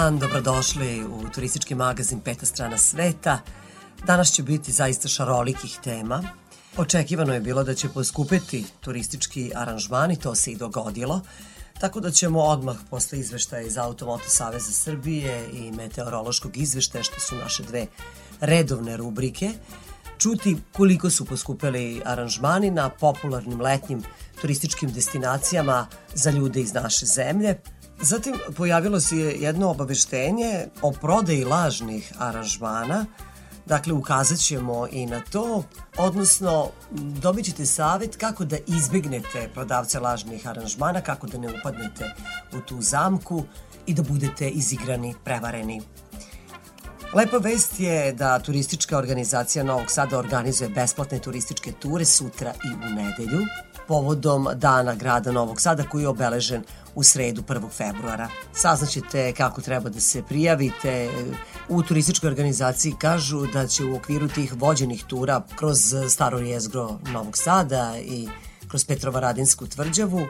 Dan, 0.00 0.18
dobrodošli 0.18 1.04
u 1.04 1.28
turistički 1.34 1.74
magazin 1.74 2.20
Peta 2.20 2.46
strana 2.46 2.78
sveta. 2.78 3.38
Danas 4.06 4.32
će 4.32 4.42
biti 4.42 4.72
zaista 4.72 5.08
šarolikih 5.08 5.78
tema. 5.84 6.22
Očekivano 6.76 7.34
je 7.34 7.40
bilo 7.40 7.64
da 7.64 7.74
će 7.74 7.88
poskupiti 7.88 8.64
turistički 8.80 9.50
aranžmani, 9.54 10.16
to 10.16 10.34
se 10.34 10.52
i 10.52 10.56
dogodilo. 10.56 11.20
Tako 11.80 12.00
da 12.00 12.10
ćemo 12.10 12.40
odmah 12.40 12.76
posle 12.90 13.18
izveštaja 13.18 13.62
iz 13.62 13.78
Automoto 13.78 14.24
Saveza 14.28 14.72
Srbije 14.72 15.48
i 15.52 15.72
meteorološkog 15.72 16.56
izveštaja, 16.56 17.04
što 17.04 17.20
su 17.20 17.36
naše 17.36 17.62
dve 17.62 17.86
redovne 18.40 18.96
rubrike, 18.96 19.50
čuti 20.18 20.56
koliko 20.72 21.10
su 21.10 21.24
poskupili 21.24 22.02
aranžmani 22.04 22.70
na 22.70 22.88
popularnim 22.88 23.60
letnjim 23.60 24.02
turističkim 24.40 24.92
destinacijama 24.92 25.86
za 26.14 26.30
ljude 26.30 26.60
iz 26.60 26.74
naše 26.74 27.06
zemlje, 27.06 27.56
Zatim 28.02 28.34
pojavilo 28.56 29.00
se 29.00 29.16
jedno 29.16 29.70
obaveštenje 29.70 30.66
o 30.82 30.92
prodaji 30.92 31.44
lažnih 31.44 32.12
aranžmana, 32.18 33.06
Dakle, 33.66 33.92
ukazat 33.92 34.38
ćemo 34.38 34.86
i 34.92 35.06
na 35.06 35.20
to, 35.20 35.62
odnosno 35.96 36.68
dobit 36.92 37.44
ćete 37.44 37.66
savjet 37.66 38.16
kako 38.16 38.44
da 38.44 38.56
izbegnete 38.66 39.48
prodavce 39.54 40.00
lažnih 40.00 40.46
aranžmana, 40.46 41.00
kako 41.00 41.26
da 41.26 41.38
ne 41.38 41.48
upadnete 41.48 42.14
u 42.52 42.60
tu 42.60 42.80
zamku 42.80 43.44
i 43.86 43.94
da 43.94 44.02
budete 44.02 44.48
izigrani, 44.48 45.14
prevareni. 45.24 45.82
Lepa 47.14 47.36
vest 47.36 47.80
je 47.80 48.12
da 48.12 48.38
turistička 48.38 48.98
organizacija 48.98 49.64
Novog 49.64 49.90
Sada 49.90 50.18
organizuje 50.18 50.70
besplatne 50.70 51.18
turističke 51.18 51.72
ture 51.72 52.04
sutra 52.04 52.52
i 52.64 52.74
u 52.74 52.90
nedelju. 52.94 53.46
Povodom 53.88 54.48
Dana 54.54 54.94
grada 54.94 55.32
Novog 55.32 55.60
Sada 55.60 55.82
koji 55.82 56.02
je 56.02 56.08
obeležen 56.08 56.64
u 56.94 57.02
sredu 57.02 57.42
1. 57.42 57.70
februara. 57.70 58.28
Saznaćete 58.52 59.32
kako 59.32 59.60
treba 59.60 59.90
da 59.90 60.00
se 60.00 60.22
prijavite. 60.22 61.10
U 61.68 61.82
turističkoj 61.82 62.28
organizaciji 62.28 62.94
kažu 62.98 63.46
da 63.46 63.66
će 63.66 63.84
u 63.84 63.96
okviru 63.96 64.28
tih 64.28 64.54
vođenih 64.56 65.04
tura 65.04 65.42
kroz 65.56 65.78
staro 66.08 66.38
jezgro 66.38 66.98
Novog 67.12 67.38
Sada 67.38 67.94
i 68.02 68.28
kroz 68.68 68.84
Petrovaradinsku 68.84 69.66
tvrđavu 69.66 70.26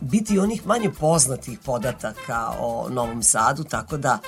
biti 0.00 0.38
onih 0.38 0.66
manje 0.66 0.90
poznatih 1.00 1.58
podataka 1.58 2.50
o 2.60 2.88
Novom 2.90 3.22
Sadu, 3.22 3.64
tako 3.64 3.96
da 3.96 4.18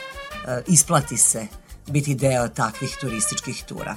e, 0.47 0.62
isplati 0.67 1.17
se 1.17 1.47
biti 1.87 2.15
deo 2.15 2.48
takvih 2.48 2.97
turističkih 3.00 3.65
tura. 3.69 3.95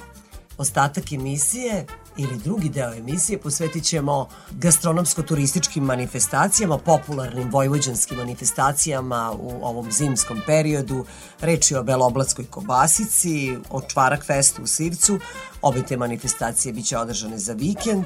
Ostatak 0.58 1.12
emisije 1.12 1.86
ili 2.16 2.38
drugi 2.38 2.68
deo 2.68 2.94
emisije 2.94 3.38
posvetit 3.38 3.84
ćemo 3.84 4.28
gastronomsko-turističkim 4.50 5.80
manifestacijama, 5.80 6.78
popularnim 6.78 7.50
vojvođanskim 7.50 8.18
manifestacijama 8.18 9.32
u 9.38 9.60
ovom 9.62 9.92
zimskom 9.92 10.40
periodu. 10.46 11.04
Reč 11.40 11.70
je 11.70 11.78
o 11.78 11.82
Beloblatskoj 11.82 12.44
kobasici, 12.44 13.56
o 13.70 13.80
Čvarak 13.80 14.24
festu 14.24 14.62
u 14.62 14.66
Sivcu. 14.66 15.18
Obe 15.62 15.82
te 15.82 15.96
manifestacije 15.96 16.72
biće 16.72 16.98
održane 16.98 17.38
za 17.38 17.52
vikend, 17.52 18.04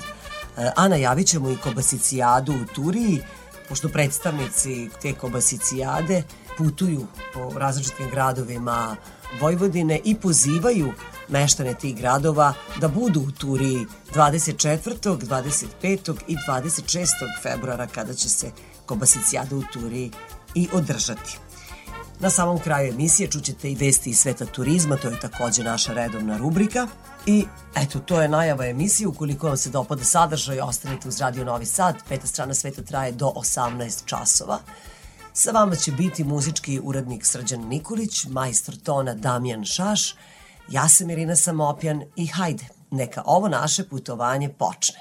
a 0.76 0.88
najavit 0.88 1.26
ćemo 1.26 1.50
i 1.50 1.56
kobasicijadu 1.56 2.52
u 2.52 2.74
Turiji, 2.74 3.22
pošto 3.68 3.88
predstavnici 3.88 4.88
te 5.02 5.12
kobasicijade 5.12 6.22
putuju 6.58 7.06
po 7.34 7.58
različitim 7.58 8.10
gradovima 8.10 8.96
Vojvodine 9.40 10.00
i 10.04 10.14
pozivaju 10.14 10.92
meštane 11.28 11.74
tih 11.74 11.96
gradova 11.96 12.54
da 12.80 12.88
budu 12.88 13.20
u 13.20 13.30
Turiji 13.30 13.86
24., 14.14 15.18
25. 15.18 16.14
i 16.28 16.36
26. 16.48 17.06
februara 17.42 17.86
kada 17.86 18.14
će 18.14 18.28
se 18.28 18.50
Kobasicijada 18.86 19.56
u 19.56 19.62
Turiji 19.72 20.10
i 20.54 20.68
održati. 20.72 21.38
Na 22.20 22.30
samom 22.30 22.58
kraju 22.58 22.92
emisije 22.92 23.30
čućete 23.30 23.70
i 23.70 23.74
vesti 23.74 24.10
iz 24.10 24.18
sveta 24.18 24.46
turizma, 24.46 24.96
to 24.96 25.08
je 25.08 25.20
takođe 25.20 25.62
naša 25.62 25.92
redovna 25.92 26.36
rubrika. 26.36 26.88
I 27.26 27.46
eto, 27.76 27.98
to 27.98 28.22
je 28.22 28.28
najava 28.28 28.66
emisije. 28.66 29.08
Ukoliko 29.08 29.46
vam 29.46 29.56
se 29.56 29.70
dopada 29.70 30.04
sadržaj, 30.04 30.60
ostanite 30.60 31.08
uz 31.08 31.20
Radio 31.20 31.44
Novi 31.44 31.66
Sad. 31.66 31.96
Peta 32.08 32.26
strana 32.26 32.54
sveta 32.54 32.82
traje 32.82 33.12
do 33.12 33.26
18 33.26 34.04
časova. 34.04 34.58
Sa 35.32 35.50
vama 35.50 35.76
će 35.76 35.92
biti 35.92 36.24
muzički 36.24 36.80
urednik 36.82 37.26
Srđan 37.26 37.60
Nikolić, 37.68 38.24
majstor 38.24 38.76
tona 38.76 39.14
Damjan 39.14 39.64
Šaš, 39.64 40.14
Ja 40.68 40.88
sam 40.88 41.10
Irina 41.10 41.36
Samopjan 41.36 42.02
i 42.16 42.26
hajde, 42.26 42.64
neka 42.90 43.22
ovo 43.26 43.48
naše 43.48 43.88
putovanje 43.88 44.48
počne. 44.48 44.98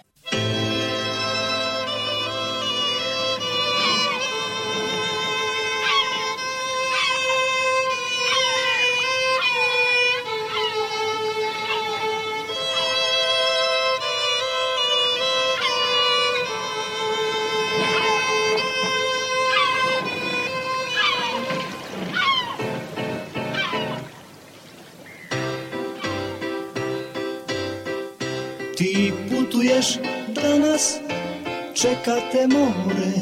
Čeka 32.04 32.20
te 32.32 32.48
more 32.48 33.14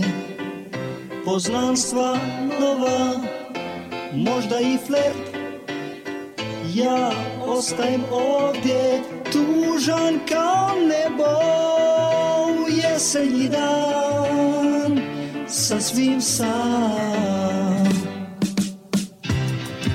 Poznanstva 1.26 2.18
nova, 2.60 3.22
možda 4.14 4.60
i 4.60 4.78
flert. 4.88 5.38
Ja 6.74 7.12
ostajem 7.48 8.04
ovdje, 8.12 9.02
tužan 9.32 10.20
kao 10.30 10.70
nebo 10.88 11.32
U 12.50 12.70
jesenji 12.70 13.50
dan, 13.50 15.02
sasvim 15.48 16.22
sam. 16.22 17.90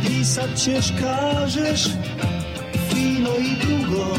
Ti 0.06 0.24
sad 0.24 0.48
ćeš, 0.64 0.92
kažeš, 1.00 1.84
fino 2.90 3.30
i 3.38 3.66
dugo 3.66 4.16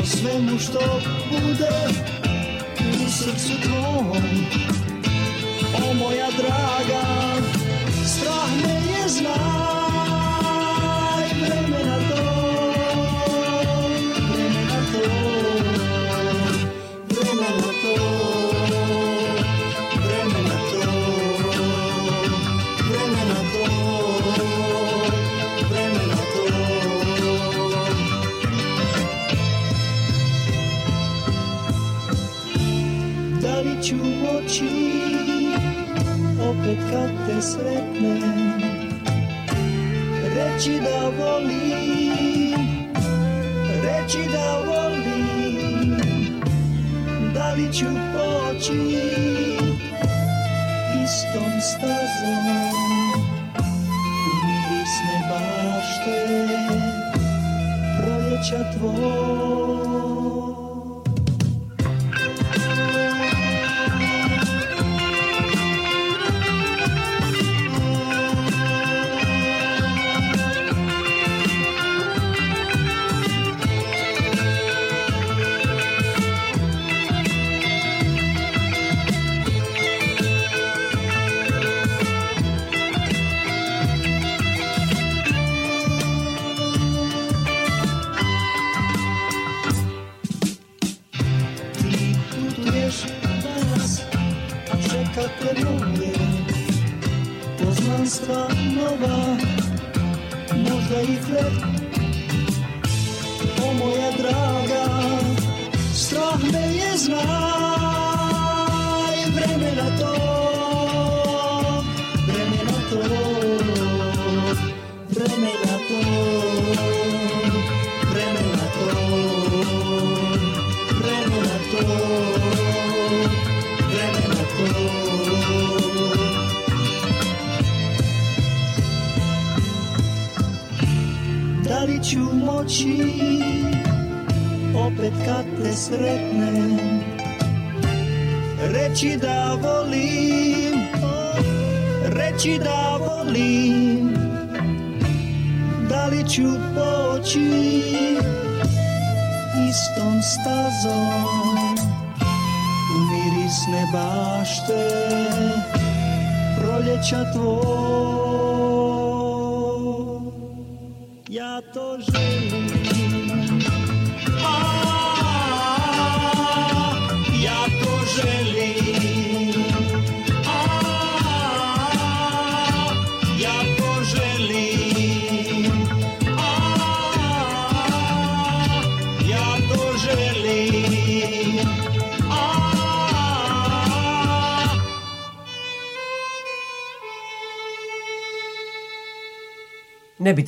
o 0.00 0.04
svemu 0.06 0.58
što 0.58 1.00
bude 1.30 2.13
srcu 3.24 3.56
tvom 3.62 4.22
O 5.80 5.94
moja 5.94 6.28
draga, 6.36 7.23
moći 34.54 34.74
opet 36.50 36.78
kad 36.90 37.10
te 37.26 37.42
sretnem 37.42 38.52
Reći 40.34 40.80
da 40.80 41.24
volim, 41.24 42.58
reći 43.82 44.18
da 44.32 44.58
volim 44.66 45.96
Da 47.34 47.52
li 47.52 47.72
ću 47.72 47.86
poći 48.14 48.98
istom 51.04 51.52
stazom 51.60 52.44
mirisne 54.44 55.18
bašte 55.30 56.48
proljeća 57.98 58.72
tvoj 58.78 59.83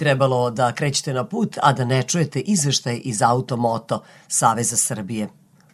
trebalo 0.07 0.51
da 0.51 0.73
krećete 0.73 1.13
na 1.13 1.25
put, 1.25 1.59
a 1.63 1.73
da 1.73 1.85
ne 1.85 2.03
čujete 2.03 2.41
izveštaj 2.41 3.01
iz 3.05 3.23
Automoto 3.23 4.03
Saveza 4.29 4.77
Srbije. 4.77 5.29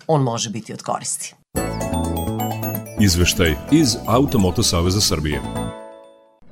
On 0.06 0.22
može 0.22 0.50
biti 0.50 0.72
od 0.72 0.82
koristi. 0.82 1.34
Izveštaj 3.00 3.54
iz 3.72 3.96
Automoto 4.06 4.62
Saveza 4.62 5.00
Srbije. 5.00 5.61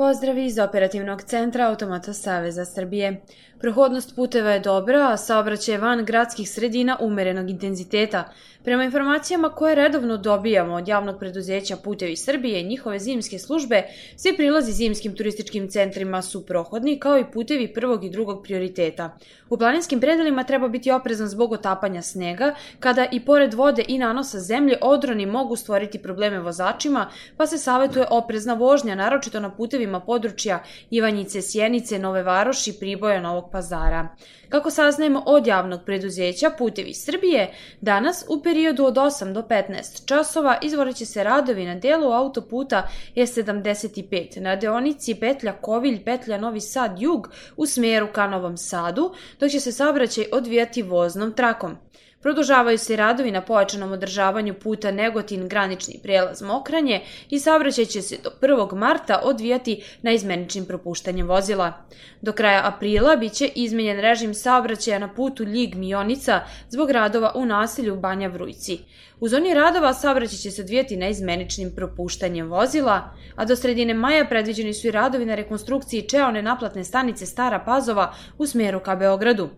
Pozdrav 0.01 0.39
iz 0.39 0.59
Operativnog 0.59 1.23
centra 1.23 1.67
Automoto 1.69 2.13
Saveza 2.13 2.65
Srbije. 2.65 3.21
Prohodnost 3.61 4.17
puteva 4.17 4.51
je 4.51 4.61
dobra, 4.61 5.09
a 5.13 5.17
saobraćaj 5.17 5.79
van 5.79 6.05
gradskih 6.05 6.51
sredina 6.51 6.97
umerenog 7.01 7.51
intenziteta. 7.51 8.33
Prema 8.65 8.85
informacijama 8.85 9.49
koje 9.49 9.75
redovno 9.75 10.17
dobijamo 10.17 10.75
od 10.75 10.89
javnog 10.89 11.19
preduzeća 11.19 11.77
Putevi 11.77 12.17
Srbije 12.17 12.61
i 12.61 12.65
njihove 12.65 12.99
zimske 12.99 13.39
službe, 13.39 13.83
svi 14.17 14.37
prilazi 14.37 14.73
zimskim 14.73 15.17
turističkim 15.17 15.69
centrima 15.69 16.23
su 16.23 16.47
prohodni 16.47 16.99
kao 17.01 17.19
i 17.19 17.25
putevi 17.33 17.75
prvog 17.75 18.05
i 18.05 18.11
drugog 18.11 18.43
prioriteta. 18.43 19.19
U 19.51 19.59
planinskim 19.59 20.01
predelima 20.01 20.45
treba 20.45 20.69
biti 20.69 20.91
oprezan 20.91 21.29
zbog 21.29 21.53
otapanja 21.53 22.03
snega, 22.03 22.55
kada 22.79 23.07
i 23.13 23.21
pored 23.25 23.55
vode 23.55 23.85
i 23.89 23.99
nanosa 23.99 24.39
zemlje 24.39 24.79
odroni 24.81 25.27
mogu 25.27 25.57
stvoriti 25.57 25.99
probleme 25.99 26.41
vozačima, 26.41 27.11
pa 27.37 27.47
se 27.47 27.59
savetuje 27.59 28.07
oprezna 28.11 28.55
vožnja, 28.55 28.95
naročito 28.95 29.41
na 29.41 29.51
putevima 29.51 29.90
područja 29.99 30.63
Ivanjice, 30.91 31.43
Sjenice, 31.43 31.99
Nove 31.99 32.23
Varoši, 32.23 32.73
Priboja, 32.81 33.21
Novog 33.21 33.51
pazara. 33.53 34.09
Kako 34.49 34.71
saznajemo 34.71 35.23
od 35.27 35.47
javnog 35.47 35.81
preduzeća 35.87 36.51
Putevi 36.59 36.95
Srbije, 36.95 37.55
danas 37.81 38.25
u 38.29 38.43
periodu 38.43 38.85
od 38.85 38.95
8 38.95 39.33
do 39.33 39.43
15 39.43 40.07
časova 40.07 40.59
izvoreće 40.63 41.07
se 41.07 41.25
radovi 41.25 41.65
na 41.65 41.75
delu 41.75 42.13
autoputa 42.13 42.89
E75 43.17 44.41
na 44.41 44.57
deonici 44.57 45.15
petlja 45.15 45.53
Kovilj, 45.53 46.05
petlja 46.05 46.39
Novi 46.39 46.61
Sad 46.61 47.03
Jug 47.03 47.29
u 47.57 47.67
smeru 47.67 48.09
ka 48.13 48.27
Novom 48.27 48.57
Sadu, 48.57 49.15
dok 49.41 49.51
će 49.51 49.61
se 49.61 49.73
saobraćaj 49.73 50.25
odvijati 50.33 50.83
voznom 50.83 51.33
trakom. 51.33 51.77
Produžavaju 52.23 52.79
se 52.79 52.97
radovi 52.97 53.31
na 53.31 53.41
pojačanom 53.41 53.93
održavanju 53.93 54.55
puta 54.55 54.91
Negotin 54.91 55.49
granični 55.49 56.01
prelaz 56.03 56.43
Mokranje 56.43 57.01
i 57.31 57.39
saobraćaj 57.39 57.85
će 57.85 58.03
se 58.03 58.17
do 58.25 58.31
1. 58.41 58.75
marta 58.75 59.21
odvijati 59.25 59.85
na 60.03 60.13
izmeničnim 60.13 60.65
propuštanjem 60.65 61.29
vozila. 61.29 61.73
Do 62.21 62.33
kraja 62.33 62.61
aprila 62.65 63.17
biće 63.17 63.49
izmenjen 63.55 64.01
režim 64.01 64.35
saobraćaja 64.35 64.99
na 64.99 65.15
putu 65.15 65.45
Ljig 65.45 65.75
Mionica 65.75 66.41
zbog 66.69 66.91
radova 66.91 67.33
u 67.35 67.47
naselju 67.47 67.97
Banja 67.97 68.29
Vrujci. 68.29 68.79
U 69.21 69.29
zoni 69.29 69.55
radova 69.55 69.95
saobraćaj 69.95 70.39
će 70.39 70.51
se 70.51 70.63
odvijati 70.63 70.97
na 70.97 71.09
izmeničnim 71.09 71.73
propuštanjem 71.77 72.51
vozila, 72.51 73.15
a 73.37 73.45
do 73.45 73.57
sredine 73.57 73.95
maja 73.95 74.25
predviđeni 74.25 74.75
su 74.75 74.87
i 74.87 74.91
radovi 74.91 75.25
na 75.27 75.35
rekonstrukciji 75.35 76.09
čeone 76.09 76.43
naplatne 76.43 76.85
stanice 76.85 77.27
Stara 77.27 77.59
Pazova 77.59 78.15
u 78.39 78.47
smeru 78.47 78.81
ka 78.81 78.97
Beogradu. 78.97 79.49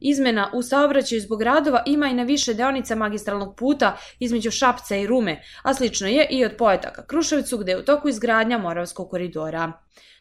Izmena 0.00 0.50
u 0.54 0.62
saobraćaju 0.62 1.20
zbog 1.20 1.42
radova 1.42 1.82
ima 1.86 2.08
i 2.08 2.14
na 2.14 2.22
više 2.22 2.54
deonica 2.54 2.94
magistralnog 2.94 3.56
puta 3.56 3.96
između 4.18 4.50
Šapca 4.50 4.96
i 4.96 5.06
Rume, 5.06 5.42
a 5.62 5.74
slično 5.74 6.08
je 6.08 6.26
i 6.30 6.44
od 6.44 6.52
Poeta 6.58 6.92
ka 6.92 7.06
Kruševicu 7.06 7.58
gde 7.58 7.72
je 7.72 7.78
u 7.78 7.84
toku 7.84 8.08
izgradnja 8.08 8.58
Moravskog 8.58 9.10
koridora. 9.10 9.72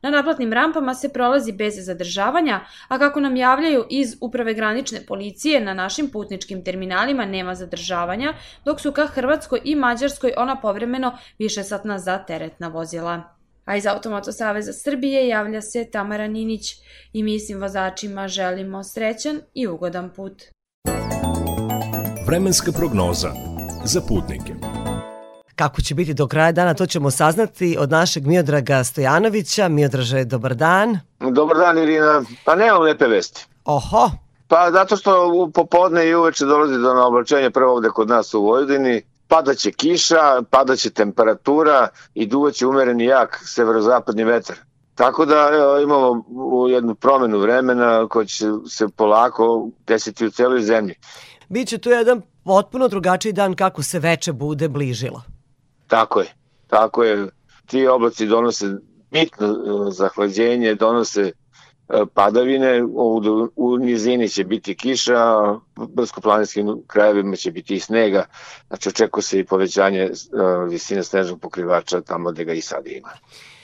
Na 0.02 0.10
naplatnim 0.10 0.54
rampama 0.54 0.94
se 0.96 1.10
prolazi 1.14 1.52
bez 1.52 1.74
zadržavanja, 1.86 2.60
a 2.88 3.00
kako 3.00 3.20
nam 3.20 3.36
javljaju 3.36 3.86
iz 3.90 4.18
Uprave 4.22 4.54
granične 4.54 5.00
policije, 5.08 5.60
na 5.62 5.74
našim 5.74 6.12
putničkim 6.12 6.64
terminalima 6.64 7.26
nema 7.26 7.56
zadržavanja, 7.56 8.34
dok 8.66 8.82
su 8.82 8.92
ka 8.92 9.06
Hrvatskoj 9.06 9.62
i 9.64 9.76
Mađarskoj 9.76 10.34
ona 10.38 10.62
povremeno 10.62 11.18
višesatna 11.40 12.00
za 12.00 12.18
teretna 12.18 12.68
vozila. 12.68 13.39
A 13.70 13.76
iz 13.76 13.86
Automoto 13.86 14.32
Saveza 14.32 14.74
Srbije 14.74 15.28
javlja 15.28 15.62
se 15.62 15.86
Tamara 15.92 16.28
Ninić 16.28 16.76
i 17.14 17.24
mi 17.24 17.40
svim 17.40 17.62
vozačima 17.62 18.28
želimo 18.28 18.84
srećan 18.84 19.42
i 19.54 19.68
ugodan 19.68 20.10
put. 20.16 20.44
Vremenska 22.28 22.72
prognoza 22.72 23.32
za 23.86 24.02
putnike. 24.02 24.54
Kako 25.56 25.82
će 25.82 25.96
biti 25.96 26.14
do 26.14 26.28
kraja 26.28 26.52
dana, 26.52 26.74
to 26.74 26.86
ćemo 26.86 27.12
saznati 27.12 27.78
od 27.80 27.90
našeg 27.92 28.28
Miodraga 28.28 28.84
Stojanovića. 28.84 29.68
Miodraže, 29.68 30.26
dobar 30.26 30.56
dan. 30.56 31.00
Dobar 31.20 31.58
dan 31.58 31.78
Irina. 31.78 32.24
Pa 32.46 32.56
nemam 32.56 32.82
lepe 32.82 33.08
vesti. 33.08 33.48
Oho, 33.66 34.10
Pa 34.50 34.72
zato 34.72 34.98
što 34.98 35.32
u 35.34 35.52
popodne 35.52 36.08
i 36.08 36.16
uveče 36.16 36.46
dolazi 36.46 36.74
do 36.74 36.94
naoblačenja 36.94 37.52
prvo 37.52 37.74
ovde 37.74 37.90
kod 37.90 38.10
nas 38.10 38.34
u 38.34 38.42
Vojvodini. 38.42 39.02
Padaće 39.30 39.72
kiša, 39.72 40.42
padaće 40.50 40.90
temperatura 40.90 41.88
i 42.14 42.26
duvaće 42.26 42.68
umereni 42.68 43.06
jak 43.06 43.40
severozapadni 43.46 44.24
vetar. 44.24 44.56
Tako 44.96 45.26
da 45.26 45.50
evo, 45.54 45.80
imamo 45.80 46.24
jednu 46.68 46.96
promenu 46.96 47.40
vremena 47.40 48.08
koja 48.08 48.26
će 48.26 48.46
se 48.68 48.88
polako 48.88 49.70
desiti 49.88 50.26
u 50.26 50.32
celoj 50.32 50.62
zemlji. 50.62 50.96
Biće 51.50 51.78
tu 51.78 51.90
jedan 51.90 52.22
potpuno 52.44 52.88
drugačiji 52.88 53.34
dan 53.34 53.56
kako 53.56 53.84
se 53.84 54.00
veče 54.00 54.34
bude 54.34 54.68
bližilo. 54.68 55.22
Tako 55.88 56.20
je, 56.20 56.34
tako 56.68 57.04
je. 57.04 57.30
Ti 57.66 57.88
oblaci 57.88 58.26
donose 58.26 58.66
bitno 59.12 59.48
e, 59.48 59.92
zahlađenje, 59.92 60.76
donose 60.76 61.32
padavine, 62.14 62.84
u, 62.84 63.22
u 63.56 63.78
nizini 63.78 64.30
će 64.30 64.44
biti 64.44 64.76
kiša, 64.76 65.36
brdsko-planinskim 65.76 66.78
krajevima 66.88 67.36
će 67.36 67.52
biti 67.52 67.76
i 67.76 67.80
snega, 67.80 68.26
znači 68.68 68.90
očekuje 68.90 69.24
se 69.24 69.40
i 69.40 69.46
povećanje 69.46 70.02
e, 70.02 70.10
visine 70.70 71.04
snežnog 71.04 71.40
pokrivača 71.42 72.02
tamo 72.02 72.32
gde 72.32 72.44
ga 72.44 72.54
i 72.54 72.62
sad 72.62 72.88
ima. 72.88 73.10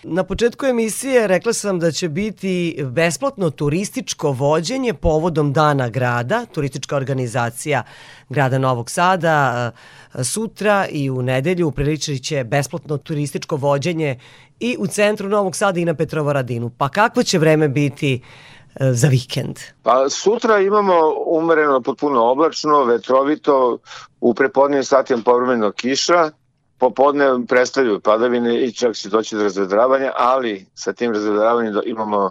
Na 0.07 0.23
početku 0.23 0.65
emisije 0.65 1.27
rekla 1.27 1.53
sam 1.53 1.79
da 1.79 1.91
će 1.91 2.09
biti 2.09 2.77
besplatno 2.83 3.49
turističko 3.49 4.31
vođenje 4.31 4.93
povodom 4.93 5.53
Dana 5.53 5.89
grada, 5.89 6.45
turistička 6.45 6.95
organizacija 6.95 7.83
grada 8.29 8.57
Novog 8.57 8.89
Sada 8.89 9.71
e, 10.13 10.23
sutra 10.23 10.87
i 10.91 11.09
u 11.09 11.21
nedelju 11.21 11.67
upriličit 11.67 12.23
će 12.23 12.43
besplatno 12.43 12.97
turističko 12.97 13.55
vođenje 13.55 14.19
i 14.59 14.75
u 14.79 14.87
centru 14.87 15.29
Novog 15.29 15.55
Sada 15.55 15.79
i 15.79 15.85
na 15.85 15.93
Petrovaradinu. 15.93 16.71
Pa 16.77 16.89
kakvo 16.89 17.23
će 17.23 17.39
vreme 17.39 17.67
biti 17.69 18.21
e, 18.75 18.93
za 18.93 19.07
vikend? 19.07 19.59
Pa 19.83 20.09
sutra 20.09 20.59
imamo 20.59 20.93
umereno 21.25 21.81
potpuno 21.81 22.23
oblačno, 22.23 22.83
vetrovito, 22.83 23.77
u 24.21 24.33
prepodnevnim 24.33 24.83
satima 24.83 25.21
povremeno 25.25 25.71
kiša, 25.71 26.31
popodne 26.85 27.25
predstavljaju 27.47 27.99
padavine 27.99 28.61
i 28.65 28.71
čak 28.71 28.95
će 28.95 29.09
doći 29.09 29.35
do 29.35 29.43
razvedravanja, 29.43 30.11
ali 30.17 30.65
sa 30.75 30.93
tim 30.93 31.13
razvedravanjem 31.13 31.73
imamo 31.85 32.29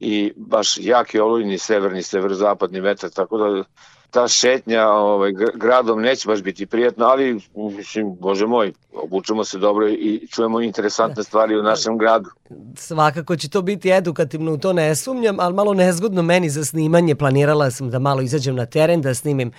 i 0.00 0.32
baš 0.36 0.78
jaki 0.80 1.20
olujni 1.20 1.58
severni, 1.58 2.02
severozapadni 2.02 2.80
vetar, 2.80 3.10
tako 3.10 3.38
da 3.38 3.64
ta 4.10 4.28
šetnja 4.28 4.88
ovaj, 4.88 5.32
gradom 5.54 6.00
neće 6.00 6.28
baš 6.28 6.42
biti 6.42 6.66
prijetna, 6.66 7.06
ali 7.08 7.40
mislim, 7.54 8.16
bože 8.20 8.46
moj, 8.46 8.72
obučemo 8.92 9.44
se 9.44 9.58
dobro 9.58 9.88
i 9.88 10.26
čujemo 10.30 10.60
interesantne 10.60 11.22
stvari 11.22 11.58
u 11.58 11.62
našem 11.62 11.98
gradu. 11.98 12.30
Svakako 12.76 13.36
će 13.36 13.50
to 13.50 13.62
biti 13.62 13.90
edukativno, 13.90 14.52
u 14.52 14.58
to 14.58 14.72
ne 14.72 14.96
sumnjam, 14.96 15.40
ali 15.40 15.54
malo 15.54 15.74
nezgodno 15.74 16.22
meni 16.22 16.50
za 16.50 16.64
snimanje. 16.64 17.14
Planirala 17.14 17.70
sam 17.70 17.90
da 17.90 17.98
malo 17.98 18.22
izađem 18.22 18.56
na 18.56 18.66
teren, 18.66 19.02
da 19.02 19.14
snimim 19.14 19.52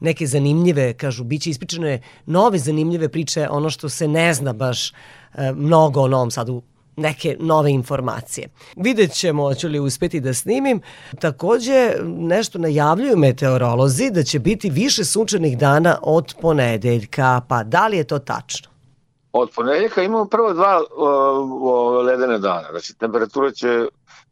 neke 0.00 0.26
zanimljive, 0.26 0.92
kažu, 0.92 1.24
bit 1.24 1.42
će 1.42 1.50
ispričane 1.50 2.00
nove 2.26 2.58
zanimljive 2.58 3.08
priče, 3.08 3.48
ono 3.50 3.70
što 3.70 3.88
se 3.88 4.08
ne 4.08 4.34
zna 4.34 4.52
baš 4.52 4.90
e, 4.90 4.92
mnogo 5.52 6.00
o 6.00 6.08
Novom 6.08 6.30
Sadu 6.30 6.62
neke 6.96 7.36
nove 7.40 7.72
informacije. 7.72 8.48
Vidjet 8.76 9.12
ćemo 9.12 9.54
ću 9.54 9.68
li 9.68 9.80
uspeti 9.80 10.20
da 10.20 10.34
snimim. 10.34 10.80
Takođe, 11.20 11.94
nešto 12.04 12.58
najavljuju 12.58 13.16
meteorolozi 13.16 14.10
da 14.10 14.22
će 14.22 14.38
biti 14.38 14.70
više 14.70 15.04
sunčanih 15.04 15.58
dana 15.58 15.98
od 16.02 16.34
ponedeljka, 16.40 17.40
pa 17.48 17.62
da 17.62 17.86
li 17.86 17.96
je 17.96 18.04
to 18.04 18.18
tačno? 18.18 18.70
Od 19.32 19.50
ponedeljka 19.56 20.02
imamo 20.02 20.24
prvo 20.24 20.52
dva 20.52 20.80
o, 20.96 21.06
o, 21.62 22.02
ledene 22.02 22.38
dana. 22.38 22.68
Znači, 22.70 22.98
temperatura 22.98 23.50
će 23.50 23.86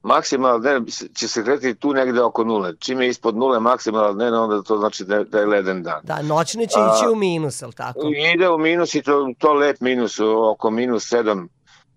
maksimalno 0.08 0.58
dne 0.58 0.80
će 1.14 1.28
se 1.28 1.44
kretiti 1.44 1.80
tu 1.80 1.92
negde 1.92 2.22
oko 2.22 2.44
nule. 2.44 2.76
Čim 2.78 3.00
je 3.00 3.08
ispod 3.08 3.36
nule 3.36 3.60
maksimalno 3.60 4.12
dne, 4.12 4.38
onda 4.38 4.62
to 4.62 4.78
znači 4.78 5.04
da, 5.04 5.24
da 5.24 5.38
je 5.38 5.46
leden 5.46 5.82
dan. 5.82 6.00
Da, 6.02 6.22
noćne 6.22 6.66
će 6.66 6.78
A, 6.78 6.94
ići 6.96 7.12
u 7.12 7.16
minus, 7.16 7.62
ali 7.62 7.72
tako? 7.72 8.00
Ide 8.34 8.48
u 8.48 8.58
minus 8.58 8.94
i 8.94 9.02
to, 9.02 9.32
to 9.38 9.52
lep 9.52 9.80
minus, 9.80 10.20
oko 10.52 10.70
minus 10.70 11.12
7 11.12 11.48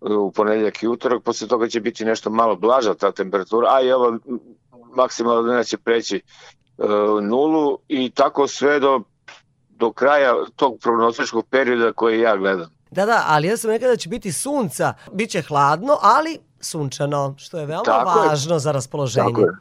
u 0.01 0.31
ponedeljak 0.31 0.83
i 0.83 0.87
utorak, 0.87 1.23
posle 1.23 1.47
toga 1.47 1.67
će 1.67 1.81
biti 1.81 2.05
nešto 2.05 2.29
malo 2.29 2.55
blaža 2.55 2.93
ta 2.93 3.11
temperatura, 3.11 3.67
a 3.71 3.81
i 3.81 3.91
ova 3.91 4.17
maksimalna 4.95 5.41
dnevna 5.41 5.63
će 5.63 5.77
preći 5.77 6.21
uh, 6.77 7.23
nulu 7.23 7.77
i 7.87 8.09
tako 8.09 8.47
sve 8.47 8.79
do, 8.79 9.01
do 9.69 9.91
kraja 9.91 10.33
tog 10.55 10.77
prognostičkog 10.81 11.45
perioda 11.49 11.93
koji 11.93 12.19
ja 12.19 12.37
gledam. 12.37 12.69
Da, 12.91 13.05
da, 13.05 13.23
ali 13.27 13.47
ja 13.47 13.57
sam 13.57 13.69
rekao 13.69 13.89
da 13.89 13.95
će 13.95 14.09
biti 14.09 14.31
sunca, 14.31 14.93
bit 15.11 15.29
će 15.29 15.41
hladno, 15.41 15.97
ali 16.01 16.39
sunčano, 16.61 17.35
što 17.37 17.59
je 17.59 17.65
veoma 17.65 17.83
tako 17.83 18.19
važno 18.19 18.55
je. 18.55 18.59
za 18.59 18.71
raspoloženje. 18.71 19.27
Tako 19.27 19.41
je. 19.41 19.51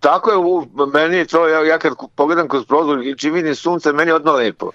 Tako 0.00 0.30
je, 0.30 0.36
u, 0.36 0.66
meni 0.94 1.16
je 1.16 1.26
to, 1.26 1.48
ja, 1.48 1.66
ja 1.66 1.78
kad 1.78 1.92
pogledam 2.14 2.48
kroz 2.48 2.64
prozor 2.66 3.02
i 3.02 3.18
čim 3.18 3.34
vidim 3.34 3.54
sunce, 3.54 3.92
meni 3.92 4.10
je 4.10 4.14
odmah 4.14 4.34
lepo. 4.34 4.70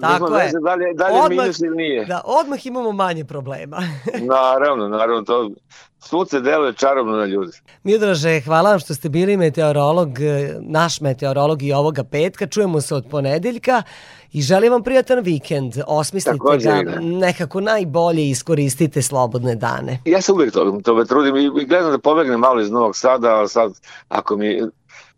Tako 0.00 0.28
Nismo 0.28 0.38
je. 0.38 0.52
Da 0.64 0.74
li, 0.74 0.94
da 0.94 1.06
li 1.06 1.14
je 1.14 1.22
odmah, 1.22 1.44
minus 1.44 1.60
ili 1.60 1.76
nije. 1.76 2.04
Da, 2.04 2.22
odmah 2.24 2.66
imamo 2.66 2.92
manje 2.92 3.24
problema. 3.24 3.76
naravno, 4.34 4.88
naravno, 4.88 5.22
to 5.22 5.50
sunce 6.06 6.40
deluje 6.40 6.72
čarobno 6.72 7.16
na 7.16 7.24
ljudi. 7.24 7.52
Miodraže, 7.82 8.40
hvala 8.40 8.70
vam 8.70 8.78
što 8.78 8.94
ste 8.94 9.08
bili 9.08 9.36
meteorolog, 9.36 10.08
naš 10.60 11.00
meteorolog 11.00 11.62
i 11.62 11.72
ovoga 11.72 12.04
petka. 12.04 12.46
Čujemo 12.46 12.80
se 12.80 12.94
od 12.94 13.06
ponedeljka 13.10 13.82
i 14.32 14.42
želim 14.42 14.72
vam 14.72 14.82
prijatan 14.82 15.20
vikend. 15.20 15.74
Osmislite 15.86 16.38
Takođe, 16.38 16.68
ga, 16.68 16.90
ne. 16.90 17.00
nekako 17.00 17.60
najbolje 17.60 18.28
iskoristite 18.28 19.02
slobodne 19.02 19.54
dane. 19.54 20.00
Ja 20.04 20.20
se 20.20 20.32
uvijek 20.32 20.52
to, 20.52 20.80
to 20.84 20.94
me 20.94 21.04
trudim 21.04 21.36
i 21.36 21.64
gledam 21.64 21.90
da 21.90 21.98
pobegnem 21.98 22.40
malo 22.40 22.60
iz 22.60 22.70
Novog 22.70 22.96
Sada, 22.96 23.34
ali 23.34 23.48
sad 23.48 23.72
ako 24.08 24.36
mi 24.36 24.62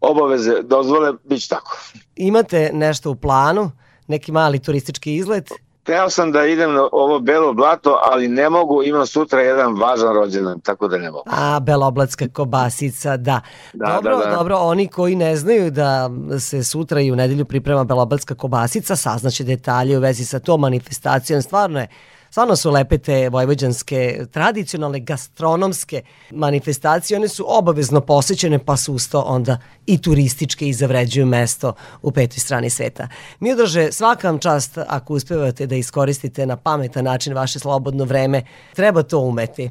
obaveze 0.01 0.63
dozvole, 0.63 1.13
bit 1.25 1.43
će 1.43 1.49
tako. 1.49 1.79
Imate 2.17 2.71
nešto 2.73 3.11
u 3.11 3.17
planu? 3.17 3.71
Neki 4.07 4.33
mali 4.33 4.59
turistički 4.59 5.15
izlet? 5.15 5.51
Hteo 5.89 6.11
sam 6.11 6.33
da 6.33 6.47
idem 6.47 6.75
na 6.75 6.89
ovo 6.93 7.21
Belo 7.21 7.53
blato, 7.53 8.01
ali 8.03 8.29
ne 8.29 8.51
mogu, 8.51 8.83
imam 8.83 9.07
sutra 9.07 9.41
jedan 9.41 9.81
važan 9.81 10.15
rođendan, 10.15 10.61
tako 10.61 10.89
da 10.89 10.99
ne 10.99 11.11
mogu. 11.11 11.25
A, 11.27 11.61
beloblatska 11.61 12.29
kobasica, 12.29 13.17
da. 13.17 13.41
da 13.73 13.87
dobro, 13.95 14.19
da, 14.19 14.25
da. 14.25 14.37
dobro, 14.37 14.57
oni 14.57 14.89
koji 14.89 15.17
ne 15.17 15.37
znaju 15.37 15.71
da 15.71 16.11
se 16.41 16.65
sutra 16.65 17.01
i 17.01 17.13
u 17.13 17.17
nedelju 17.17 17.45
priprema 17.45 17.85
beloblatska 17.85 18.35
kobasica, 18.35 18.97
saznaće 18.97 19.45
detalje 19.45 19.99
u 19.99 20.01
vezi 20.01 20.25
sa 20.25 20.39
tom 20.39 20.61
manifestacijom, 20.61 21.43
stvarno 21.43 21.81
je 21.81 21.89
Stvarno 22.31 22.57
su 22.57 22.71
lepe 22.71 22.99
te 22.99 23.29
vojvođanske 23.29 24.27
tradicionalne 24.31 25.01
gastronomske 25.01 26.03
manifestacije, 26.31 27.19
one 27.19 27.29
su 27.29 27.45
obavezno 27.49 28.01
posećene 28.01 28.59
pa 28.59 28.77
su 28.77 28.95
usto 28.95 29.21
onda 29.21 29.59
i 29.87 30.03
turističke 30.03 30.69
i 30.69 30.73
zavređuju 30.73 31.27
mesto 31.27 31.73
u 32.03 32.13
petoj 32.13 32.39
strani 32.39 32.71
sveta. 32.71 33.09
Mi 33.41 33.53
odraže 33.53 33.93
svakam 33.93 34.39
čast 34.39 34.79
ako 34.87 35.15
uspevate 35.15 35.67
da 35.67 35.77
iskoristite 35.77 36.47
na 36.47 36.57
pametan 36.57 37.05
način 37.05 37.35
vaše 37.35 37.59
slobodno 37.59 38.05
vreme, 38.05 38.43
treba 38.75 39.03
to 39.03 39.19
umeti. 39.19 39.71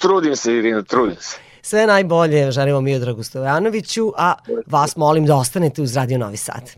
Trudim 0.00 0.36
se 0.36 0.54
Irina, 0.54 0.82
trudim 0.82 1.16
se. 1.20 1.36
Sve 1.62 1.86
najbolje 1.86 2.50
želimo 2.50 2.80
Miodragu 2.80 3.22
Stojanoviću, 3.22 4.12
a 4.16 4.34
vas 4.66 4.96
molim 4.96 5.26
da 5.26 5.36
ostanete 5.36 5.82
uz 5.82 5.96
Radio 5.96 6.18
Novi 6.18 6.36
Sad. 6.36 6.70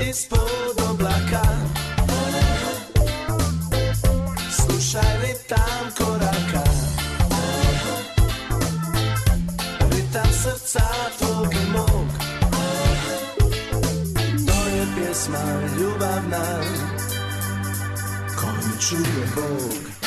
ispod 0.00 0.80
oblaka. 0.90 1.42
Slušaj 4.50 5.16
ritam 5.22 5.90
koraka. 5.98 6.64
Ritam 9.90 10.32
srca 10.32 10.86
tvog 11.18 11.52
i 11.52 11.72
mog. 11.72 12.08
To 14.46 14.76
je 14.76 14.86
pjesma 14.96 15.44
ljubavna 15.78 16.44
Koju 18.36 18.80
čuje 18.80 19.26
Bog. 19.34 20.05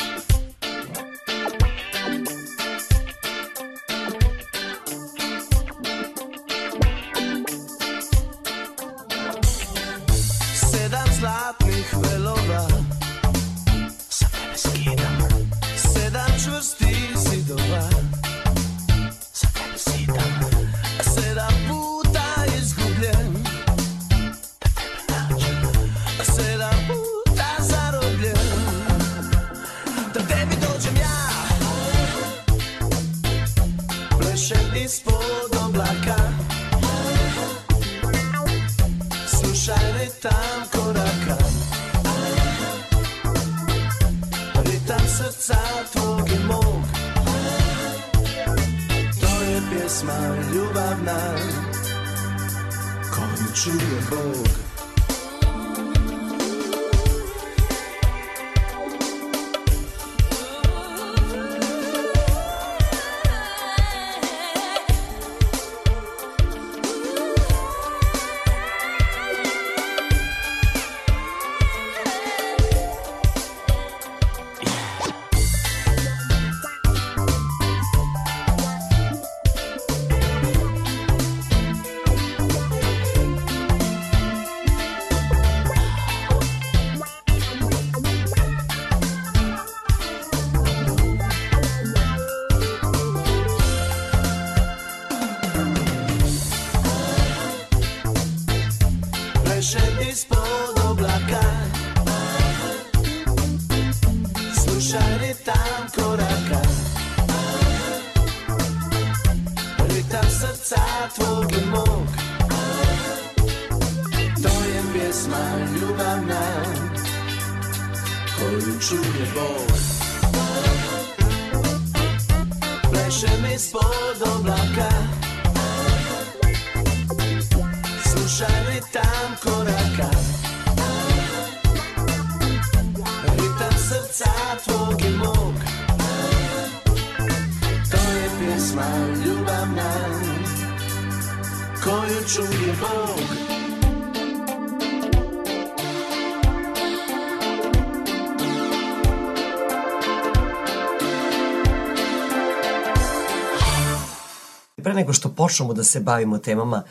Počnemo 155.50 155.74
da 155.74 155.84
se 155.84 156.00
bavimo 156.00 156.38
temama 156.38 156.82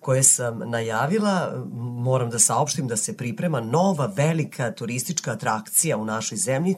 koje 0.00 0.22
sam 0.22 0.58
najavila, 0.70 1.64
moram 1.74 2.30
da 2.30 2.38
saopštim 2.38 2.88
da 2.88 2.96
se 2.96 3.16
priprema 3.16 3.60
nova 3.60 4.06
velika 4.06 4.72
turistička 4.72 5.32
atrakcija 5.32 5.96
u 5.96 6.04
našoj 6.04 6.38
zemlji, 6.38 6.74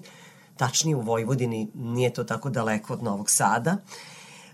tačnije 0.56 0.96
u 0.96 1.00
Vojvodini, 1.00 1.70
nije 1.74 2.12
to 2.12 2.24
tako 2.24 2.50
daleko 2.50 2.92
od 2.92 3.02
Novog 3.02 3.30
Sada. 3.30 3.76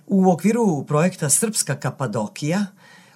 U 0.06 0.30
okviru 0.30 0.85
projekta 0.87 1.28
Srpska 1.28 1.74
Kapadokija, 1.74 2.66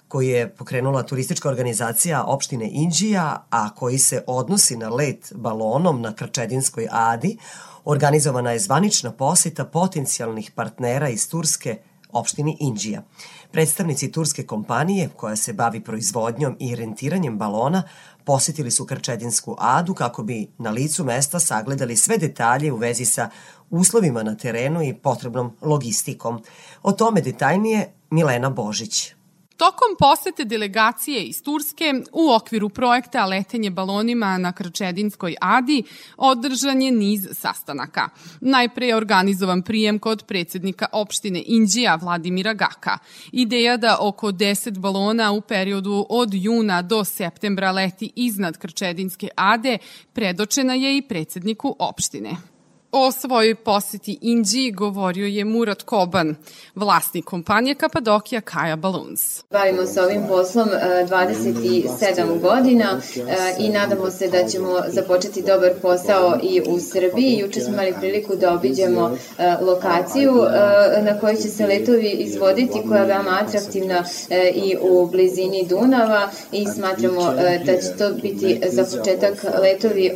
koji 0.07 0.27
je 0.27 0.49
pokrenula 0.55 1.03
turistička 1.03 1.49
organizacija 1.49 2.23
opštine 2.23 2.69
Inđija, 2.71 3.45
a 3.49 3.69
koji 3.75 3.97
se 3.97 4.23
odnosi 4.27 4.77
na 4.77 4.89
let 4.89 5.31
balonom 5.35 6.01
na 6.01 6.13
Krčedinskoj 6.13 6.87
Adi, 6.91 7.37
organizovana 7.85 8.51
je 8.51 8.59
zvanična 8.59 9.11
poseta 9.11 9.65
potencijalnih 9.65 10.51
partnera 10.51 11.09
iz 11.09 11.29
Turske, 11.29 11.77
opštini 12.11 12.57
Inđija. 12.59 13.03
Predstavnici 13.55 14.11
turske 14.11 14.43
kompanije, 14.43 15.09
koja 15.15 15.35
se 15.35 15.53
bavi 15.53 15.79
proizvodnjom 15.83 16.57
i 16.59 16.75
rentiranjem 16.75 17.37
balona, 17.37 17.83
posetili 18.23 18.71
su 18.71 18.85
Krčedinsku 18.85 19.55
adu 19.59 19.93
kako 19.93 20.23
bi 20.23 20.47
na 20.57 20.71
licu 20.71 21.03
mesta 21.03 21.39
sagledali 21.39 21.95
sve 21.95 22.17
detalje 22.17 22.71
u 22.71 22.77
vezi 22.77 23.05
sa 23.05 23.29
uslovima 23.69 24.23
na 24.23 24.35
terenu 24.35 24.83
i 24.83 24.93
potrebnom 24.93 25.57
logistikom. 25.61 26.43
O 26.83 26.91
tome 26.91 27.21
detaljnije 27.21 27.93
Milena 28.09 28.49
Božić. 28.49 29.14
Tokom 29.57 29.95
posete 29.99 30.45
delegacije 30.45 31.23
iz 31.23 31.43
Turske 31.43 31.93
u 32.11 32.31
okviru 32.31 32.69
projekta 32.69 33.25
Letenje 33.25 33.69
balonima 33.69 34.37
na 34.37 34.51
Krčedinskoj 34.51 35.35
Adi 35.41 35.83
održan 36.17 36.81
je 36.81 36.91
niz 36.91 37.27
sastanaka. 37.31 38.09
Najpre 38.41 38.87
je 38.87 38.95
organizovan 38.95 39.61
prijem 39.61 39.99
kod 39.99 40.23
predsednika 40.23 40.85
opštine 40.91 41.43
Inđija 41.45 41.95
Vladimira 41.95 42.53
Gaka. 42.53 42.97
Ideja 43.31 43.77
da 43.77 43.97
oko 44.01 44.31
10 44.31 44.79
balona 44.79 45.31
u 45.31 45.41
periodu 45.41 46.05
od 46.09 46.33
juna 46.33 46.81
do 46.81 47.03
septembra 47.03 47.71
leti 47.71 48.11
iznad 48.15 48.57
Krčedinske 48.57 49.29
Ade 49.35 49.77
predočena 50.13 50.73
je 50.73 50.97
i 50.97 51.01
predsedniku 51.01 51.75
opštine. 51.79 52.54
O 52.97 53.11
svojoj 53.11 53.55
poseti 53.55 54.17
Indiji 54.21 54.71
govorio 54.71 55.25
je 55.27 55.45
Murat 55.45 55.83
Koban, 55.83 56.35
vlasnik 56.75 57.25
kompanije 57.25 57.75
Kapadokija 57.75 58.41
Kaja 58.41 58.75
Balloons. 58.75 59.43
Bavimo 59.51 59.85
se 59.85 60.01
ovim 60.01 60.27
poslom 60.27 60.69
27 60.69 62.35
e, 62.35 62.39
godina 62.41 63.01
e, 63.15 63.55
i 63.59 63.69
nadamo 63.69 64.11
se 64.11 64.27
da 64.27 64.47
ćemo 64.47 64.79
započeti 64.87 65.41
dobar 65.41 65.71
posao 65.81 66.37
i 66.43 66.61
u 66.67 66.79
Srbiji. 66.79 67.37
Juče 67.37 67.61
smo 67.61 67.73
imali 67.73 67.93
priliku 67.99 68.35
da 68.35 68.53
obiđemo 68.53 69.17
e, 69.37 69.55
lokaciju 69.61 70.33
na 71.01 71.19
kojoj 71.19 71.35
će 71.35 71.49
se 71.49 71.65
letovi 71.65 72.09
izvoditi, 72.09 72.81
koja 72.87 73.01
je 73.01 73.07
veoma 73.07 73.39
atraktivna 73.41 74.03
i 74.53 74.75
u 74.81 75.07
blizini 75.07 75.65
Dunava 75.69 76.29
i 76.51 76.65
smatramo 76.75 77.33
da 77.65 77.77
će 77.81 77.97
to 77.97 78.13
biti 78.21 78.61
za 78.69 78.97
početak 78.97 79.45
letovi 79.61 80.11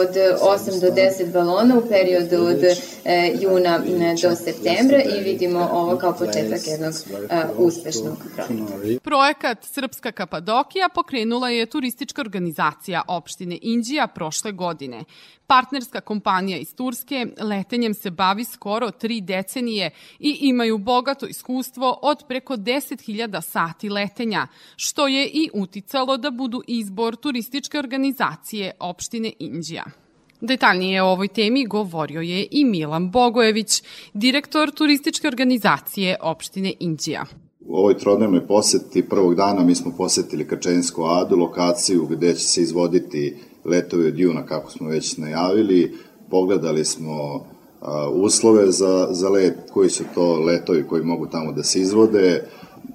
od 0.00 0.16
8 0.40 0.80
do 0.80 0.86
10 0.86 1.32
balona 1.32 1.78
u 1.78 1.85
periodu 1.88 2.36
od 2.36 2.64
e, 3.04 3.32
juna 3.40 3.78
do 4.22 4.36
septembra 4.36 5.02
i 5.02 5.22
vidimo 5.22 5.68
ovo 5.72 5.96
kao 5.96 6.12
početak 6.12 6.60
jednog 6.66 6.94
e, 7.30 7.44
uspešnog 7.56 8.16
projekta. 8.36 9.00
Projekat 9.02 9.64
Srpska 9.64 10.12
Kapadokija 10.12 10.88
pokrenula 10.94 11.48
je 11.48 11.66
turistička 11.66 12.20
organizacija 12.20 13.02
opštine 13.08 13.58
Inđija 13.62 14.06
prošle 14.06 14.52
godine. 14.52 15.04
Partnerska 15.46 16.00
kompanija 16.00 16.58
iz 16.58 16.74
Turske 16.74 17.26
letenjem 17.40 17.94
se 17.94 18.10
bavi 18.10 18.44
skoro 18.44 18.90
tri 18.90 19.20
decenije 19.20 19.90
i 20.18 20.38
imaju 20.40 20.78
bogato 20.78 21.26
iskustvo 21.26 21.98
od 22.02 22.24
preko 22.28 22.56
10.000 22.56 23.40
sati 23.40 23.88
letenja, 23.88 24.46
što 24.76 25.06
je 25.06 25.26
i 25.26 25.50
uticalo 25.54 26.16
da 26.16 26.30
budu 26.30 26.62
izbor 26.66 27.16
turističke 27.16 27.78
organizacije 27.78 28.72
opštine 28.80 29.32
Inđija. 29.38 30.05
Detaljnije 30.46 31.02
o 31.02 31.06
ovoj 31.06 31.28
temi 31.28 31.66
govorio 31.66 32.20
je 32.20 32.46
i 32.50 32.64
Milan 32.64 33.10
Bogojević, 33.10 33.82
direktor 34.14 34.70
turističke 34.70 35.28
organizacije 35.28 36.16
opštine 36.22 36.72
Inđija. 36.80 37.24
U 37.60 37.76
ovoj 37.76 37.98
trodnevnoj 37.98 38.46
poseti 38.46 39.08
prvog 39.08 39.34
dana 39.34 39.64
mi 39.64 39.74
smo 39.74 39.92
posetili 39.96 40.48
Krčeninsku 40.48 41.04
adu, 41.04 41.36
lokaciju 41.36 42.06
gde 42.06 42.34
će 42.34 42.44
se 42.44 42.62
izvoditi 42.62 43.36
letovi 43.64 44.06
od 44.08 44.18
juna, 44.18 44.46
kako 44.46 44.70
smo 44.70 44.88
već 44.88 45.16
najavili. 45.16 45.94
Pogledali 46.30 46.84
smo 46.84 47.46
a, 47.80 48.10
uslove 48.10 48.70
za, 48.70 49.08
za 49.10 49.28
let, 49.28 49.54
koji 49.72 49.90
su 49.90 50.04
to 50.14 50.40
letovi 50.40 50.86
koji 50.88 51.02
mogu 51.02 51.26
tamo 51.26 51.52
da 51.52 51.62
se 51.62 51.80
izvode. 51.80 52.48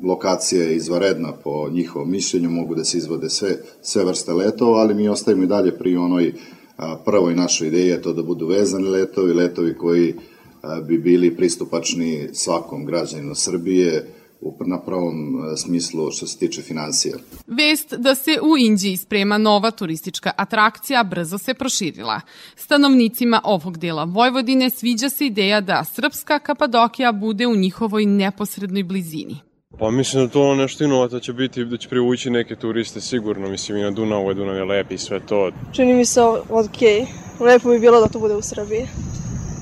Lokacija 0.03 0.63
je 0.63 0.75
izvaredna 0.75 1.31
po 1.43 1.69
njihovom 1.69 2.11
mišljenju, 2.11 2.49
mogu 2.49 2.75
da 2.75 2.83
se 2.83 2.97
izvode 2.97 3.29
sve, 3.29 3.57
sve 3.81 4.05
vrste 4.05 4.33
letova, 4.33 4.79
ali 4.79 4.93
mi 4.93 5.09
ostajemo 5.09 5.43
i 5.43 5.47
dalje 5.47 5.77
pri 5.77 5.95
onoj 5.95 6.33
prvoj 7.05 7.35
našoj 7.35 7.67
ideji 7.67 7.87
je 7.87 8.01
to 8.01 8.13
da 8.13 8.23
budu 8.23 8.47
vezani 8.47 8.87
letovi, 8.87 9.33
letovi 9.33 9.77
koji 9.77 10.13
bi 10.87 10.97
bili 10.97 11.35
pristupačni 11.35 12.29
svakom 12.33 12.85
građaninu 12.85 13.35
Srbije, 13.35 14.07
na 14.65 14.79
pravom 14.79 15.43
smislu 15.57 16.11
što 16.11 16.27
se 16.27 16.37
tiče 16.37 16.61
financija. 16.61 17.17
Vest 17.47 17.93
da 17.97 18.15
se 18.15 18.39
u 18.41 18.57
Indiji 18.57 18.97
sprema 18.97 19.37
nova 19.37 19.71
turistička 19.71 20.31
atrakcija 20.37 21.03
brzo 21.03 21.37
se 21.37 21.53
proširila. 21.53 22.21
Stanovnicima 22.55 23.41
ovog 23.43 23.77
dela 23.77 24.03
Vojvodine 24.03 24.69
sviđa 24.69 25.09
se 25.09 25.25
ideja 25.25 25.61
da 25.61 25.83
srpska 25.83 26.39
Kapadokija 26.39 27.11
bude 27.11 27.47
u 27.47 27.55
njihovoj 27.55 28.05
neposrednoj 28.05 28.83
blizini. 28.83 29.50
Pa 29.79 29.91
mislim 29.91 30.25
da 30.25 30.31
to 30.31 30.55
nešto 30.55 30.83
inovata 30.83 31.19
će 31.19 31.33
biti, 31.33 31.65
da 31.65 31.77
će 31.77 31.89
privući 31.89 32.29
neke 32.29 32.55
turiste 32.55 33.01
sigurno, 33.01 33.49
mislim 33.49 33.77
i 33.77 33.81
na 33.81 33.91
Dunavu 33.91 34.29
je 34.29 34.33
Dunav 34.33 34.55
je 34.55 34.65
lep 34.65 34.91
i 34.91 34.97
sve 34.97 35.19
to. 35.19 35.51
Čini 35.71 35.93
mi 35.93 36.05
se 36.05 36.21
ok, 36.21 36.81
lepo 37.39 37.69
bi 37.69 37.79
bilo 37.79 37.99
da 37.99 38.07
to 38.07 38.19
bude 38.19 38.35
u 38.35 38.41
Srbiji. 38.41 38.87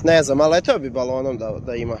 Ne 0.04 0.22
znam, 0.22 0.40
ali 0.40 0.50
letao 0.50 0.78
bi 0.78 0.90
balonom 0.90 1.38
da, 1.38 1.56
da 1.66 1.74
ima. 1.74 1.96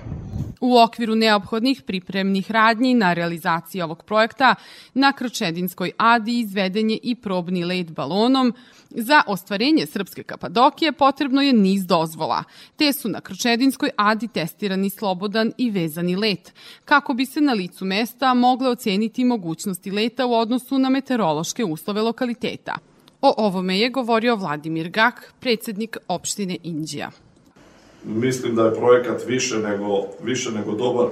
U 0.60 0.78
okviru 0.78 1.14
neophodnih 1.14 1.82
pripremnih 1.86 2.50
radnji 2.50 2.94
na 2.94 3.12
realizaciji 3.12 3.82
ovog 3.82 4.04
projekta 4.04 4.54
na 4.94 5.12
Krčedinskoj 5.12 5.90
adi 5.96 6.40
izveden 6.40 6.90
je 6.90 6.98
i 7.02 7.14
probni 7.14 7.64
let 7.64 7.90
balonom. 7.90 8.54
Za 8.90 9.22
ostvarenje 9.26 9.86
Srpske 9.86 10.22
Kapadokije 10.22 10.92
potrebno 10.92 11.42
je 11.42 11.52
niz 11.52 11.86
dozvola, 11.86 12.44
te 12.76 12.92
su 12.92 13.08
na 13.08 13.20
Krčedinskoj 13.20 13.90
adi 13.96 14.28
testirani 14.28 14.90
slobodan 14.90 15.52
i 15.58 15.70
vezani 15.70 16.16
let, 16.16 16.52
kako 16.84 17.14
bi 17.14 17.26
se 17.26 17.40
na 17.40 17.52
licu 17.52 17.84
mesta 17.84 18.34
mogle 18.34 18.68
oceniti 18.68 19.24
mogućnosti 19.24 19.90
leta 19.90 20.26
u 20.26 20.34
odnosu 20.34 20.78
na 20.78 20.88
meteorološke 20.88 21.64
uslove 21.64 22.02
lokaliteta. 22.02 22.78
O 23.22 23.34
ovome 23.36 23.78
je 23.78 23.90
govorio 23.90 24.36
Vladimir 24.36 24.88
Gak, 24.88 25.34
predsednik 25.40 25.96
opštine 26.08 26.56
Indija. 26.62 27.10
Mislim 28.04 28.54
da 28.54 28.64
je 28.64 28.74
projekat 28.74 29.22
više 29.26 29.58
nego, 29.58 30.04
više 30.22 30.50
nego 30.50 30.72
dobar, 30.72 31.06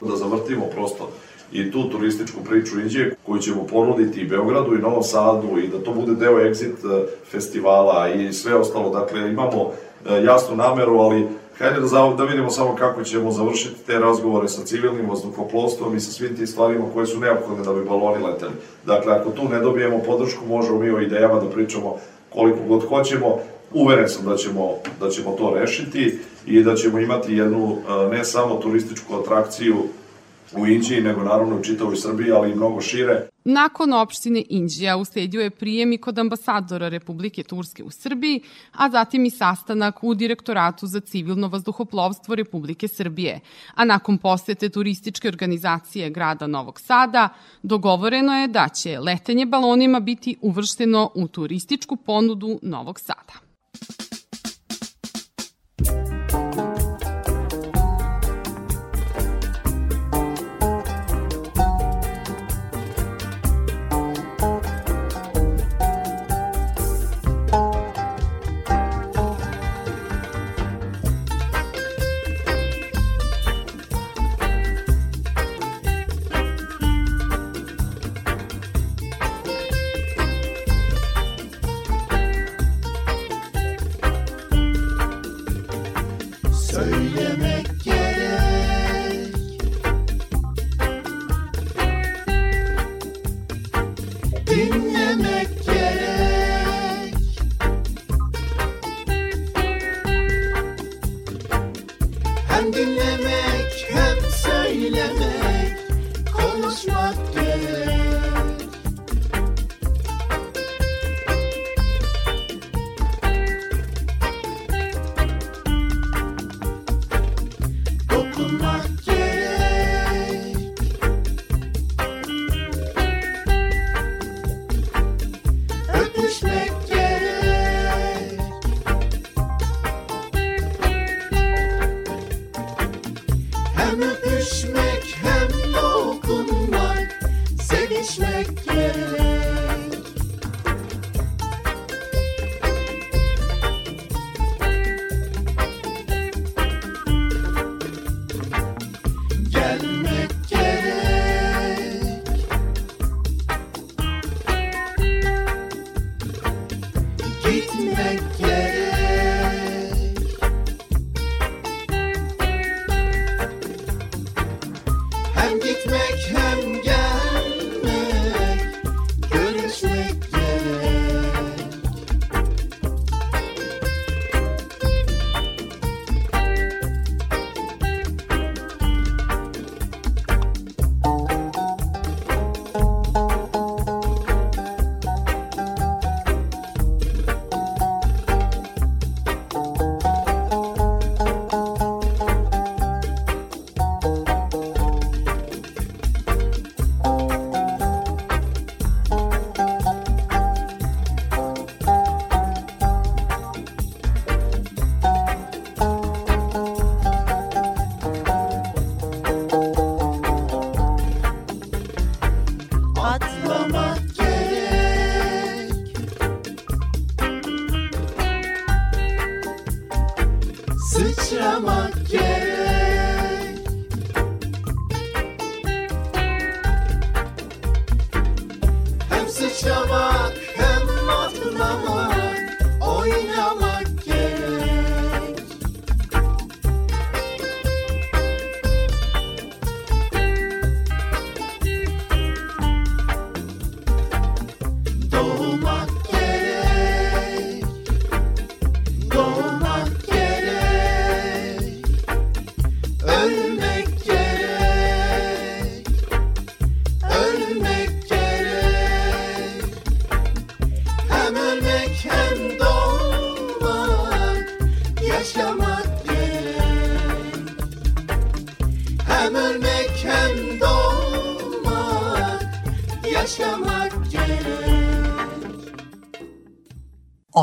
da 0.00 0.16
zavrtimo 0.16 0.66
prosto 0.66 1.10
i 1.54 1.70
tu 1.70 1.88
turističku 1.90 2.44
priču 2.48 2.80
Indije 2.80 3.14
koju 3.26 3.40
ćemo 3.40 3.66
ponuditi 3.66 4.20
i 4.20 4.26
Beogradu 4.26 4.74
i 4.74 4.78
Novom 4.78 5.02
Sadu 5.02 5.58
i 5.58 5.68
da 5.68 5.78
to 5.78 5.92
bude 5.92 6.14
deo 6.14 6.38
exit 6.38 6.74
e, 6.84 7.06
festivala 7.30 8.08
i 8.08 8.32
sve 8.32 8.54
ostalo. 8.54 8.90
Dakle, 8.90 9.28
imamo 9.30 9.70
e, 10.06 10.24
jasnu 10.24 10.56
nameru, 10.56 10.98
ali 10.98 11.28
hajde 11.58 11.80
da, 11.80 12.14
da 12.18 12.24
vidimo 12.24 12.50
samo 12.50 12.76
kako 12.76 13.04
ćemo 13.04 13.30
završiti 13.30 13.86
te 13.86 13.98
razgovore 13.98 14.48
sa 14.48 14.64
civilnim 14.64 15.10
vazduhoplovstvom 15.10 15.96
i 15.96 16.00
sa 16.00 16.12
svim 16.12 16.36
tim 16.36 16.46
stvarima 16.46 16.84
koje 16.94 17.06
su 17.06 17.20
neophodne 17.20 17.64
da 17.64 17.72
bi 17.72 17.84
baloni 17.84 18.24
leteli. 18.24 18.52
Dakle, 18.86 19.12
ako 19.12 19.30
tu 19.30 19.48
ne 19.48 19.60
dobijemo 19.60 19.98
podršku, 19.98 20.46
možemo 20.46 20.78
mi 20.78 20.90
o 20.90 21.00
idejama 21.00 21.40
da 21.40 21.50
pričamo 21.50 21.96
koliko 22.30 22.58
god 22.68 22.88
hoćemo. 22.88 23.38
Uveren 23.72 24.08
sam 24.08 24.26
da 24.26 24.36
ćemo, 24.36 24.70
da 25.00 25.10
ćemo 25.10 25.36
to 25.38 25.54
rešiti 25.60 26.18
i 26.46 26.62
da 26.62 26.74
ćemo 26.74 26.98
imati 26.98 27.34
jednu 27.34 27.76
e, 27.76 28.16
ne 28.16 28.24
samo 28.24 28.54
turističku 28.54 29.14
atrakciju 29.14 29.76
u 30.56 30.66
Inđiji, 30.66 31.00
nego 31.00 31.22
naravno 31.22 31.56
u 31.56 31.62
čitavoj 31.62 31.96
Srbiji, 31.96 32.30
ali 32.30 32.50
i 32.50 32.54
mnogo 32.54 32.80
šire. 32.80 33.28
Nakon 33.44 33.92
opštine 33.92 34.44
Inđija 34.48 34.96
usledio 34.96 35.40
je 35.40 35.50
prijem 35.50 35.92
i 35.92 35.98
kod 35.98 36.18
ambasadora 36.18 36.88
Republike 36.88 37.42
Turske 37.42 37.84
u 37.84 37.90
Srbiji, 37.90 38.40
a 38.72 38.90
zatim 38.90 39.24
i 39.24 39.30
sastanak 39.30 40.04
u 40.04 40.14
Direktoratu 40.14 40.86
za 40.86 41.00
civilno 41.00 41.48
vazduhoplovstvo 41.48 42.34
Republike 42.34 42.88
Srbije. 42.88 43.40
A 43.74 43.84
nakon 43.84 44.18
posete 44.18 44.68
turističke 44.68 45.28
organizacije 45.28 46.10
grada 46.10 46.46
Novog 46.46 46.80
Sada, 46.80 47.28
dogovoreno 47.62 48.40
je 48.40 48.48
da 48.48 48.68
će 48.68 48.98
letenje 48.98 49.46
balonima 49.46 50.00
biti 50.00 50.36
uvršteno 50.40 51.10
u 51.14 51.28
turističku 51.28 51.96
ponudu 51.96 52.58
Novog 52.62 53.00
Sada. 53.00 53.44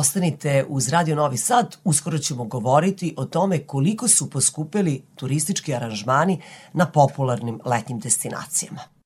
Ostanite 0.02 0.66
uz 0.70 0.90
Radio 0.90 1.16
Novi 1.16 1.38
Sad, 1.38 1.78
uskoro 1.84 2.18
ćemo 2.18 2.44
govoriti 2.44 3.14
o 3.18 3.26
tome 3.26 3.60
koliko 3.60 4.08
su 4.08 4.30
poskupeli 4.30 5.04
turistički 5.16 5.76
aranžmani 5.76 6.42
na 6.74 6.86
popularnim 6.86 7.60
letnjim 7.66 8.00
destinacijama. 8.00 9.01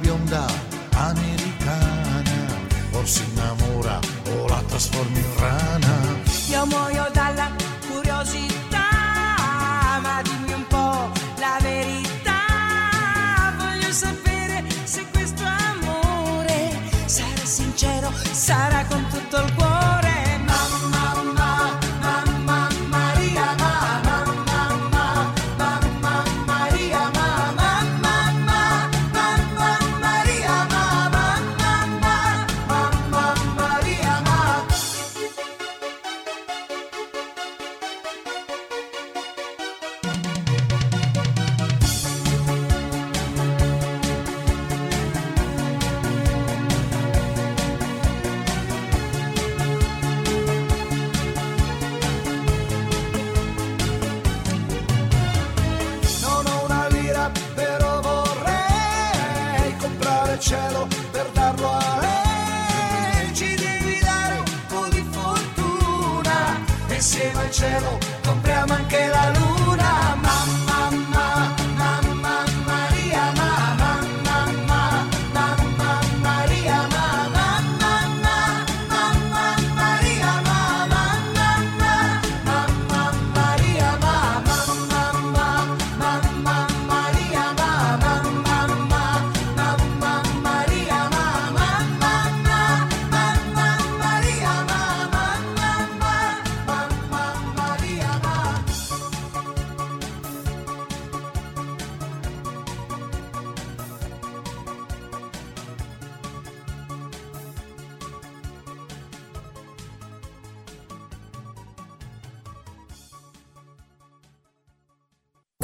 Bionda 0.00 0.44
americana 0.96 2.58
o 2.92 3.04
si 3.04 3.22
innamora 3.30 3.98
o 4.32 4.46
la 4.48 4.62
trasformi 4.66 5.18
in 5.18 5.36
rana. 5.38 5.94
Io 6.48 6.66
muoio 6.66 7.08
dalla 7.12 7.50
curiosità, 7.88 8.88
ma 10.02 10.22
dimmi 10.22 10.52
un 10.52 10.66
po' 10.66 11.10
la 11.38 11.58
verità. 11.60 12.40
Voglio 13.58 13.92
sapere 13.92 14.64
se 14.84 15.06
questo 15.12 15.44
amore 15.44 16.72
sarà 17.06 17.44
sincero, 17.44 18.10
sarà 18.32 18.84
con 18.86 19.06
tutto 19.08 19.36
il 19.42 19.54
cuore. 19.54 19.69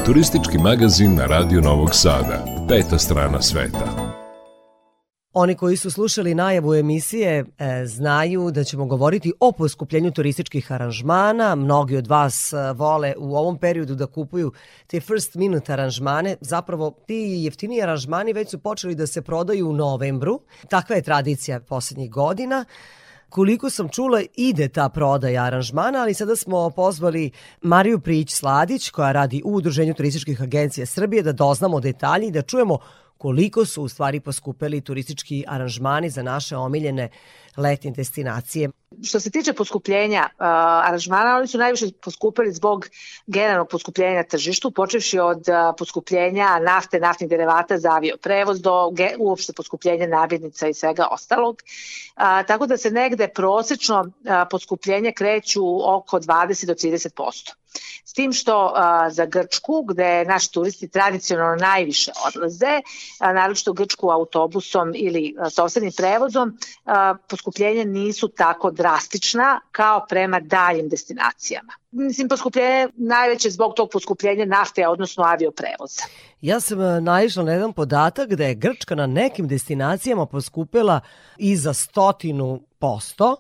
Turistički 0.06 0.58
magazin 0.58 1.14
na 1.14 1.26
Radio 1.26 1.60
Novog 1.60 1.88
Sada. 1.92 2.44
Peta 2.68 2.98
strana 2.98 3.42
sveta. 3.42 4.14
Oni 5.32 5.54
koji 5.54 5.76
su 5.76 5.90
slušali 5.90 6.34
najavu 6.34 6.74
emisije 6.74 7.44
e, 7.58 7.86
znaju 7.86 8.50
da 8.50 8.64
ćemo 8.64 8.86
govoriti 8.86 9.32
o 9.40 9.52
poskupljenju 9.52 10.10
turističkih 10.10 10.72
aranžmana. 10.72 11.54
Mnogi 11.54 11.96
od 11.96 12.06
vas 12.06 12.52
e, 12.52 12.56
vole 12.72 13.14
u 13.18 13.36
ovom 13.36 13.58
periodu 13.58 13.94
da 13.94 14.06
kupuju 14.06 14.52
te 14.86 15.00
first 15.00 15.34
minute 15.34 15.72
aranžmane. 15.72 16.36
Zapravo 16.40 16.94
ti 17.06 17.34
jeftiniji 17.44 17.82
aranžmani 17.82 18.32
već 18.32 18.50
su 18.50 18.58
počeli 18.58 18.94
da 18.94 19.06
se 19.06 19.22
prodaju 19.22 19.68
u 19.68 19.72
novembru. 19.72 20.40
Takva 20.68 20.96
je 20.96 21.02
tradicija 21.02 21.60
poslednjih 21.60 22.10
godina. 22.10 22.64
Koliko 23.28 23.70
sam 23.70 23.88
čula, 23.88 24.22
ide 24.36 24.68
ta 24.68 24.88
prodaja 24.88 25.44
aranžmana, 25.44 25.98
ali 25.98 26.14
sada 26.14 26.36
smo 26.36 26.70
pozvali 26.70 27.30
Mariju 27.62 27.98
Prić-Sladić, 27.98 28.90
koja 28.90 29.12
radi 29.12 29.42
u 29.44 29.54
Udruženju 29.54 29.94
turističkih 29.94 30.42
agencija 30.42 30.86
Srbije, 30.86 31.22
da 31.22 31.32
doznamo 31.32 31.80
detalji 31.80 32.26
i 32.26 32.30
da 32.30 32.42
čujemo 32.42 32.78
koliko 33.18 33.64
su 33.64 33.82
u 33.82 33.88
stvari 33.88 34.20
poskupeli 34.20 34.80
turistički 34.80 35.44
aranžmani 35.48 36.10
za 36.10 36.22
naše 36.22 36.56
omiljene 36.56 37.08
letnje 37.56 37.90
destinacije. 37.90 38.70
Što 39.02 39.20
se 39.20 39.30
tiče 39.30 39.52
poskupljenja 39.52 40.28
uh, 40.32 40.46
aranžmana, 40.88 41.36
oni 41.36 41.46
su 41.46 41.58
najviše 41.58 41.86
poskupili 42.04 42.52
zbog 42.52 42.86
generalnog 43.26 43.68
poskupljenja 43.68 44.22
tržištu, 44.22 44.70
počevši 44.70 45.18
od 45.18 45.38
uh, 45.38 45.74
poskupljenja 45.78 46.58
nafte, 46.58 47.00
naftnih 47.00 47.30
derivata 47.30 47.78
za 47.78 47.92
avioprevoz 47.92 48.60
do 48.60 48.90
ge, 48.90 49.10
uopšte 49.18 49.52
poskupljenja 49.52 50.06
namirnica 50.06 50.68
i 50.68 50.74
svega 50.74 51.08
ostalog. 51.10 51.62
Uh, 52.16 52.22
tako 52.46 52.66
da 52.66 52.76
se 52.76 52.90
negde 52.90 53.28
prosečno 53.28 54.00
uh, 54.00 54.32
poskupljenje 54.50 55.12
kreću 55.12 55.62
oko 55.96 56.20
20 56.20 56.66
do 56.66 56.74
30%. 56.74 57.52
S 58.04 58.12
tim 58.12 58.32
što 58.32 58.74
za 59.10 59.26
Grčku, 59.26 59.82
gde 59.82 60.24
naši 60.24 60.52
turisti 60.52 60.88
tradicionalno 60.88 61.56
najviše 61.56 62.10
odlaze, 62.26 62.80
naročito 63.20 63.70
u 63.70 63.74
Grčku 63.74 64.10
autobusom 64.10 64.92
ili 64.94 65.34
a, 65.38 65.50
sobstvenim 65.50 65.92
prevozom, 65.96 66.58
poskupljenja 67.28 67.84
nisu 67.84 68.28
tako 68.28 68.70
drastična 68.70 69.60
kao 69.72 70.06
prema 70.08 70.40
daljim 70.40 70.88
destinacijama. 70.88 71.72
Mislim, 71.90 72.28
poskupljenje 72.28 72.88
najveće 72.96 73.50
zbog 73.50 73.74
tog 73.74 73.90
poskupljenja 73.92 74.44
nafte, 74.44 74.88
odnosno 74.88 75.24
avioprevoza. 75.24 76.02
Ja 76.40 76.60
sam 76.60 77.04
naišla 77.04 77.44
na 77.44 77.52
jedan 77.52 77.72
podatak 77.72 78.28
da 78.28 78.44
je 78.44 78.54
Grčka 78.54 78.94
na 78.94 79.06
nekim 79.06 79.48
destinacijama 79.48 80.26
poskupila 80.26 81.00
i 81.38 81.56
za 81.56 81.74
stotinu 81.74 82.60
posto, 82.78 83.36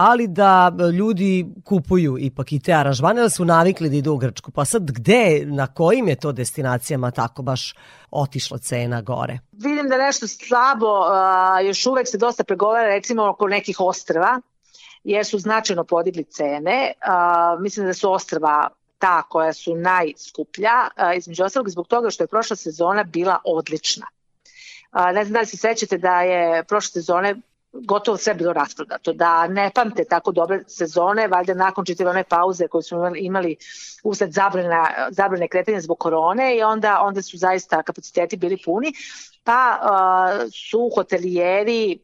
ali 0.00 0.28
da 0.28 0.72
ljudi 0.98 1.46
kupuju 1.64 2.16
ipak 2.18 2.52
i 2.52 2.60
te 2.60 2.72
aranžmane, 2.72 3.20
da 3.20 3.28
su 3.30 3.44
navikli 3.44 3.88
da 3.88 3.96
idu 3.96 4.12
u 4.12 4.16
Grčku. 4.16 4.50
Pa 4.50 4.64
sad 4.64 4.90
gde, 4.90 5.42
na 5.46 5.66
kojim 5.66 6.08
je 6.08 6.16
to 6.16 6.32
destinacijama 6.32 7.10
tako 7.10 7.42
baš 7.42 7.74
otišla 8.10 8.58
cena 8.58 9.02
gore? 9.02 9.38
Vidim 9.52 9.88
da 9.88 9.98
nešto 9.98 10.26
slabo, 10.28 10.86
a, 10.86 11.60
još 11.60 11.86
uvek 11.86 12.08
se 12.08 12.18
dosta 12.18 12.44
pregovara 12.44 12.88
recimo 12.88 13.28
oko 13.28 13.48
nekih 13.48 13.80
ostrva, 13.80 14.40
jer 15.04 15.26
su 15.26 15.38
značajno 15.38 15.84
podigli 15.84 16.24
cene. 16.24 16.92
A, 17.00 17.56
mislim 17.60 17.86
da 17.86 17.94
su 17.94 18.12
ostrva 18.12 18.68
ta 18.98 19.22
koja 19.22 19.52
su 19.52 19.74
najskuplja, 19.74 20.88
a, 20.96 21.14
između 21.14 21.44
ostalog 21.44 21.68
zbog 21.68 21.86
toga 21.86 22.10
što 22.10 22.24
je 22.24 22.28
prošla 22.28 22.56
sezona 22.56 23.04
bila 23.04 23.38
odlična. 23.44 24.06
Ne 25.14 25.24
znam 25.24 25.32
da 25.32 25.40
li 25.40 25.46
se 25.46 25.56
sećate 25.56 25.98
da 25.98 26.20
je 26.22 26.64
prošle 26.64 26.90
sezone 26.90 27.34
gotovo 27.72 28.16
sve 28.16 28.34
bilo 28.34 28.52
rasprodato, 28.52 29.12
da 29.12 29.46
ne 29.46 29.70
pamte 29.74 30.04
tako 30.04 30.32
dobre 30.32 30.64
sezone, 30.66 31.28
valjda 31.28 31.54
nakon 31.54 31.84
čitave 31.84 32.10
one 32.10 32.24
pauze 32.24 32.68
koje 32.68 32.82
smo 32.82 33.16
imali, 33.16 33.56
usled 34.02 34.32
zabrana, 34.32 34.86
zabrane 35.10 35.48
kretanja 35.48 35.80
zbog 35.80 35.98
korone 35.98 36.56
i 36.56 36.62
onda, 36.62 37.00
onda 37.02 37.22
su 37.22 37.36
zaista 37.36 37.82
kapaciteti 37.82 38.36
bili 38.36 38.58
puni, 38.64 38.92
pa 39.44 39.80
uh, 39.82 40.50
su 40.52 40.90
hotelijeri 40.94 41.98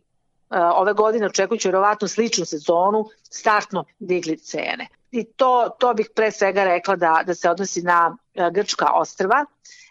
uh, 0.51 0.57
ove 0.75 0.93
godine 0.93 1.27
očekujući 1.27 1.69
vjerovatno 1.69 2.09
sličnu 2.09 2.45
sezonu 2.45 3.05
startno 3.23 3.85
digli 3.99 4.39
cene. 4.39 4.89
I 5.11 5.25
to, 5.25 5.69
to 5.79 5.95
bih 5.95 6.11
pre 6.15 6.33
svega 6.33 6.65
rekla 6.65 6.97
da, 6.97 7.23
da 7.27 7.35
se 7.35 7.51
odnosi 7.51 7.83
na 7.83 8.17
uh, 8.35 8.49
Grčka 8.53 8.93
ostrva, 8.95 9.45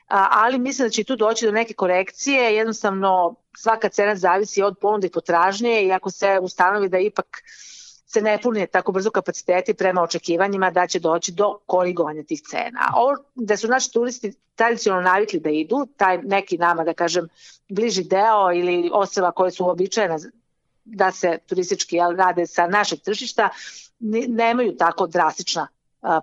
ali 0.08 0.60
mislim 0.60 0.86
da 0.86 0.90
će 0.90 1.04
tu 1.04 1.16
doći 1.16 1.46
do 1.46 1.52
neke 1.52 1.74
korekcije, 1.74 2.56
jednostavno 2.56 3.36
svaka 3.58 3.90
cena 3.90 4.16
zavisi 4.16 4.62
od 4.62 4.78
ponude 4.82 5.08
i 5.08 5.12
potražnje 5.12 5.82
i 5.84 5.92
ako 5.92 6.12
se 6.12 6.40
ustanovi 6.42 6.90
da 6.90 7.00
ipak 7.00 7.42
se 8.08 8.22
ne 8.22 8.38
pune 8.42 8.68
tako 8.68 8.92
brzo 8.92 9.12
kapaciteti 9.12 9.74
prema 9.74 10.02
očekivanjima 10.02 10.72
da 10.72 10.88
će 10.88 11.00
doći 11.00 11.32
do 11.32 11.60
korigovanja 11.66 12.24
tih 12.24 12.42
cena. 12.42 12.92
Ovo 12.96 13.16
da 13.36 13.58
su 13.58 13.68
naši 13.68 13.92
turisti 13.92 14.34
tradicionalno 14.56 15.10
navikli 15.10 15.40
da 15.40 15.50
idu, 15.50 15.88
taj 15.98 16.18
neki 16.18 16.58
nama, 16.58 16.84
da 16.84 16.94
kažem, 16.94 17.28
bliži 17.70 18.04
deo 18.04 18.52
ili 18.54 18.90
oseva 18.94 19.32
koje 19.32 19.52
su 19.52 19.66
uobičajene 19.66 20.18
da 20.86 21.12
se 21.12 21.38
turistički 21.46 21.98
rade 22.18 22.48
sa 22.48 22.68
našeg 22.68 23.00
tržišta, 23.00 23.50
nemaju 24.28 24.78
tako 24.78 25.08
drastična 25.08 25.68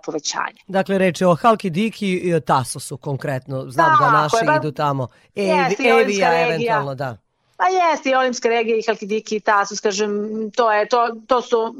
povećanje. 0.04 0.60
Dakle, 0.66 0.98
reč 0.98 1.20
je 1.20 1.26
o 1.28 1.34
Halki 1.34 1.70
Diki 1.70 2.08
i 2.08 2.34
o 2.34 2.40
Tasosu 2.40 2.96
konkretno. 2.96 3.70
Znam 3.70 3.96
da, 4.00 4.06
da 4.06 4.12
naši 4.12 4.46
ba... 4.46 4.56
idu 4.56 4.72
tamo. 4.72 5.08
Evi, 5.34 5.48
Jeste, 5.48 5.82
Evija 5.82 6.46
eventualno, 6.46 6.94
da. 6.94 7.16
Pa 7.62 7.68
jeste 7.68 8.10
i 8.10 8.14
Olimska 8.14 8.48
regija 8.48 8.76
i 8.76 8.82
Halkidiki 8.86 9.36
i 9.36 9.40
Tasos, 9.40 9.80
kažem, 9.80 10.10
to, 10.50 10.72
je, 10.72 10.88
to, 10.88 11.08
to 11.26 11.42
su 11.42 11.74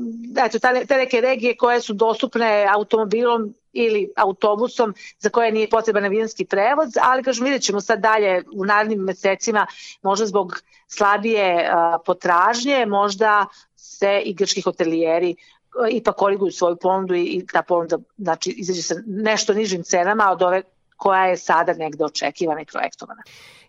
eto, 0.46 0.58
te, 0.58 0.84
te 0.86 0.96
neke 0.96 1.20
regije 1.20 1.56
koje 1.56 1.80
su 1.80 1.92
dostupne 1.92 2.66
automobilom 2.74 3.54
ili 3.72 4.12
autobusom 4.16 4.94
za 5.18 5.28
koje 5.28 5.52
nije 5.52 5.70
potreban 5.70 6.04
avionski 6.04 6.44
prevoz, 6.44 6.88
ali 7.02 7.22
kažem 7.22 7.44
vidjet 7.44 7.62
ćemo 7.62 7.80
sad 7.80 8.00
dalje 8.00 8.42
u 8.52 8.64
narednim 8.64 8.98
mesecima 8.98 9.66
možda 10.02 10.26
zbog 10.26 10.62
slabije 10.88 11.68
a, 11.72 11.98
potražnje, 12.06 12.86
možda 12.86 13.46
se 13.76 14.22
i 14.24 14.34
grčki 14.34 14.60
hotelijeri 14.60 15.36
ipak 15.90 16.16
koriguju 16.16 16.52
svoju 16.52 16.76
ponudu 16.76 17.14
i, 17.14 17.24
i 17.24 17.46
ta 17.46 17.62
ponuda 17.62 17.98
znači, 18.18 18.50
izađe 18.50 18.82
sa 18.82 18.94
nešto 19.06 19.54
nižim 19.54 19.82
cenama 19.82 20.30
od 20.30 20.42
ove 20.42 20.62
koja 20.96 21.26
je 21.26 21.37
sada 21.37 21.72
negde 21.72 22.04
očekivana 22.04 22.61
i 22.61 22.64
projektovana. 22.64 23.22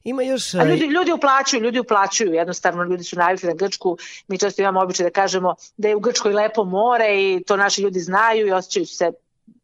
Ima 0.04 0.24
još... 0.24 0.54
A 0.54 0.64
ljudi, 0.64 0.86
ljudi 0.86 1.12
uplaćuju, 1.12 1.62
ljudi 1.62 1.80
uplaćuju, 1.80 2.34
jednostavno 2.34 2.84
ljudi 2.84 3.04
su 3.04 3.16
navikli 3.16 3.50
na 3.50 3.56
Grčku, 3.56 3.98
mi 4.28 4.38
često 4.38 4.62
imamo 4.62 4.82
običaj 4.82 5.04
da 5.04 5.10
kažemo 5.10 5.56
da 5.78 5.88
je 5.88 5.96
u 5.96 6.00
Grčkoj 6.00 6.34
lepo 6.34 6.64
more 6.64 7.08
i 7.22 7.44
to 7.48 7.58
naši 7.58 7.82
ljudi 7.82 8.00
znaju 8.00 8.48
i 8.48 8.52
osjećaju 8.52 8.86
se 8.86 9.12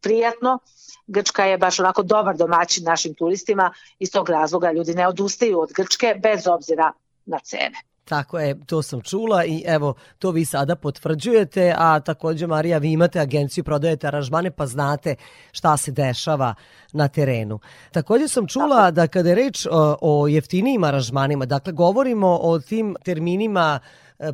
prijatno. 0.01 0.59
Grčka 1.07 1.45
je 1.45 1.57
baš 1.57 1.79
onako 1.79 2.03
dobar 2.03 2.37
domaćin 2.37 2.83
našim 2.83 3.13
turistima, 3.13 3.73
iz 3.99 4.11
tog 4.11 4.29
razloga 4.29 4.71
ljudi 4.71 4.93
ne 4.93 5.07
odustaju 5.07 5.59
od 5.59 5.73
Grčke 5.73 6.15
bez 6.23 6.47
obzira 6.47 6.91
na 7.25 7.39
cene. 7.39 7.88
Tako 8.09 8.39
je, 8.39 8.55
to 8.65 8.81
sam 8.81 9.01
čula 9.01 9.45
i 9.45 9.63
evo, 9.65 9.93
to 10.19 10.31
vi 10.31 10.45
sada 10.45 10.75
potvrđujete, 10.75 11.73
a 11.77 11.99
takođe 11.99 12.47
Marija, 12.47 12.77
vi 12.77 12.91
imate 12.91 13.19
agenciju, 13.19 13.63
prodajete 13.63 14.07
aranžmane 14.07 14.51
pa 14.51 14.65
znate 14.65 15.15
šta 15.51 15.77
se 15.77 15.91
dešava 15.91 16.53
na 16.93 17.07
terenu. 17.07 17.59
Takođe 17.91 18.27
sam 18.27 18.47
čula 18.47 18.91
da 18.91 19.07
kada 19.07 19.29
je 19.29 19.35
reč 19.35 19.67
o, 19.71 19.97
o 20.01 20.27
jeftinijim 20.27 20.83
aranžmanima, 20.83 21.45
dakle 21.45 21.73
govorimo 21.73 22.39
o 22.41 22.59
tim 22.59 22.95
terminima 23.03 23.79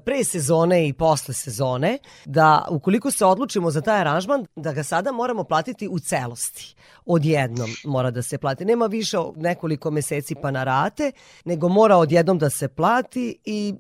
pre 0.05 0.23
sezone 0.23 0.87
i 0.87 0.93
posle 0.93 1.33
sezone, 1.33 1.97
da 2.25 2.67
ukoliko 2.69 3.11
se 3.11 3.25
odlučimo 3.25 3.71
za 3.71 3.81
taj 3.81 3.99
aranžman, 3.99 4.45
da 4.55 4.73
ga 4.73 4.83
sada 4.83 5.11
moramo 5.11 5.43
platiti 5.43 5.87
u 5.87 5.99
celosti. 5.99 6.75
Odjednom 7.05 7.69
mora 7.85 8.11
da 8.11 8.21
se 8.21 8.37
plati. 8.37 8.65
Nema 8.65 8.85
više 8.85 9.17
nekoliko 9.35 9.91
meseci 9.91 10.35
pa 10.35 10.51
na 10.51 10.63
rate, 10.63 11.11
nego 11.45 11.69
mora 11.69 11.97
odjednom 11.97 12.37
da 12.37 12.49
se 12.49 12.67
plati 12.67 13.39
i 13.45 13.75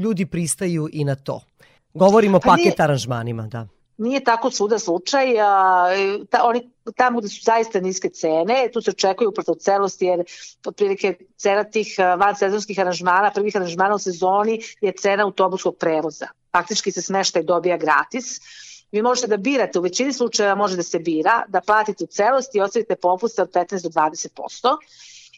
ljudi 0.00 0.26
pristaju 0.26 0.88
i 0.92 1.04
na 1.04 1.14
to. 1.14 1.40
Govorimo 1.94 2.36
o 2.36 2.40
pa 2.40 2.48
paket 2.48 2.80
aranžmanima, 2.80 3.46
da 3.46 3.66
nije 3.98 4.24
tako 4.24 4.50
svuda 4.50 4.78
slučaj. 4.78 5.40
A, 5.40 5.86
ta, 6.30 6.44
oni, 6.44 6.70
tamo 6.96 7.20
gde 7.20 7.28
su 7.28 7.40
zaista 7.42 7.80
niske 7.80 8.08
cene, 8.08 8.70
tu 8.72 8.82
se 8.82 8.90
očekuju 8.90 9.28
upravo 9.28 9.54
celosti, 9.54 10.06
jer 10.06 10.24
otprilike 10.66 11.14
cena 11.36 11.64
tih 11.64 11.96
vansezonskih 12.18 12.80
aranžmana, 12.80 13.30
prvih 13.34 13.56
aranžmana 13.56 13.94
u 13.94 13.98
sezoni 13.98 14.60
je 14.80 14.92
cena 14.92 15.24
autobuskog 15.24 15.76
prevoza. 15.76 16.26
Faktički 16.52 16.92
se 16.92 17.02
smeštaj 17.02 17.42
dobija 17.42 17.76
gratis. 17.76 18.40
Vi 18.92 19.02
možete 19.02 19.26
da 19.26 19.36
birate, 19.36 19.78
u 19.78 19.82
većini 19.82 20.12
slučajeva 20.12 20.54
može 20.54 20.76
da 20.76 20.82
se 20.82 20.98
bira, 20.98 21.44
da 21.48 21.60
platite 21.60 22.04
u 22.04 22.06
celosti 22.06 22.58
i 22.58 22.60
ostavite 22.60 22.96
popuste 22.96 23.42
od 23.42 23.52
15 23.52 23.82
do 23.82 23.88
20% 23.88 24.76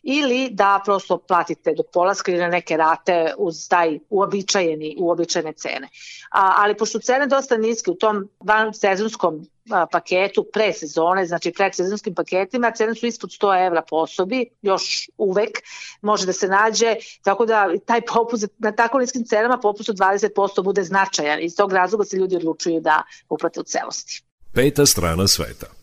ili 0.03 0.49
da 0.51 0.81
prosto 0.85 1.19
platite 1.19 1.75
do 1.77 1.83
polaska 1.93 2.33
ili 2.33 2.41
na 2.41 2.49
neke 2.49 2.77
rate 2.77 3.35
uz 3.39 3.69
taj 3.69 3.99
uobičajeni, 4.11 4.97
uobičajene 4.99 5.53
cene. 5.53 5.89
A, 6.31 6.55
ali 6.57 6.77
pošto 6.77 6.99
cene 6.99 7.27
dosta 7.27 7.57
niske 7.57 7.91
u 7.91 7.95
tom 7.95 8.29
van 8.41 8.75
sezonskom 8.75 9.47
paketu 9.93 10.47
pre 10.53 10.73
sezone, 10.73 11.27
znači 11.27 11.53
pre 11.53 11.73
sezonskim 11.73 12.15
paketima, 12.15 12.71
cene 12.71 12.95
su 12.95 13.07
ispod 13.07 13.31
100 13.31 13.67
evra 13.67 13.83
po 13.83 13.97
osobi, 13.97 14.47
još 14.63 15.09
uvek 15.19 15.59
može 16.03 16.27
da 16.27 16.33
se 16.33 16.49
nađe, 16.49 16.97
tako 17.23 17.47
da 17.47 17.69
taj 17.87 18.01
popust 18.01 18.47
na 18.59 18.73
tako 18.73 18.99
niskim 18.99 19.25
cenama 19.25 19.59
popust 19.59 19.89
od 19.89 19.97
20% 19.97 20.63
bude 20.63 20.83
značajan. 20.85 21.43
Iz 21.43 21.57
tog 21.57 21.73
razloga 21.73 22.05
se 22.05 22.17
ljudi 22.17 22.37
odlučuju 22.37 22.81
da 22.81 23.03
uplate 23.29 23.61
u 23.61 23.63
celosti. 23.63 24.23
Peta 24.53 24.87
strana 24.87 25.29
sveta. 25.29 25.80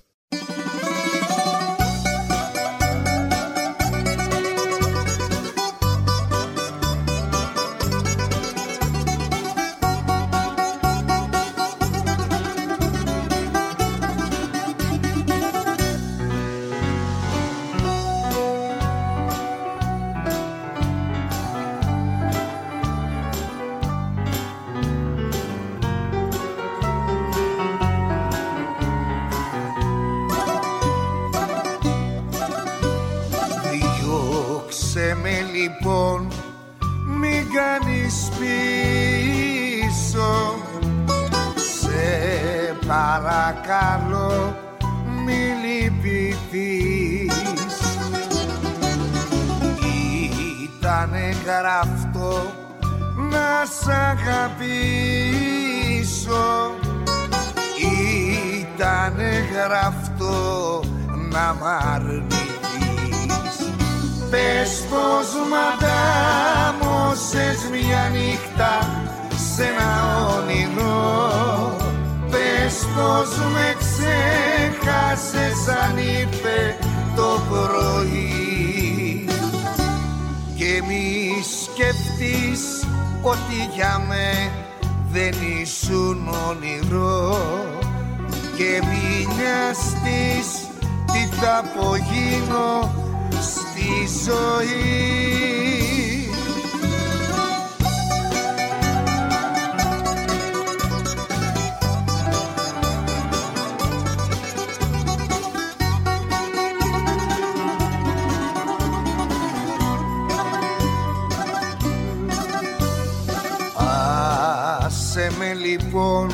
Με 115.18 115.54
λοιπόν 115.54 116.32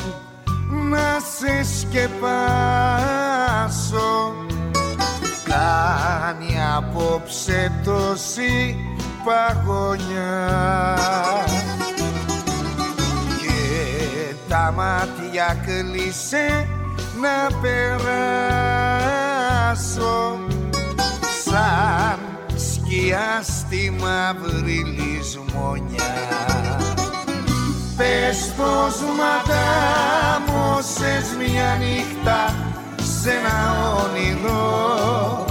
να 0.90 1.18
σε 1.38 1.64
σκεπάσω. 1.78 2.12
Κάνει 5.44 6.56
απόψε 6.76 7.72
τόση 7.84 8.76
παγωνιά 9.24 10.58
Και 13.40 14.34
τα 14.48 14.72
μάτια 14.76 15.56
κλείσε 15.66 16.68
να 17.20 17.36
περάσω. 17.60 18.08
Σαν 21.44 22.18
σκιά 22.56 23.42
στη 23.42 23.96
μαύρη 24.00 24.84
λησμονιά 24.84 26.12
Πες 27.96 28.52
πως 28.56 28.94
μαντάμωσες 29.18 31.26
μια 31.38 31.78
νύχτα 31.78 32.54
σε 33.20 33.30
ένα 33.30 33.58
όνειρο. 34.04 35.44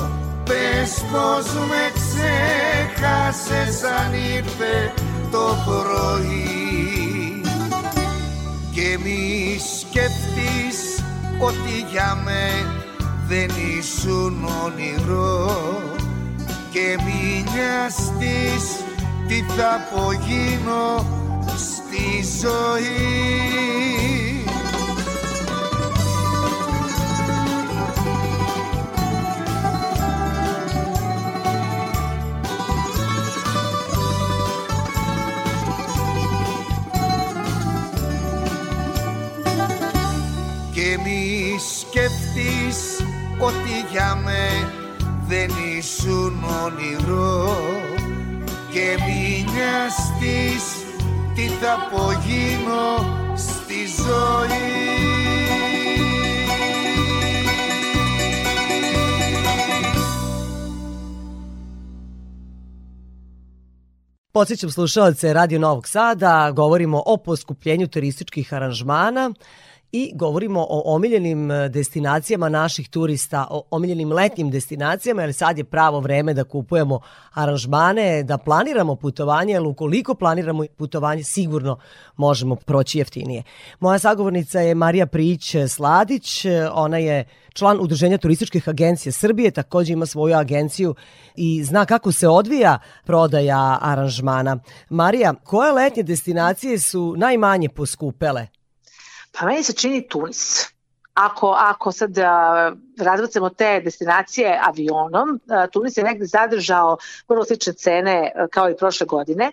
Πες 0.44 0.92
πως 1.12 1.54
με 1.54 1.92
ξέχασες 1.94 3.84
αν 3.84 4.14
ήρθε 4.14 4.94
το 5.32 5.58
πρωί. 5.66 7.42
Και 8.72 8.98
μη 9.04 9.58
σκεφτείς 9.80 11.04
ότι 11.40 11.86
για 11.92 12.18
με 12.24 12.50
δεν 13.28 13.50
ήσουν 13.78 14.48
όνειρο. 14.64 15.52
Και 16.72 16.98
μη 17.04 17.44
νοιαστείς 17.54 18.66
τι 19.28 19.38
θα 19.56 19.70
απογίνω 19.76 21.22
στη 21.58 22.24
ζωή. 22.42 23.34
Και 40.74 40.98
μη 41.04 41.56
σκεφτείς 41.80 43.06
ότι 43.40 43.86
για 43.92 44.16
με 44.24 44.70
δεν 45.28 45.50
ήσουν 45.78 46.44
όνειρο. 46.64 47.58
Και 48.72 48.98
μη 49.06 49.46
νοιαστείς 49.54 50.64
τι 51.35 51.47
θα 51.47 51.73
απογίνω 51.73 53.07
στη 53.37 53.87
ζωή 53.97 54.79
Podsećam 64.33 64.71
slušalce 64.71 65.33
Radio 65.33 65.59
Novog 65.59 65.89
Sada, 65.89 66.51
govorimo 66.55 67.03
o 67.07 67.17
poskupljenju 67.17 67.87
turističkih 67.87 68.55
aranžmana 68.55 69.33
i 69.96 70.12
govorimo 70.16 70.68
o 70.70 70.96
omiljenim 70.96 71.52
e, 71.52 71.70
destinacijama 71.70 72.50
naših 72.50 72.90
turista, 72.90 73.48
o 73.50 73.64
omiljenim 73.72 74.12
letnjim 74.12 74.52
destinacijama, 74.52 75.22
jer 75.22 75.34
sad 75.34 75.58
je 75.58 75.64
pravo 75.64 76.00
vreme 76.00 76.34
da 76.34 76.44
kupujemo 76.44 77.00
aranžmane, 77.34 78.24
da 78.24 78.38
planiramo 78.38 78.96
putovanje, 78.96 79.54
jer 79.54 79.64
ukoliko 79.64 80.16
planiramo 80.16 80.66
putovanje, 80.78 81.24
sigurno 81.24 81.78
možemo 82.16 82.56
proći 82.56 82.98
jeftinije. 82.98 83.44
Moja 83.80 84.00
sagovornica 84.00 84.60
je 84.60 84.76
Marija 84.76 85.06
Prić 85.06 85.56
Sladić, 85.70 86.46
ona 86.74 86.98
je 86.98 87.26
član 87.54 87.78
Udruženja 87.82 88.18
turističkih 88.18 88.70
agencija 88.70 89.12
Srbije, 89.12 89.52
takođe 89.52 89.94
ima 89.94 90.06
svoju 90.06 90.36
agenciju 90.36 90.96
i 91.36 91.64
zna 91.64 91.86
kako 91.86 92.12
se 92.12 92.28
odvija 92.28 92.80
prodaja 93.06 93.78
aranžmana. 93.82 94.58
Marija, 94.90 95.34
koje 95.34 95.72
letnje 95.72 96.04
destinacije 96.04 96.80
su 96.80 97.14
najmanje 97.18 97.70
poskupele? 97.70 98.63
Pa 99.40 99.46
meni 99.46 99.64
se 99.64 99.74
čini 99.74 100.08
Tunis. 100.08 100.74
Ako, 101.14 101.56
ako 101.58 101.92
sad 101.92 102.18
razvrcamo 103.00 103.50
te 103.50 103.82
destinacije 103.84 104.60
avionom, 104.64 105.40
Tunis 105.72 105.98
je 105.98 106.04
negde 106.04 106.26
zadržao 106.26 106.98
vrlo 107.30 107.46
slične 107.46 107.74
cene 107.74 108.32
kao 108.52 108.70
i 108.70 108.78
prošle 108.78 109.06
godine. 109.06 109.52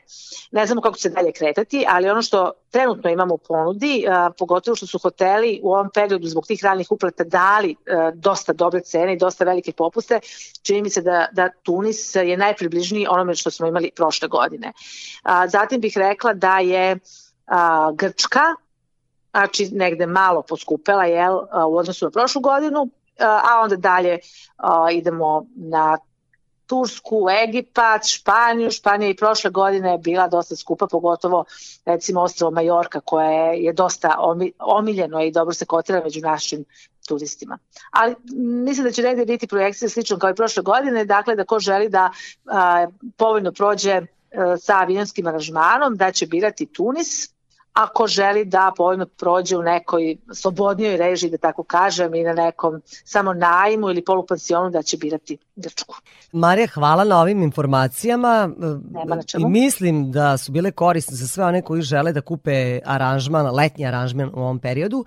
Ne 0.53 0.66
znamo 0.66 0.81
kako 0.81 0.97
će 0.97 1.03
se 1.03 1.09
dalje 1.09 1.33
kretati, 1.33 1.85
ali 1.89 2.11
ono 2.11 2.22
što 2.22 2.53
trenutno 2.70 3.11
imamo 3.11 3.35
u 3.35 3.39
ponudi, 3.39 4.05
pogotovo 4.39 4.76
što 4.76 4.87
su 4.87 4.99
hoteli 4.99 5.61
u 5.62 5.72
ovom 5.72 5.91
periodu 5.95 6.26
zbog 6.26 6.47
tih 6.47 6.64
ranih 6.64 6.87
uplata 6.91 7.24
dali 7.24 7.76
dosta 8.14 8.53
dobre 8.53 8.81
cene 8.81 9.12
i 9.12 9.18
dosta 9.18 9.45
velike 9.45 9.72
popuste, 9.72 10.20
čini 10.62 10.83
mi 10.83 10.91
se 10.91 11.03
da, 11.03 11.26
da 11.33 11.49
Tunis 11.62 12.14
je 12.14 12.37
najpribližniji 12.37 13.07
onome 13.11 13.35
što 13.35 13.51
smo 13.51 13.66
imali 13.66 13.91
prošle 13.97 14.28
godine. 14.28 14.72
Zatim 15.49 15.81
bih 15.81 15.93
rekla 15.97 16.33
da 16.33 16.59
je 16.59 16.99
Grčka 17.95 18.55
znači 19.31 19.68
negde 19.72 20.07
malo 20.07 20.43
poskupela 20.43 21.05
jel, 21.05 21.39
u 21.68 21.76
odnosu 21.76 22.05
na 22.05 22.11
prošlu 22.11 22.41
godinu, 22.41 22.89
a 23.18 23.61
onda 23.62 23.76
dalje 23.76 24.18
idemo 24.93 25.47
na 25.57 25.99
Tursku, 26.70 27.26
Egipat, 27.45 28.07
Španiju. 28.07 28.70
Španija 28.70 29.11
i 29.11 29.16
prošle 29.16 29.51
godine 29.51 29.91
je 29.91 29.99
bila 29.99 30.28
dosta 30.28 30.57
skupa, 30.57 30.87
pogotovo 30.87 31.45
recimo 31.85 32.20
ostravo 32.20 32.51
Majorka 32.51 33.01
koje 33.01 33.64
je 33.64 33.72
dosta 33.72 34.16
omiljeno 34.59 35.22
i 35.22 35.33
dobro 35.33 35.55
se 35.55 35.66
kotira 35.66 36.03
među 36.05 36.20
našim 36.20 36.64
turistima. 37.09 37.59
Ali 37.91 38.14
mislim 38.64 38.85
da 38.85 38.93
će 38.93 39.03
negde 39.03 39.24
biti 39.24 39.47
projekcije 39.47 39.89
slično 39.89 40.18
kao 40.18 40.31
i 40.31 40.35
prošle 40.35 40.62
godine, 40.62 41.05
dakle 41.05 41.37
da 41.37 41.45
ko 41.45 41.59
želi 41.59 41.89
da 41.89 42.11
a, 42.47 42.87
povoljno 43.16 43.53
prođe 43.53 43.93
a, 43.97 44.03
sa 44.59 44.78
avionskim 44.78 45.26
aranžmanom, 45.26 45.97
da 45.97 46.12
će 46.12 46.26
birati 46.26 46.66
Tunis, 46.66 47.28
ako 47.73 48.07
želi 48.07 48.45
da 48.45 48.73
povoljno 48.77 49.07
prođe 49.07 49.57
u 49.57 49.62
nekoj 49.62 50.16
slobodnijoj 50.35 50.97
režiji, 50.97 51.31
da 51.31 51.39
tako 51.39 51.62
kažem, 51.62 52.14
i 52.14 52.23
na 52.23 52.33
nekom 52.33 52.83
samo 53.05 53.33
najmu 53.33 53.91
ili 53.91 54.05
polupansionu 54.05 54.71
da 54.71 54.83
će 54.83 54.97
birati 54.97 55.39
Grčku. 55.57 55.95
Marija, 56.33 56.66
hvala 56.75 57.05
na 57.05 57.21
ovim 57.21 57.43
informacijama. 57.43 58.51
Nema 58.91 59.14
na 59.14 59.23
čemu. 59.23 59.47
I 59.47 59.51
mislim 59.51 60.12
da 60.12 60.37
su 60.37 60.53
bile 60.53 60.71
korisne 60.71 61.16
za 61.16 61.27
sve 61.27 61.45
one 61.45 61.62
koji 61.62 61.83
žele 61.83 62.12
da 62.12 62.21
kupe 62.21 62.81
aranžman, 62.85 63.55
letnji 63.55 63.87
aranžman 63.87 64.31
u 64.35 64.41
ovom 64.41 64.59
periodu 64.59 65.05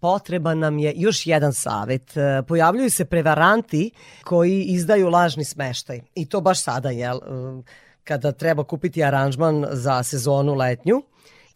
potreban 0.00 0.58
nam 0.58 0.78
je 0.78 0.92
još 0.96 1.26
jedan 1.26 1.52
savet. 1.52 2.14
Pojavljuju 2.48 2.90
se 2.90 3.04
prevaranti 3.04 3.90
koji 4.24 4.62
izdaju 4.62 5.08
lažni 5.08 5.44
smeštaj. 5.44 6.00
I 6.14 6.28
to 6.28 6.40
baš 6.40 6.62
sada, 6.62 6.90
jel? 6.90 7.20
Kada 8.04 8.32
treba 8.32 8.64
kupiti 8.64 9.04
aranžman 9.04 9.66
za 9.70 10.02
sezonu 10.02 10.54
letnju 10.54 11.02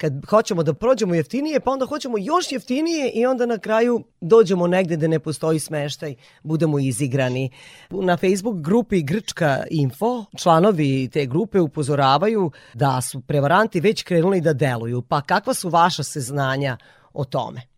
kad 0.01 0.27
hoćemo 0.27 0.63
da 0.63 0.75
prođemo 0.75 1.15
jeftinije, 1.15 1.61
pa 1.61 1.71
onda 1.71 1.87
hoćemo 1.87 2.19
još 2.19 2.53
jeftinije 2.53 3.11
i 3.11 3.27
onda 3.27 3.47
na 3.47 3.59
kraju 3.59 4.05
dođemo 4.21 4.67
negde 4.67 4.97
gde 4.97 5.09
ne 5.09 5.19
postoji 5.19 5.59
smeštaj, 5.59 6.15
budemo 6.43 6.79
izigrani. 6.79 7.51
Na 7.91 8.17
Facebook 8.17 8.61
grupi 8.61 9.03
Grčka 9.03 9.65
Info 9.71 10.25
članovi 10.37 11.09
te 11.13 11.27
grupe 11.27 11.61
upozoravaju 11.61 12.51
da 12.75 13.01
su 13.01 13.21
prevaranti 13.21 13.81
već 13.81 14.03
krenuli 14.03 14.41
da 14.41 14.53
deluju. 14.53 15.03
Pa 15.03 15.21
kakva 15.21 15.55
su 15.55 15.69
vaša 15.69 16.03
seznanja 16.03 16.77
o 17.13 17.25
tome? 17.25 17.70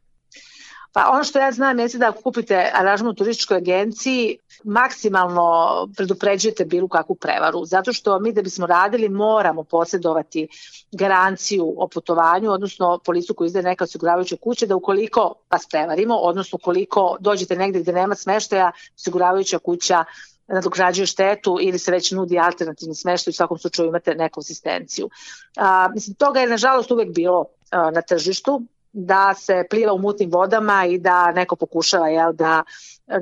Pa 0.92 1.10
ono 1.12 1.24
što 1.24 1.38
ja 1.38 1.52
znam 1.52 1.78
jeste 1.78 1.98
da 1.98 2.12
kupite 2.12 2.70
aranžman 2.74 3.10
u 3.10 3.14
turističkoj 3.14 3.56
agenciji, 3.56 4.38
maksimalno 4.64 5.88
predupređujete 5.96 6.64
bilo 6.64 6.88
kakvu 6.88 7.14
prevaru, 7.14 7.64
zato 7.64 7.92
što 7.92 8.18
mi 8.18 8.32
da 8.32 8.42
bismo 8.42 8.66
radili 8.66 9.08
moramo 9.08 9.64
posjedovati 9.64 10.48
garanciju 10.92 11.74
o 11.76 11.88
putovanju, 11.88 12.50
odnosno 12.50 12.98
policu 13.04 13.34
koju 13.34 13.46
izdaje 13.46 13.62
neka 13.62 13.84
osiguravajuća 13.84 14.36
kuća, 14.36 14.66
da 14.66 14.76
ukoliko 14.76 15.34
vas 15.50 15.66
prevarimo, 15.66 16.14
odnosno 16.14 16.56
ukoliko 16.56 17.16
dođete 17.20 17.56
negde 17.56 17.80
gde 17.80 17.92
nema 17.92 18.14
smeštaja, 18.14 18.72
osiguravajuća 18.94 19.58
kuća 19.58 20.04
nadoknađuje 20.48 21.06
štetu 21.06 21.58
ili 21.60 21.78
se 21.78 21.90
već 21.90 22.10
nudi 22.10 22.38
alternativni 22.38 22.94
smeštaj, 22.94 23.30
u 23.30 23.34
svakom 23.34 23.58
slučaju 23.58 23.88
imate 23.88 24.14
neku 24.14 24.40
asistenciju. 24.40 25.10
A, 25.56 25.88
mislim, 25.94 26.14
toga 26.14 26.40
je 26.40 26.48
nažalost 26.48 26.90
uvek 26.90 27.14
bilo 27.14 27.44
a, 27.70 27.90
na 27.90 28.02
tržištu, 28.02 28.62
da 28.92 29.34
se 29.34 29.64
pliva 29.70 29.92
u 29.92 29.98
mutnim 29.98 30.30
vodama 30.30 30.86
i 30.86 30.98
da 30.98 31.32
neko 31.32 31.56
pokušava 31.56 32.08
jel, 32.08 32.32
da 32.32 32.62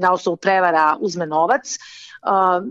na 0.00 0.12
osnovu 0.12 0.36
prevara 0.36 0.96
uzme 1.00 1.26
novac. 1.26 1.78
Uh, 2.22 2.64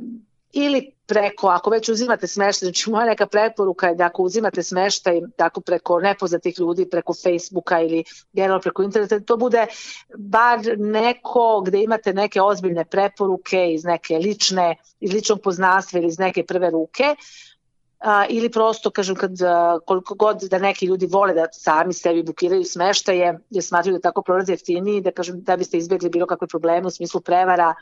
ili 0.51 0.91
preko, 1.07 1.47
ako 1.47 1.69
već 1.69 1.89
uzimate 1.89 2.27
smeštaj, 2.27 2.65
znači 2.65 2.89
moja 2.89 3.05
neka 3.05 3.27
preporuka 3.27 3.87
je 3.87 3.95
da 3.95 4.05
ako 4.05 4.23
uzimate 4.23 4.63
smeštaj 4.63 5.21
tako 5.35 5.61
preko 5.61 5.99
nepoznatih 5.99 6.59
ljudi, 6.59 6.89
preko 6.89 7.13
Facebooka 7.13 7.81
ili 7.81 8.03
generalno 8.33 8.61
preko 8.61 8.83
interneta, 8.83 9.19
to 9.19 9.37
bude 9.37 9.65
bar 10.17 10.59
neko 10.77 11.63
gde 11.65 11.83
imate 11.83 12.13
neke 12.13 12.41
ozbiljne 12.41 12.85
preporuke 12.85 13.73
iz 13.73 13.83
neke 13.83 14.17
lične, 14.17 14.75
iz 14.99 15.13
ličnog 15.13 15.41
poznanstva 15.41 15.99
ili 15.99 16.07
iz 16.07 16.19
neke 16.19 16.43
prve 16.43 16.69
ruke, 16.69 17.15
a, 17.99 18.25
ili 18.29 18.49
prosto, 18.51 18.91
kažem, 18.91 19.15
kad, 19.15 19.41
a, 19.41 19.79
koliko 19.85 20.15
god 20.15 20.41
da 20.41 20.57
neki 20.57 20.85
ljudi 20.85 21.07
vole 21.07 21.33
da 21.33 21.47
sami 21.51 21.93
sebi 21.93 22.23
bukiraju 22.23 22.63
smeštaje, 22.63 23.39
jer 23.49 23.63
smatruju 23.63 23.97
da 23.97 24.09
tako 24.09 24.21
prolaze 24.21 24.53
jeftiniji, 24.53 25.01
da, 25.01 25.11
kažem, 25.11 25.41
da 25.41 25.57
biste 25.57 25.77
izbjegli 25.77 26.09
bilo 26.09 26.27
kakve 26.27 26.47
probleme 26.47 26.87
u 26.87 26.89
smislu 26.89 27.21
prevara, 27.21 27.73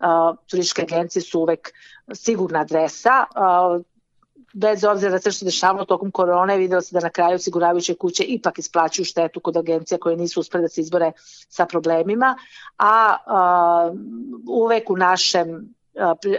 a, 0.00 0.34
turističke 0.50 0.82
agencije 0.82 1.22
su 1.22 1.40
uvek 1.40 1.72
sigurna 2.12 2.60
adresa, 2.60 3.24
a, 3.34 3.78
bez 4.54 4.84
obzira 4.84 5.12
na 5.12 5.18
sve 5.18 5.32
što 5.32 5.38
se 5.38 5.44
dešavalo 5.44 5.84
tokom 5.84 6.10
korone, 6.10 6.56
videlo 6.56 6.80
se 6.80 6.94
da 6.94 7.00
na 7.00 7.10
kraju 7.10 7.34
osiguravajuće 7.34 7.94
kuće 7.94 8.24
ipak 8.24 8.58
isplaćuju 8.58 9.04
štetu 9.04 9.40
kod 9.40 9.56
agencija 9.56 9.98
koje 9.98 10.16
nisu 10.16 10.40
uspeli 10.40 10.62
da 10.62 10.68
se 10.68 10.80
izbore 10.80 11.12
sa 11.48 11.66
problemima, 11.66 12.36
a, 12.78 13.16
a 13.26 13.92
uvek 14.48 14.90
u 14.90 14.96
našem 14.96 15.74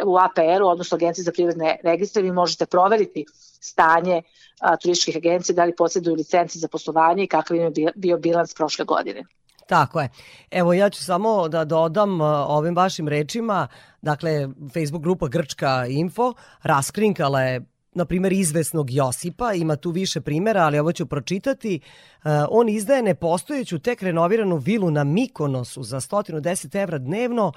u 0.06 0.18
APR-u, 0.18 0.68
odnosno 0.68 0.96
Agenciji 0.96 1.24
za 1.24 1.32
privredne 1.32 1.78
registre, 1.84 2.22
vi 2.22 2.32
možete 2.32 2.66
proveriti 2.66 3.26
stanje 3.62 4.22
a, 4.60 4.78
turističkih 4.78 5.18
agencija, 5.18 5.56
da 5.56 5.66
li 5.66 5.76
posjeduju 5.76 6.16
licenci 6.16 6.60
za 6.60 6.68
poslovanje 6.68 7.24
i 7.24 7.28
kakav 7.28 7.58
im 7.58 7.74
je 7.76 7.92
bio 7.96 8.18
bilans 8.18 8.54
prošle 8.54 8.86
godine. 8.86 9.24
Tako 9.68 10.02
je. 10.02 10.10
Evo 10.52 10.74
ja 10.74 10.90
ću 10.90 11.04
samo 11.04 11.48
da 11.48 11.66
dodam 11.66 12.22
ovim 12.22 12.76
vašim 12.76 13.08
rečima, 13.08 13.68
dakle 14.02 14.48
Facebook 14.74 15.04
grupa 15.04 15.28
Grčka 15.28 15.86
Info 15.90 16.34
raskrinkala 16.64 17.42
je 17.42 17.62
na 17.96 18.06
primjer 18.06 18.34
izvesnog 18.34 18.92
Josipa, 18.92 19.54
ima 19.54 19.76
tu 19.76 19.92
više 19.92 20.22
primjera, 20.22 20.62
ali 20.62 20.80
ovo 20.80 20.92
ću 20.92 21.06
pročitati. 21.06 21.80
Uh, 22.24 22.32
on 22.50 22.70
izdaje 22.70 23.04
nepostojeću 23.04 23.80
tek 23.80 24.02
renoviranu 24.02 24.58
vilu 24.58 24.92
na 24.92 25.04
Mikonosu 25.04 25.84
za 25.84 26.00
110 26.00 26.82
evra 26.84 26.98
dnevno 26.98 27.52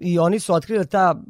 i 0.00 0.18
oni 0.18 0.40
su 0.40 0.54
otkrili 0.54 0.78
da 0.78 0.84
ta 0.84 1.20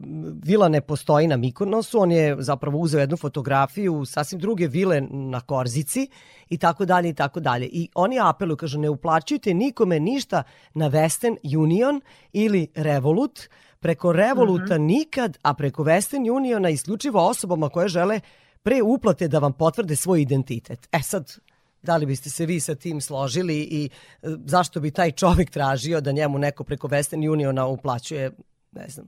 vila 0.44 0.68
ne 0.68 0.80
postoji 0.80 1.26
na 1.26 1.36
Mikonosu, 1.36 2.00
on 2.00 2.12
je 2.12 2.36
zapravo 2.38 2.78
uzeo 2.78 3.00
jednu 3.00 3.16
fotografiju 3.16 4.04
sasvim 4.04 4.40
druge 4.40 4.66
vile 4.66 5.00
na 5.10 5.40
Korzici 5.40 6.08
i 6.48 6.58
tako 6.58 6.84
dalje 6.84 7.08
i 7.08 7.14
tako 7.14 7.40
dalje. 7.40 7.66
I 7.66 7.88
oni 7.94 8.18
apeluju, 8.22 8.56
kažu 8.56 8.78
ne 8.78 8.90
uplaćujte 8.90 9.54
nikome 9.54 10.00
ništa 10.00 10.42
na 10.74 10.90
Western 10.90 11.58
Union 11.58 12.00
ili 12.32 12.68
Revolut, 12.74 13.40
preko 13.80 14.12
Revoluta 14.12 14.78
mm 14.78 14.82
-hmm. 14.82 14.86
nikad, 14.86 15.38
a 15.42 15.54
preko 15.54 15.84
Western 15.84 16.36
Uniona 16.36 16.70
isključivo 16.70 17.28
osobama 17.28 17.68
koje 17.68 17.88
žele 17.88 18.20
pre 18.62 18.82
uplate 18.82 19.28
da 19.28 19.38
vam 19.38 19.52
potvrde 19.52 19.96
svoj 19.96 20.22
identitet. 20.22 20.88
E 20.92 21.02
sad, 21.02 21.36
da 21.82 21.96
li 21.96 22.06
biste 22.06 22.30
se 22.30 22.46
vi 22.46 22.60
sa 22.60 22.74
tim 22.74 23.00
složili 23.00 23.56
i 23.56 23.90
e, 24.22 24.28
zašto 24.44 24.80
bi 24.80 24.90
taj 24.90 25.12
čovjek 25.12 25.50
tražio 25.50 26.00
da 26.00 26.12
njemu 26.12 26.38
neko 26.38 26.64
preko 26.64 26.88
Western 26.88 27.32
Uniona 27.32 27.66
uplaćuje, 27.66 28.30
ne 28.72 28.88
znam, 28.88 29.06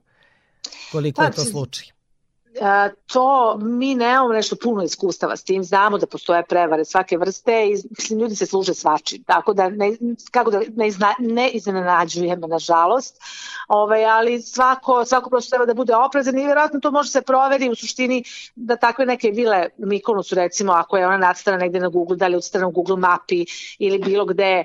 koliko 0.92 1.20
pa, 1.20 1.24
je 1.24 1.32
to 1.32 1.44
slučaj? 1.44 1.99
To 3.06 3.56
mi 3.60 3.94
nemamo 3.94 4.32
nešto 4.32 4.56
puno 4.62 4.82
iskustava 4.82 5.36
s 5.36 5.44
tim, 5.44 5.64
znamo 5.64 5.98
da 5.98 6.06
postoje 6.06 6.42
prevare 6.42 6.84
svake 6.84 7.18
vrste 7.18 7.66
i 7.66 7.70
mislim, 7.90 8.18
ljudi 8.18 8.36
se 8.36 8.46
služe 8.46 8.74
svačim, 8.74 9.22
tako 9.24 9.54
da 9.54 9.68
ne, 9.68 9.96
kako 10.30 10.50
da 10.50 10.60
ne, 10.76 10.88
izna, 10.88 11.14
ne 11.18 11.50
iznenađujemo 11.50 12.46
nažalost, 12.46 13.20
ovaj, 13.68 14.04
ali 14.04 14.40
svako, 14.42 15.04
svako 15.04 15.30
prosto 15.30 15.50
treba 15.50 15.66
da 15.66 15.74
bude 15.74 15.94
oprezan 15.94 16.38
i 16.38 16.44
vjerojatno 16.44 16.80
to 16.80 16.90
može 16.90 17.10
se 17.10 17.22
proveri 17.22 17.70
u 17.70 17.74
suštini 17.74 18.24
da 18.54 18.76
takve 18.76 19.06
neke 19.06 19.30
vile 19.30 19.66
u 19.78 19.86
Mikonosu 19.86 20.34
recimo 20.34 20.72
ako 20.72 20.96
je 20.96 21.06
ona 21.06 21.16
nacrtana 21.16 21.56
negde 21.56 21.80
na 21.80 21.88
Google, 21.88 22.16
da 22.16 22.26
li 22.26 22.34
je 22.34 22.66
u 22.66 22.70
Google 22.70 22.96
mapi 22.96 23.44
ili 23.78 23.98
bilo 23.98 24.24
gde 24.24 24.64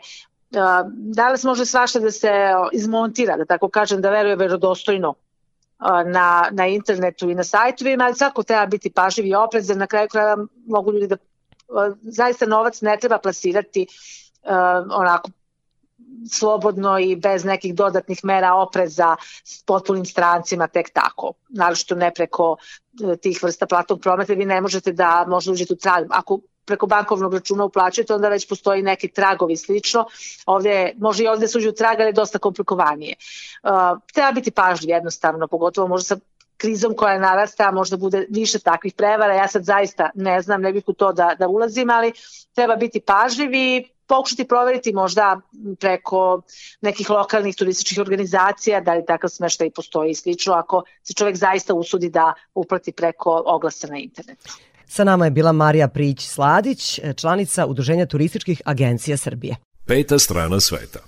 da 0.89 1.29
li 1.29 1.37
se 1.37 1.47
može 1.47 1.65
svašta 1.65 1.99
da 1.99 2.11
se 2.11 2.31
izmontira, 2.71 3.37
da 3.37 3.45
tako 3.45 3.69
kažem, 3.69 4.01
da 4.01 4.09
veruje 4.09 4.35
verodostojno 4.35 5.13
na, 6.05 6.49
na 6.51 6.67
internetu 6.67 7.29
i 7.29 7.35
na 7.35 7.43
sajtovima, 7.43 8.03
ali 8.03 8.15
svako 8.15 8.43
treba 8.43 8.65
biti 8.65 8.89
pažljiv 8.89 9.25
i 9.25 9.35
oprezan, 9.35 9.77
na 9.77 9.87
kraju 9.87 10.07
kraja 10.11 10.37
mogu 10.67 10.91
ljudi 10.91 11.07
da 11.07 11.17
zaista 12.01 12.45
novac 12.45 12.81
ne 12.81 12.97
treba 13.01 13.17
plasirati 13.17 13.87
uh, 14.43 14.51
onako 14.89 15.29
slobodno 16.31 16.99
i 16.99 17.15
bez 17.15 17.45
nekih 17.45 17.75
dodatnih 17.75 18.19
mera 18.23 18.53
opreza 18.53 19.15
s 19.43 19.63
potpunim 19.63 20.05
strancima 20.05 20.67
tek 20.67 20.89
tako. 20.89 21.33
Naravno 21.49 21.95
ne 21.95 22.11
preko 22.13 22.57
e, 23.03 23.17
tih 23.17 23.43
vrsta 23.43 23.67
platnog 23.67 24.01
prometa 24.01 24.33
vi 24.33 24.45
ne 24.45 24.61
možete 24.61 24.91
da 24.91 25.25
možda 25.27 25.51
uđete 25.51 25.73
u 25.73 25.77
trag. 25.77 26.05
Ako 26.09 26.39
preko 26.65 26.87
bankovnog 26.87 27.33
računa 27.33 27.65
uplaćujete, 27.65 28.13
onda 28.13 28.29
već 28.29 28.47
postoji 28.49 28.81
neki 28.81 29.07
tragovi 29.07 29.57
slično. 29.57 30.05
Ovde, 30.45 30.93
može 30.97 31.23
i 31.23 31.27
ovde 31.27 31.47
se 31.47 31.57
uđe 31.57 31.69
u 31.69 31.75
trag, 31.75 31.99
ali 31.99 32.09
je 32.09 32.13
dosta 32.13 32.39
komplikovanije. 32.39 33.15
Uh, 33.63 33.99
treba 34.13 34.31
biti 34.31 34.51
pažljiv 34.51 34.89
jednostavno, 34.89 35.47
pogotovo 35.47 35.87
možda 35.87 36.15
sa 36.15 36.21
krizom 36.57 36.93
koja 36.97 37.19
narasta, 37.19 37.71
možda 37.71 37.97
bude 37.97 38.25
više 38.29 38.59
takvih 38.59 38.93
prevara. 38.93 39.35
Ja 39.35 39.47
sad 39.47 39.63
zaista 39.63 40.09
ne 40.15 40.41
znam, 40.41 40.61
ne 40.61 40.73
bih 40.73 40.83
u 40.87 40.93
to 40.93 41.11
da, 41.13 41.35
da 41.39 41.47
ulazim, 41.47 41.89
ali 41.89 42.13
treba 42.53 42.75
biti 42.75 42.99
pažljiv 42.99 43.53
i 43.53 43.87
pokušati 44.07 44.47
proveriti 44.47 44.93
možda 44.93 45.39
preko 45.79 46.41
nekih 46.81 47.09
lokalnih 47.09 47.55
turističkih 47.55 47.99
organizacija 47.99 48.81
da 48.81 48.93
li 48.93 49.05
takav 49.05 49.29
smeštaj 49.29 49.69
postoji 49.69 50.11
i 50.11 50.15
slično 50.15 50.53
ako 50.53 50.83
se 51.03 51.13
čovjek 51.13 51.35
zaista 51.35 51.73
usudi 51.73 52.09
da 52.09 52.33
uplati 52.55 52.91
preko 52.91 53.43
oglasa 53.45 53.87
na 53.87 53.97
internetu. 53.97 54.53
Sa 54.95 55.03
nama 55.03 55.25
je 55.25 55.31
bila 55.31 55.51
Marija 55.51 55.87
Prić-Sladić, 55.87 56.99
članica 57.15 57.65
Udruženja 57.65 58.05
turističkih 58.05 58.61
agencija 58.65 59.17
Srbije. 59.17 59.55
Peta 59.85 60.19
strana 60.19 60.59
sveta. 60.59 60.99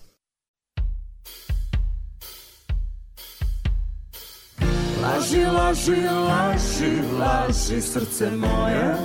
Laži, 5.01 5.45
laži, 5.45 6.01
laži, 6.29 6.91
laži 7.19 7.81
srce 7.81 8.31
moje 8.31 8.95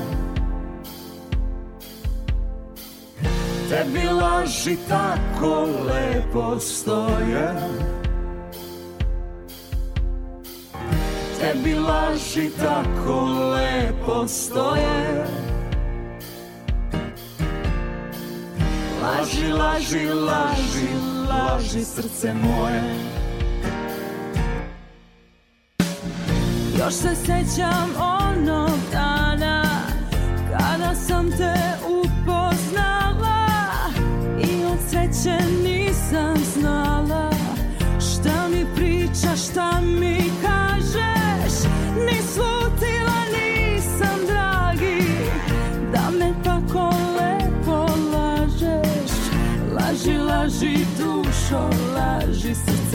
Tebi 3.68 4.06
laži 4.20 4.76
tako 4.88 5.68
lepo 5.86 6.60
stoje 6.60 7.54
Tebi 11.43 11.74
laži 11.74 12.51
tako 12.62 13.24
lepo 13.24 14.28
stoje. 14.28 15.26
Laži, 19.03 19.53
laži, 19.53 20.07
laži, 20.07 20.88
laži 21.28 21.84
srce 21.84 22.34
moje. 22.34 22.82
Još 26.78 26.95
se 26.95 27.14
sećam 27.14 27.90
onog 27.99 28.78
dana 28.93 29.64
Kada 30.51 30.95
sam 30.95 31.30
te 31.30 31.55
upoznala 31.86 32.11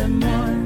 srce 0.08 0.14
moje 0.14 0.58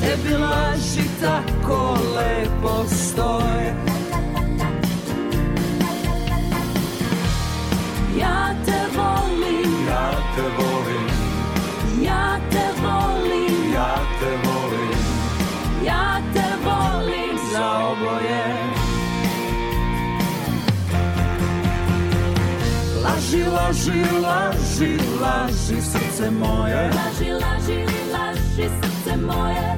Tebi 0.00 0.34
laži 0.34 1.02
tako 1.20 1.98
lepo 2.16 2.84
stoje 2.88 3.87
Laži, 23.68 24.00
laži, 24.22 24.96
laži, 25.20 25.82
srce 25.82 26.30
moje. 26.30 26.90
Laži, 26.96 27.32
laži, 27.32 27.80
laži 28.12 28.68
srce 28.80 29.16
moje, 29.16 29.76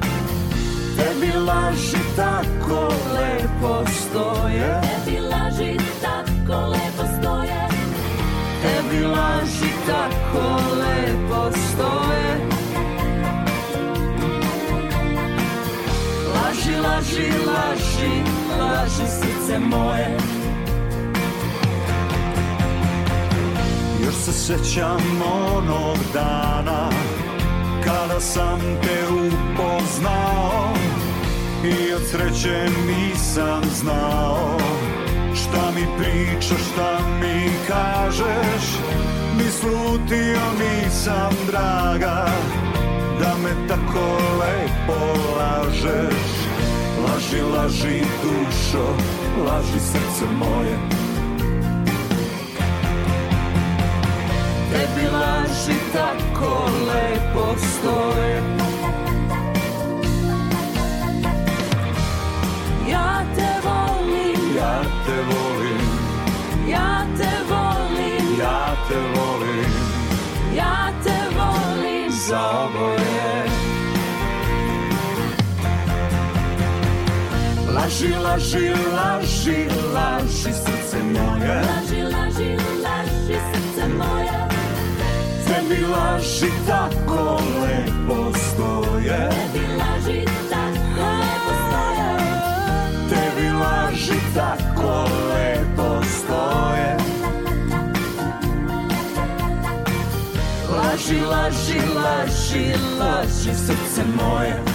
Tebi 0.95 1.31
laži 1.47 1.99
tako 2.15 2.87
lepo 3.15 3.83
stoje. 3.91 4.81
Tebi 4.81 5.19
laži 5.19 5.77
tako 6.01 6.69
lepo 6.71 7.03
stoje. 7.19 7.67
Tebi 8.61 9.03
laži 9.05 9.71
tako 9.87 10.47
lepo 10.79 11.51
stoje. 11.51 12.31
Laži, 16.35 16.75
laži, 16.79 17.27
laži, 17.47 18.13
laži 18.59 19.07
srce 19.19 19.59
moje 19.59 20.40
Još 24.11 24.19
se 24.19 24.31
sećam 24.33 25.21
onog 25.55 25.97
dana 26.13 26.89
Kada 27.83 28.19
sam 28.19 28.59
te 28.59 29.07
upoznao 29.07 30.73
I 31.63 31.93
od 31.93 32.01
sreće 32.11 32.69
nisam 32.87 33.61
znao 33.79 34.57
Šta 35.35 35.71
mi 35.75 35.87
pričaš, 35.97 36.61
šta 36.73 36.99
mi 37.21 37.51
kažeš. 37.67 38.79
Ni 39.37 39.51
slutio 39.51 40.41
nisam 40.59 41.31
draga 41.47 42.25
Da 43.19 43.33
me 43.43 43.67
tako 43.67 44.17
lepo 44.39 44.99
lažeš. 45.37 46.31
Laži, 47.07 47.41
laži 47.41 48.01
dušo, 48.23 48.95
laži 49.45 49.79
srce 49.79 50.25
moje 50.39 51.00
Tebi 54.71 55.07
laži 55.13 55.79
tako 55.93 56.69
lepo 56.87 57.55
stoje. 57.57 58.41
Ja 62.89 63.23
te 63.35 63.49
volim, 63.63 64.55
Ja 64.57 64.81
te 65.05 65.17
volim, 65.29 65.87
ja 66.69 67.05
te 67.17 67.31
volim, 67.49 68.39
ja 68.39 68.75
te 68.87 68.95
volim. 68.95 69.71
Ja 70.55 70.91
te 71.03 71.17
volim. 71.35 72.11
Za 72.27 72.49
oboje. 72.49 73.45
Laži, 77.75 78.13
laži, 78.23 78.69
laži, 78.93 79.67
laži 79.93 80.53
srce 80.53 81.03
moje. 81.03 81.61
Laži, 81.61 82.01
laži, 82.03 82.57
laži 82.83 83.37
srce 83.51 83.87
moje 83.97 84.50
Tebi 85.61 85.85
laži 85.85 86.51
tako 86.67 87.41
lepo 87.61 88.37
stoje 88.37 89.29
Tebi 89.29 89.65
laži 89.77 90.25
tako 90.49 90.71
lepo 90.97 91.53
stoje 91.67 92.17
Tebi 93.09 93.49
laži 93.49 94.19
tako 94.35 95.09
lepo 95.29 96.01
stoje 96.03 96.97
Laži, 100.77 101.21
laži, 101.21 101.79
laži, 101.95 102.73
laži 102.99 103.55
srce 103.55 104.03
moje 104.17 104.70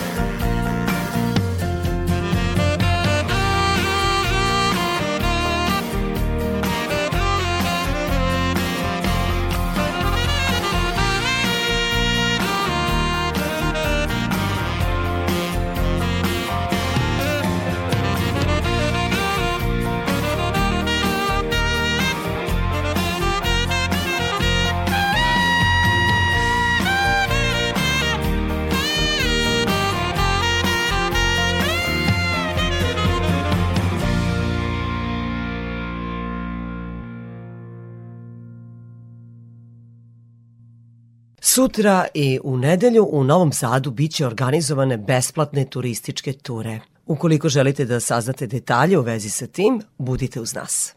Sutra 41.57 42.07
i 42.15 42.39
u 42.45 42.57
nedelju 42.57 43.09
u 43.11 43.25
Novom 43.25 43.53
Sadu 43.53 43.91
biće 43.91 44.27
organizovane 44.27 44.97
besplatne 44.97 45.65
turističke 45.65 46.33
ture. 46.33 46.81
Ukoliko 47.07 47.49
želite 47.49 47.85
da 47.85 48.01
saznate 48.01 48.47
detalje 48.47 48.99
u 48.99 49.03
vezi 49.03 49.31
sa 49.31 49.47
tim, 49.47 49.83
budite 49.99 50.41
uz 50.41 50.55
nas. 50.55 50.95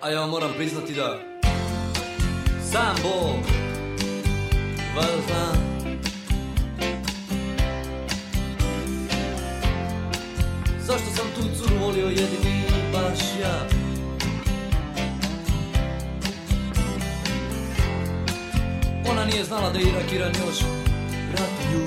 A 0.00 0.10
ja 0.10 0.26
moram 0.26 0.50
priznati 0.56 0.94
da 0.94 1.18
Sam 2.72 2.96
Bog 3.02 3.61
Valjda 4.96 5.22
zna 5.26 5.52
Zašto 10.80 11.10
sam 11.16 11.26
tu 11.34 11.42
curu 11.56 11.76
volio 11.80 12.06
jedini 12.06 12.62
baš 12.92 13.18
ja? 13.40 13.68
Ona 19.10 19.24
nije 19.24 19.44
znala 19.44 19.70
da 19.70 19.78
je 19.78 19.84
Irak 19.84 20.12
Iran 20.12 20.32
još 20.46 20.58
ratuju. 21.32 21.86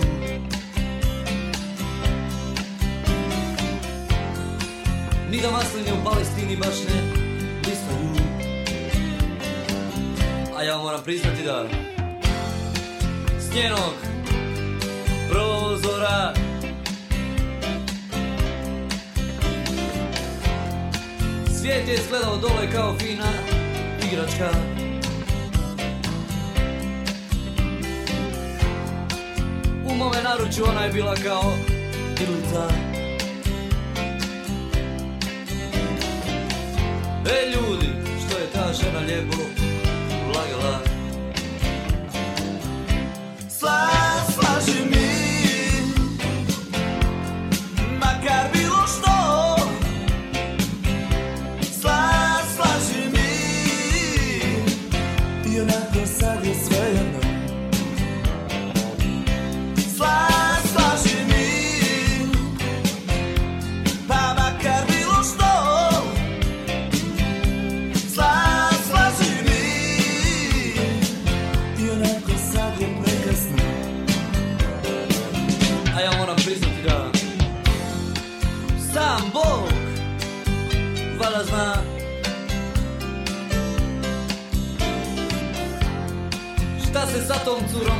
Ni 5.32 5.41
da 5.41 5.51
masline 5.51 5.93
u 5.93 6.03
Palestini 6.06 6.58
baš 6.58 6.76
ne 6.89 7.01
listaju 7.68 8.30
A 10.58 10.64
ja 10.64 10.78
moram 10.78 11.03
priznati 11.03 11.43
da 11.43 11.95
S 13.56 13.58
njenog 13.58 13.93
prozora. 15.30 16.34
Svijet 21.60 21.88
je 21.88 21.93
izgledao 21.93 22.38
dole 22.38 22.72
kao 22.74 22.95
fina 22.99 23.32
igračka. 24.12 24.49
U 29.86 29.95
mome 29.95 30.18
naručju 30.24 30.66
ona 30.70 30.82
je 30.82 30.93
bila 30.93 31.16
kao 31.16 31.53
iglica 32.22 32.70
E 37.26 37.49
ljudi, 37.49 37.88
što 38.28 38.38
je 38.38 38.47
ta 38.53 38.74
žena 38.74 38.99
lijepo 38.99 39.38
lagala 40.28 40.95
flash, 43.66 44.36
flash 44.36 44.66
de 44.66 44.86
mim. 44.89 45.05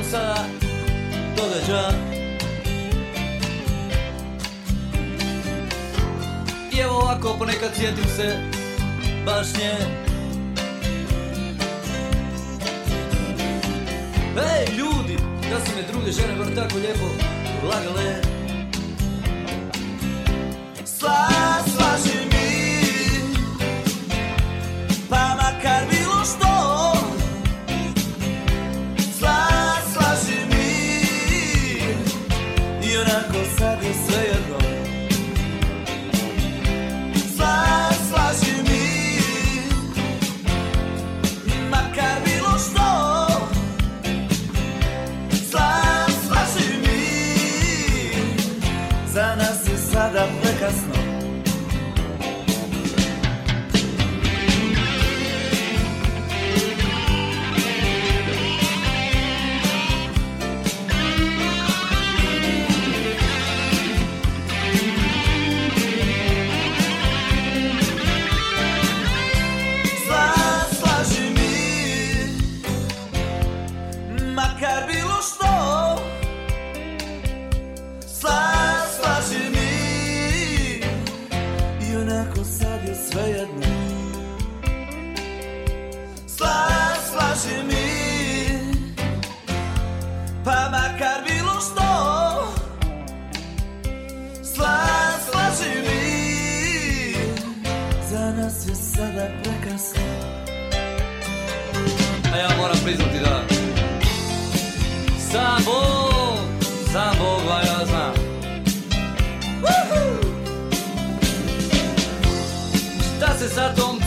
Curom 0.06 0.12
sada 0.12 0.46
događa 1.38 1.92
I 6.74 6.80
evo 6.80 6.96
ovako 6.96 7.36
ponekad 7.40 7.70
sjetim 7.76 8.06
se 8.16 8.38
baš 9.26 9.48
nje 9.54 9.74
Ej 14.38 14.76
ljudi, 14.78 15.18
da 15.50 15.66
su 15.66 15.72
me 15.76 15.84
druge 15.92 16.12
žene 16.12 16.36
bar 16.38 16.48
tako 16.56 16.78
lijepo 16.78 17.06
lagale. 17.64 18.22
Sla, 20.86 21.35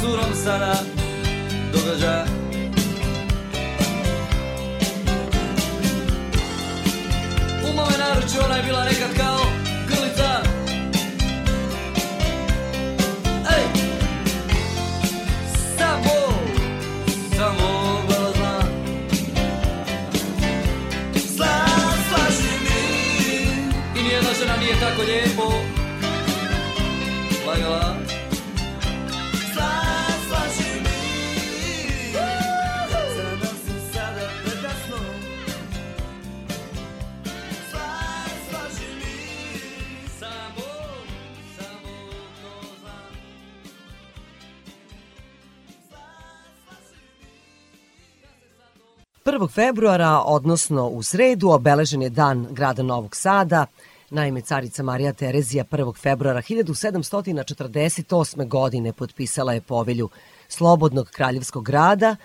curom 0.08 0.34
sada 0.44 0.74
događa? 1.72 2.24
U 7.64 7.76
mome 7.76 7.94
naručju 7.98 8.40
ona 8.44 8.56
je 8.56 8.62
bila 8.62 8.84
nekad 8.84 9.16
kao 9.16 9.37
februara, 49.58 50.22
odnosno 50.24 50.88
u 50.88 51.02
sredu, 51.02 51.50
obeležen 51.50 52.02
je 52.02 52.10
dan 52.10 52.46
grada 52.50 52.82
Novog 52.82 53.16
Sada. 53.16 53.66
Naime, 54.10 54.40
carica 54.40 54.82
Marija 54.82 55.12
Terezija 55.12 55.64
1. 55.64 55.96
februara 55.96 56.42
1748. 56.42 58.48
godine 58.48 58.92
potpisala 58.92 59.52
je 59.52 59.60
povelju 59.60 60.08
Slobodnog 60.48 61.10
kraljevskog 61.10 61.64
grada 61.64 62.16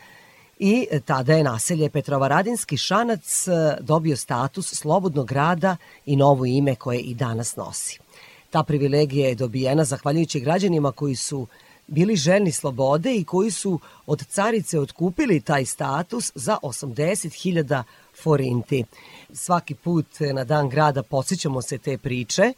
i 0.59 0.87
tada 1.05 1.33
je 1.33 1.43
naselje 1.43 1.89
Petrovaradinski 1.89 2.77
Šanac 2.77 3.47
e, 3.47 3.51
dobio 3.79 4.17
status 4.17 4.73
Slobodnog 4.73 5.27
grada 5.27 5.77
i 6.05 6.15
novo 6.15 6.45
ime 6.45 6.75
koje 6.75 6.99
i 6.99 7.13
danas 7.13 7.55
nosi. 7.55 7.99
Ta 8.49 8.63
privilegija 8.63 9.27
je 9.27 9.35
dobijena 9.35 9.83
zahvaljujući 9.83 10.39
građanima 10.39 10.91
koji 10.91 11.15
su 11.15 11.47
bili 11.87 12.15
željni 12.15 12.51
slobode 12.51 13.15
i 13.15 13.23
koji 13.23 13.51
su 13.51 13.79
od 14.05 14.25
carice 14.27 14.79
otkupili 14.79 15.41
taj 15.41 15.65
status 15.65 16.31
za 16.35 16.57
80.000 16.63 17.83
forinti. 18.23 18.85
Svaki 19.33 19.75
put 19.75 20.05
na 20.33 20.43
dan 20.43 20.69
grada 20.69 21.03
podsjećamo 21.03 21.61
se 21.61 21.77
te 21.77 21.97
priče 21.97 22.53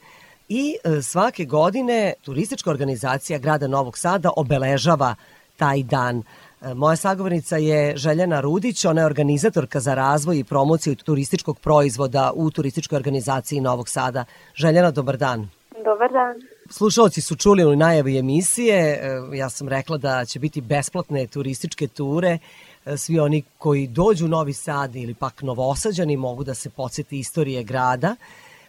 i 0.49 0.75
e, 0.83 1.01
svake 1.01 1.45
godine 1.45 2.13
turistička 2.21 2.69
organizacija 2.69 3.39
grada 3.39 3.67
Novog 3.67 3.97
Sada 3.97 4.29
obeležava 4.35 5.15
taj 5.57 5.83
dan. 5.83 6.23
E, 6.61 6.73
Moja 6.73 6.95
sagovornica 6.95 7.57
je 7.57 7.97
Željana 7.97 8.41
Rudić, 8.41 8.85
ona 8.85 9.01
je 9.01 9.05
organizatorka 9.05 9.79
za 9.79 9.93
razvoj 9.93 10.39
i 10.39 10.43
promociju 10.43 10.95
turističkog 10.95 11.59
proizvoda 11.59 12.31
u 12.35 12.51
turističkoj 12.51 12.95
organizaciji 12.95 13.61
Novog 13.61 13.89
Sada. 13.89 14.25
Željana, 14.55 14.91
dobar 14.91 15.17
dan. 15.17 15.49
Dobar 15.85 16.11
dan. 16.11 16.54
Slušalci 16.69 17.21
su 17.21 17.35
čuli 17.35 17.65
u 17.65 17.75
najavi 17.75 18.17
emisije, 18.17 18.77
e, 18.77 19.21
ja 19.33 19.49
sam 19.49 19.69
rekla 19.69 19.97
da 19.97 20.25
će 20.25 20.39
biti 20.39 20.61
besplatne 20.61 21.27
turističke 21.27 21.87
ture, 21.87 22.39
E, 22.85 22.97
svi 22.97 23.19
oni 23.19 23.43
koji 23.57 23.87
dođu 23.87 24.25
u 24.25 24.27
Novi 24.27 24.53
Sad 24.53 24.95
ili 24.95 25.13
pak 25.13 25.41
novosađani 25.41 26.17
mogu 26.17 26.43
da 26.43 26.53
se 26.53 26.69
podsjeti 26.69 27.19
istorije 27.19 27.63
grada, 27.63 28.15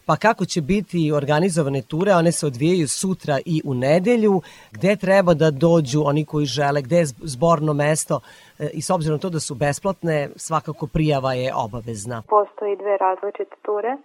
pa 0.05 0.15
kako 0.15 0.45
će 0.45 0.61
biti 0.61 1.11
organizovane 1.11 1.81
ture, 1.81 2.13
one 2.13 2.31
se 2.31 2.45
odvijaju 2.47 2.87
sutra 2.87 3.39
i 3.45 3.61
u 3.65 3.73
nedelju, 3.73 4.41
gde 4.71 4.95
treba 4.95 5.33
da 5.33 5.51
dođu 5.51 6.01
oni 6.05 6.25
koji 6.25 6.45
žele, 6.45 6.81
gde 6.81 6.97
je 6.97 7.05
zborno 7.05 7.73
mesto 7.73 8.19
e, 8.59 8.69
i 8.73 8.81
s 8.81 8.89
obzirom 8.89 9.19
to 9.19 9.29
da 9.29 9.39
su 9.39 9.55
besplatne, 9.55 10.29
svakako 10.35 10.87
prijava 10.87 11.33
je 11.33 11.53
obavezna. 11.55 12.23
Postoji 12.29 12.75
dve 12.75 12.97
različite 12.97 13.55
ture. 13.65 13.97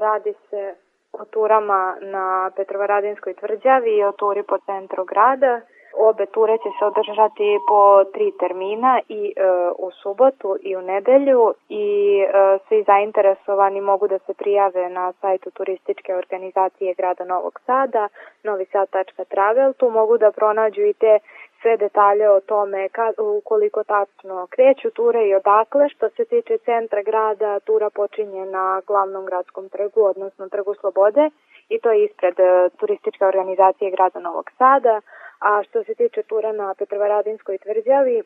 Radi 0.00 0.32
se 0.50 0.83
o 1.20 1.24
turama 1.24 1.96
na 2.00 2.50
Petrovaradinskoj 2.56 3.34
tvrđavi 3.34 3.96
i 3.96 4.04
o 4.04 4.12
turi 4.12 4.42
po 4.42 4.58
centru 4.58 5.04
grada. 5.04 5.60
Obe 5.96 6.26
ture 6.26 6.58
će 6.58 6.70
se 6.78 6.84
održati 6.84 7.58
po 7.68 8.04
tri 8.04 8.32
termina 8.40 9.00
i 9.08 9.32
e, 9.36 9.42
u 9.78 9.90
subotu 9.90 10.56
i 10.62 10.76
u 10.76 10.82
nedelju 10.82 11.54
i 11.68 12.18
e, 12.20 12.58
svi 12.68 12.82
zainteresovani 12.82 13.80
mogu 13.80 14.08
da 14.08 14.18
se 14.18 14.34
prijave 14.34 14.88
na 14.88 15.12
sajtu 15.12 15.50
turističke 15.50 16.14
organizacije 16.14 16.94
grada 16.94 17.24
Novog 17.24 17.60
Sada, 17.66 18.08
novisad.travel. 18.42 19.72
Tu 19.72 19.90
mogu 19.90 20.18
da 20.18 20.32
pronađu 20.32 20.82
i 20.82 20.92
te 20.92 21.18
sve 21.64 21.76
detalje 21.76 22.30
o 22.30 22.40
tome 22.40 22.88
ka, 22.88 23.12
ukoliko 23.38 23.84
tačno 23.84 24.46
kreću 24.50 24.90
ture 24.90 25.28
i 25.28 25.34
odakle. 25.34 25.88
Što 25.88 26.08
se 26.16 26.24
tiče 26.24 26.58
centra 26.58 27.02
grada, 27.02 27.60
tura 27.60 27.90
počinje 27.90 28.46
na 28.46 28.82
glavnom 28.86 29.26
gradskom 29.26 29.68
trgu, 29.68 30.00
odnosno 30.12 30.48
trgu 30.48 30.74
Slobode 30.74 31.30
i 31.68 31.80
to 31.80 31.90
je 31.92 32.04
ispred 32.04 32.34
e, 32.40 32.68
turističke 32.80 33.24
organizacije 33.26 33.90
grada 33.90 34.20
Novog 34.20 34.50
Sada. 34.58 35.00
A 35.40 35.62
što 35.62 35.84
se 35.84 35.94
tiče 35.94 36.22
tura 36.22 36.52
na 36.52 36.74
Petrovaradinskoj 36.78 37.58
tvrđavi, 37.58 38.18
e, 38.18 38.24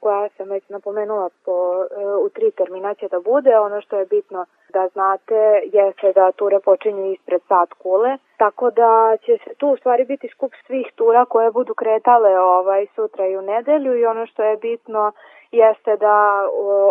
koja 0.00 0.28
sam 0.36 0.48
već 0.48 0.68
napomenula 0.68 1.28
po, 1.44 1.56
e, 1.74 2.06
u 2.24 2.28
tri 2.28 2.50
termina 2.50 2.94
će 2.94 3.08
da 3.08 3.20
bude, 3.20 3.58
ono 3.58 3.80
što 3.80 3.98
je 3.98 4.06
bitno 4.06 4.46
da 4.72 4.88
znate 4.88 5.60
jeste 5.72 6.12
da 6.12 6.32
ture 6.32 6.60
počinju 6.60 7.12
ispred 7.12 7.40
Sad 7.48 7.68
Kule, 7.82 8.18
tako 8.36 8.70
da 8.70 9.16
će 9.24 9.38
se 9.44 9.54
tu 9.54 9.68
u 9.68 9.76
stvari 9.76 10.04
biti 10.04 10.28
skup 10.28 10.52
svih 10.66 10.92
tura 10.94 11.24
koje 11.24 11.50
budu 11.50 11.74
kretale 11.74 12.40
ovaj 12.40 12.86
sutra 12.94 13.26
i 13.26 13.36
u 13.36 13.42
nedelju 13.42 13.98
i 13.98 14.06
ono 14.06 14.26
što 14.26 14.42
je 14.42 14.56
bitno 14.56 15.12
jeste 15.50 15.96
da 15.96 16.48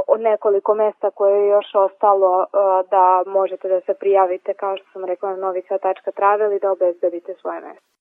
o, 0.08 0.18
nekoliko 0.18 0.74
mesta 0.74 1.12
koje 1.12 1.42
je 1.42 1.48
još 1.48 1.76
ostalo 1.76 2.46
da 2.92 3.24
možete 3.26 3.68
da 3.68 3.82
se 3.82 3.94
prijavite 3.94 4.54
kao 4.54 4.78
što 4.78 4.86
sam 4.94 5.06
rekla 5.06 5.30
na 5.30 5.38
novica.travel 5.38 6.54
i 6.54 6.60
da 6.60 6.72
obezbedite 6.72 7.34
svoje 7.34 7.62
mesto. 7.62 7.97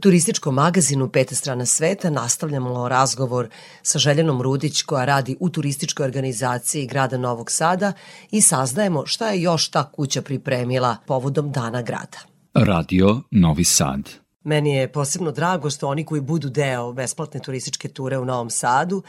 Turističkom 0.00 0.54
magazinu 0.54 1.08
Peta 1.08 1.34
strana 1.34 1.66
sveta 1.66 2.10
nastavljamo 2.10 2.88
razgovor 2.88 3.48
sa 3.82 3.98
Željenom 3.98 4.42
Rudić 4.42 4.82
koja 4.82 5.04
radi 5.04 5.36
u 5.40 5.48
turističkoj 5.48 6.04
organizaciji 6.04 6.86
grada 6.86 7.18
Novog 7.18 7.50
Sada 7.50 7.92
i 8.30 8.40
saznajemo 8.40 9.06
šta 9.06 9.28
je 9.28 9.42
još 9.42 9.68
ta 9.68 9.90
kuća 9.92 10.22
pripremila 10.22 10.96
povodom 11.06 11.52
Dana 11.52 11.82
grada. 11.82 12.18
Radio 12.54 13.20
Novi 13.30 13.64
Sad. 13.64 14.10
Meni 14.44 14.70
je 14.70 14.92
posebno 14.92 15.32
drago 15.32 15.70
što 15.70 15.88
oni 15.88 16.04
koji 16.04 16.20
budu 16.20 16.48
deo 16.48 16.92
besplatne 16.92 17.40
turističke 17.40 17.88
ture 17.88 18.18
u 18.18 18.24
Novom 18.24 18.50
Sadu 18.50 19.02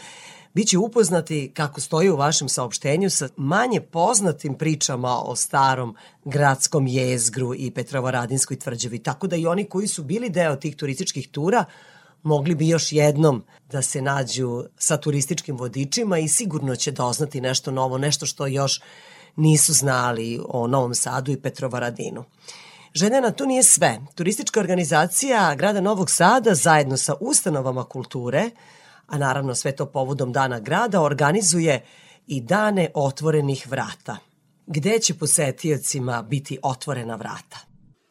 biće 0.57 0.77
upoznati 0.77 1.51
kako 1.53 1.81
stoji 1.81 2.09
u 2.09 2.15
vašem 2.15 2.49
saopštenju 2.49 3.09
sa 3.09 3.29
manje 3.35 3.81
poznatim 3.81 4.53
pričama 4.53 5.21
o 5.21 5.35
starom 5.35 5.95
gradskom 6.25 6.87
jezgru 6.87 7.55
i 7.55 7.71
Petrovaradinskoj 7.71 8.59
tvrđavi. 8.59 8.99
Tako 8.99 9.27
da 9.27 9.35
i 9.35 9.45
oni 9.45 9.65
koji 9.65 9.87
su 9.87 10.03
bili 10.03 10.29
deo 10.29 10.55
tih 10.55 10.75
turističkih 10.75 11.27
tura 11.29 11.65
mogli 12.23 12.55
bi 12.55 12.67
još 12.67 12.91
jednom 12.91 13.43
da 13.71 13.81
se 13.81 14.01
nađu 14.01 14.63
sa 14.77 14.97
turističkim 14.97 15.57
vodičima 15.57 16.17
i 16.17 16.27
sigurno 16.27 16.75
će 16.75 16.91
doznati 16.91 17.41
nešto 17.41 17.71
novo, 17.71 17.97
nešto 17.97 18.25
što 18.25 18.47
još 18.47 18.81
nisu 19.35 19.73
znali 19.73 20.39
o 20.49 20.67
Novom 20.67 20.95
Sadu 20.95 21.31
i 21.31 21.41
Petrovaradinu. 21.41 22.23
Ženena, 22.93 23.31
to 23.31 23.45
nije 23.45 23.63
sve. 23.63 23.99
Turistička 24.15 24.59
organizacija 24.59 25.55
grada 25.55 25.81
Novog 25.81 26.09
Sada 26.09 26.55
zajedno 26.55 26.97
sa 26.97 27.13
ustanovama 27.19 27.83
kulture 27.83 28.49
a 29.11 29.17
naravno 29.17 29.53
sve 29.55 29.71
to 29.75 29.85
povodom 29.93 30.31
Dana 30.31 30.59
grada, 30.59 31.01
organizuje 31.01 31.75
i 32.27 32.37
dane 32.41 32.85
otvorenih 33.07 33.61
vrata. 33.73 34.15
Gde 34.75 34.95
će 35.05 35.13
posetiocima 35.21 36.15
biti 36.33 36.53
otvorena 36.73 37.15
vrata? 37.23 37.59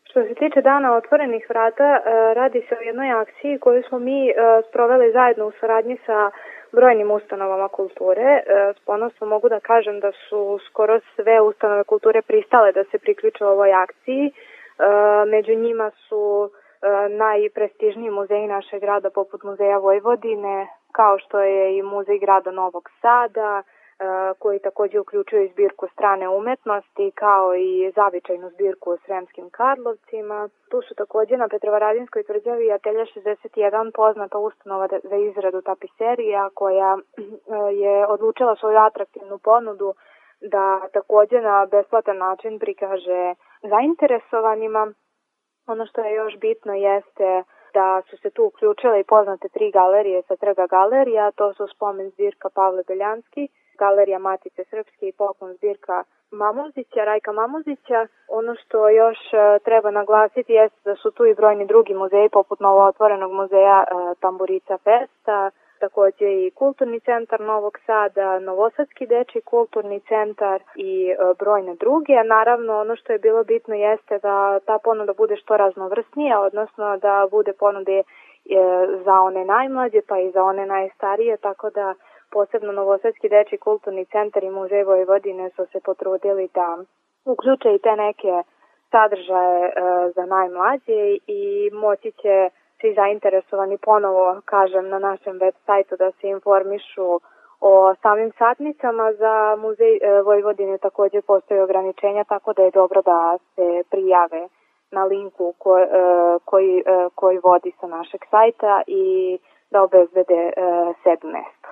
Što 0.08 0.18
se 0.28 0.34
tiče 0.40 0.60
dana 0.72 0.88
otvorenih 1.00 1.44
vrata, 1.52 1.88
e, 1.96 2.00
radi 2.34 2.60
se 2.68 2.74
o 2.74 2.86
jednoj 2.88 3.10
akciji 3.22 3.58
koju 3.64 3.82
smo 3.88 3.98
mi 3.98 4.28
e, 4.28 4.32
sproveli 4.68 5.12
zajedno 5.12 5.44
u 5.46 5.52
saradnji 5.60 5.96
sa 6.06 6.18
brojnim 6.72 7.10
ustanovama 7.10 7.68
kulture. 7.68 8.28
E, 8.36 8.42
s 8.76 8.84
ponosom 8.84 9.28
mogu 9.28 9.48
da 9.48 9.60
kažem 9.60 10.00
da 10.00 10.10
su 10.28 10.58
skoro 10.68 11.00
sve 11.14 11.40
ustanove 11.40 11.84
kulture 11.84 12.22
pristale 12.22 12.72
da 12.72 12.84
se 12.90 12.98
priključe 12.98 13.44
ovoj 13.44 13.72
akciji. 13.72 14.24
Među 15.26 15.54
njima 15.54 15.90
su 16.08 16.50
najprestižniji 17.10 18.10
muzeji 18.10 18.46
našeg 18.46 18.80
grada 18.80 19.10
poput 19.10 19.42
Muzeja 19.42 19.78
Vojvodine, 19.78 20.66
kao 20.98 21.18
što 21.18 21.40
je 21.40 21.78
i 21.78 21.82
Muzej 21.82 22.18
grada 22.18 22.50
Novog 22.50 22.84
Sada, 23.00 23.62
e, 23.62 23.64
koji 24.38 24.58
takođe 24.58 25.00
uključuje 25.00 25.48
zbirku 25.52 25.88
strane 25.88 26.28
umetnosti, 26.28 27.12
kao 27.14 27.54
i 27.54 27.92
zavičajnu 27.96 28.50
zbirku 28.50 28.92
u 28.92 28.96
Sremskim 29.04 29.50
Karlovcima. 29.50 30.48
Tu 30.70 30.82
su 30.82 30.94
takođe 30.94 31.36
na 31.36 31.48
Petrovaradinskoj 31.48 32.22
tvrđavi 32.22 32.72
Atelja 32.72 33.04
61 33.04 33.92
poznata 33.94 34.38
ustanova 34.38 34.88
za 35.10 35.16
izradu 35.16 35.62
tapiserija, 35.62 36.50
koja 36.54 36.96
e, 36.98 37.00
je 37.84 38.06
odlučila 38.06 38.56
svoju 38.56 38.78
atraktivnu 38.78 39.38
ponudu 39.38 39.94
da 40.40 40.80
takođe 40.92 41.40
na 41.40 41.66
besplatan 41.70 42.18
način 42.18 42.58
prikaže 42.58 43.34
zainteresovanima. 43.62 44.92
Ono 45.66 45.86
što 45.86 46.00
je 46.00 46.14
još 46.14 46.36
bitno 46.36 46.74
jeste 46.74 47.42
da 47.78 48.02
su 48.08 48.16
se 48.16 48.30
tu 48.30 48.42
uključile 48.44 49.00
i 49.00 49.08
poznate 49.14 49.48
tri 49.48 49.70
galerije 49.70 50.22
sa 50.22 50.36
trga 50.36 50.66
galerija, 50.66 51.30
to 51.30 51.54
su 51.54 51.66
spomen 51.74 52.10
zbirka 52.10 52.48
Pavle 52.54 52.82
Beljanski, 52.88 53.48
galerija 53.78 54.18
Matice 54.18 54.64
Srpske 54.70 55.04
i 55.08 55.16
poklon 55.22 55.52
zbirka 55.54 56.04
Mamuzića, 56.30 57.04
Rajka 57.04 57.32
Mamuzića. 57.32 58.06
Ono 58.28 58.54
što 58.54 58.88
još 58.88 59.18
e, 59.32 59.58
treba 59.64 59.90
naglasiti 59.90 60.52
jeste 60.52 60.80
da 60.84 60.94
su 60.96 61.10
tu 61.10 61.26
i 61.26 61.34
brojni 61.34 61.66
drugi 61.66 61.94
muzeji 61.94 62.28
poput 62.28 62.60
novootvorenog 62.60 63.32
muzeja 63.32 63.84
e, 63.84 64.14
Tamburica 64.20 64.76
Festa, 64.78 65.50
takođe 65.78 66.28
i 66.46 66.50
Kulturni 66.50 67.00
centar 67.00 67.40
Novog 67.40 67.78
Sada, 67.86 68.38
Novosadski 68.38 69.06
deči 69.06 69.40
kulturni 69.40 70.00
centar 70.00 70.62
i 70.76 71.10
e, 71.10 71.16
brojne 71.38 71.74
druge. 71.74 72.24
Naravno, 72.24 72.80
ono 72.80 72.96
što 72.96 73.12
je 73.12 73.18
bilo 73.18 73.44
bitno 73.44 73.74
jeste 73.74 74.18
da 74.18 74.60
ta 74.60 74.78
ponuda 74.84 75.12
bude 75.12 75.36
što 75.36 75.56
raznovrsnija, 75.56 76.40
odnosno 76.40 76.96
da 76.96 77.28
bude 77.30 77.52
ponude 77.52 77.98
e, 77.98 78.04
za 79.04 79.20
one 79.20 79.44
najmlađe 79.44 80.00
pa 80.08 80.18
i 80.18 80.30
za 80.30 80.42
one 80.42 80.66
najstarije, 80.66 81.36
tako 81.36 81.70
da 81.70 81.94
posebno 82.30 82.72
Novosadski 82.72 83.28
deči 83.28 83.56
kulturni 83.56 84.04
centar 84.04 84.44
i 84.44 84.50
muzej 84.50 84.84
Vojvodine 84.84 85.50
su 85.50 85.66
se 85.72 85.80
potrudili 85.80 86.48
da 86.54 86.78
uključe 87.24 87.74
i 87.74 87.78
te 87.78 87.96
neke 87.96 88.42
sadržaje 88.90 89.66
e, 89.66 89.72
za 90.14 90.26
najmlađe 90.26 91.18
i 91.26 91.70
moći 91.72 92.12
će 92.12 92.50
svi 92.80 92.94
zainteresovani 92.94 93.78
ponovo, 93.78 94.40
kažem, 94.44 94.88
na 94.88 94.98
našem 94.98 95.38
web 95.38 95.54
sajtu 95.66 95.96
da 95.96 96.10
se 96.20 96.28
informišu 96.28 97.20
o 97.60 97.94
samim 98.02 98.32
satnicama 98.38 99.12
za 99.12 99.56
muzej 99.62 99.94
e, 99.96 100.22
Vojvodine 100.22 100.78
takođe 100.78 101.20
postoje 101.22 101.62
ograničenja, 101.62 102.24
tako 102.24 102.52
da 102.52 102.62
je 102.62 102.70
dobro 102.70 103.02
da 103.02 103.38
se 103.54 103.82
prijave 103.90 104.48
na 104.90 105.04
linku 105.04 105.54
ko, 105.58 105.78
e, 105.78 105.86
koji, 106.44 106.78
e, 106.78 107.08
koji 107.14 107.38
vodi 107.38 107.72
sa 107.80 107.86
našeg 107.86 108.20
sajta 108.30 108.82
i 108.86 109.38
da 109.70 109.82
obezbede 109.82 110.52
sebi 111.02 111.26
mesto. 111.36 111.68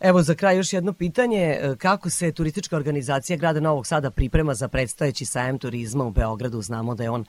Evo 0.00 0.18
za 0.18 0.34
kraj 0.34 0.56
još 0.56 0.72
jedno 0.72 0.92
pitanje, 0.98 1.56
kako 1.78 2.10
se 2.10 2.34
turistička 2.34 2.76
organizacija 2.76 3.36
grada 3.36 3.60
Novog 3.60 3.86
Sada 3.86 4.10
priprema 4.10 4.54
za 4.54 4.68
predstojeći 4.68 5.24
sajem 5.24 5.58
turizma 5.58 6.04
u 6.04 6.10
Beogradu? 6.10 6.60
Znamo 6.60 6.94
da 6.94 7.02
je 7.02 7.10
on 7.10 7.24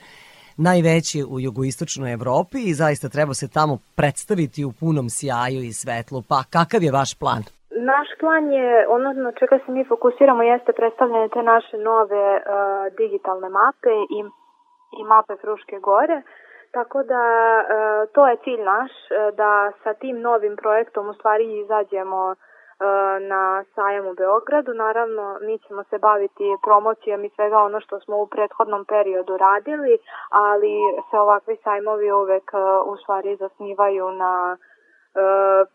najveći 0.58 1.20
u 1.34 1.36
jugoistočnoj 1.39 2.14
Evropi 2.14 2.58
i 2.66 2.78
zaista 2.82 3.08
treba 3.16 3.34
se 3.34 3.47
tamo 3.58 3.74
predstaviti 3.99 4.66
u 4.66 4.72
punom 4.80 5.08
sjaju 5.18 5.62
i 5.66 5.78
svetlu. 5.82 6.20
Pa 6.32 6.39
kakav 6.56 6.82
je 6.84 6.95
vaš 6.99 7.12
plan? 7.22 7.41
Naš 7.91 8.10
plan 8.22 8.43
je, 8.58 8.70
ono 8.95 9.08
na 9.26 9.32
čega 9.39 9.56
se 9.66 9.70
mi 9.72 9.84
fokusiramo 9.91 10.43
jeste 10.43 10.72
predstavljanje 10.80 11.30
te 11.36 11.41
naše 11.53 11.78
nove 11.78 12.26
uh, 12.38 12.41
digitalne 12.99 13.49
mape 13.60 13.95
i, 14.18 14.20
i 14.99 15.01
mape 15.12 15.34
Fruške 15.41 15.78
gore. 15.89 16.18
Tako 16.76 16.99
da 17.12 17.24
uh, 17.62 17.66
to 18.14 18.22
je 18.28 18.41
cilj 18.43 18.62
naš, 18.74 18.91
uh, 19.08 19.16
da 19.39 19.51
sa 19.84 19.91
tim 20.01 20.18
novim 20.28 20.56
projektom 20.62 21.03
u 21.10 21.14
stvari 21.14 21.45
izađemo 21.64 22.22
E, 22.32 22.55
na 23.19 23.63
sajam 23.76 24.07
u 24.07 24.13
Beogradu. 24.13 24.73
Naravno, 24.73 25.38
mi 25.41 25.59
ćemo 25.59 25.84
se 25.84 25.97
baviti 25.97 26.57
promocijom 26.63 27.26
i 27.26 27.30
svega 27.36 27.57
ono 27.57 27.80
što 27.80 27.99
smo 27.99 28.15
u 28.17 28.28
prethodnom 28.28 28.86
periodu 28.86 29.38
radili, 29.38 29.97
ali 30.30 30.73
se 31.11 31.17
ovakvi 31.17 31.57
sajmovi 31.63 32.11
uvek 32.11 32.51
e, 32.53 32.57
u 32.91 32.97
stvari 32.97 33.36
zasnivaju 33.36 34.11
na 34.11 34.57
e, 34.57 34.57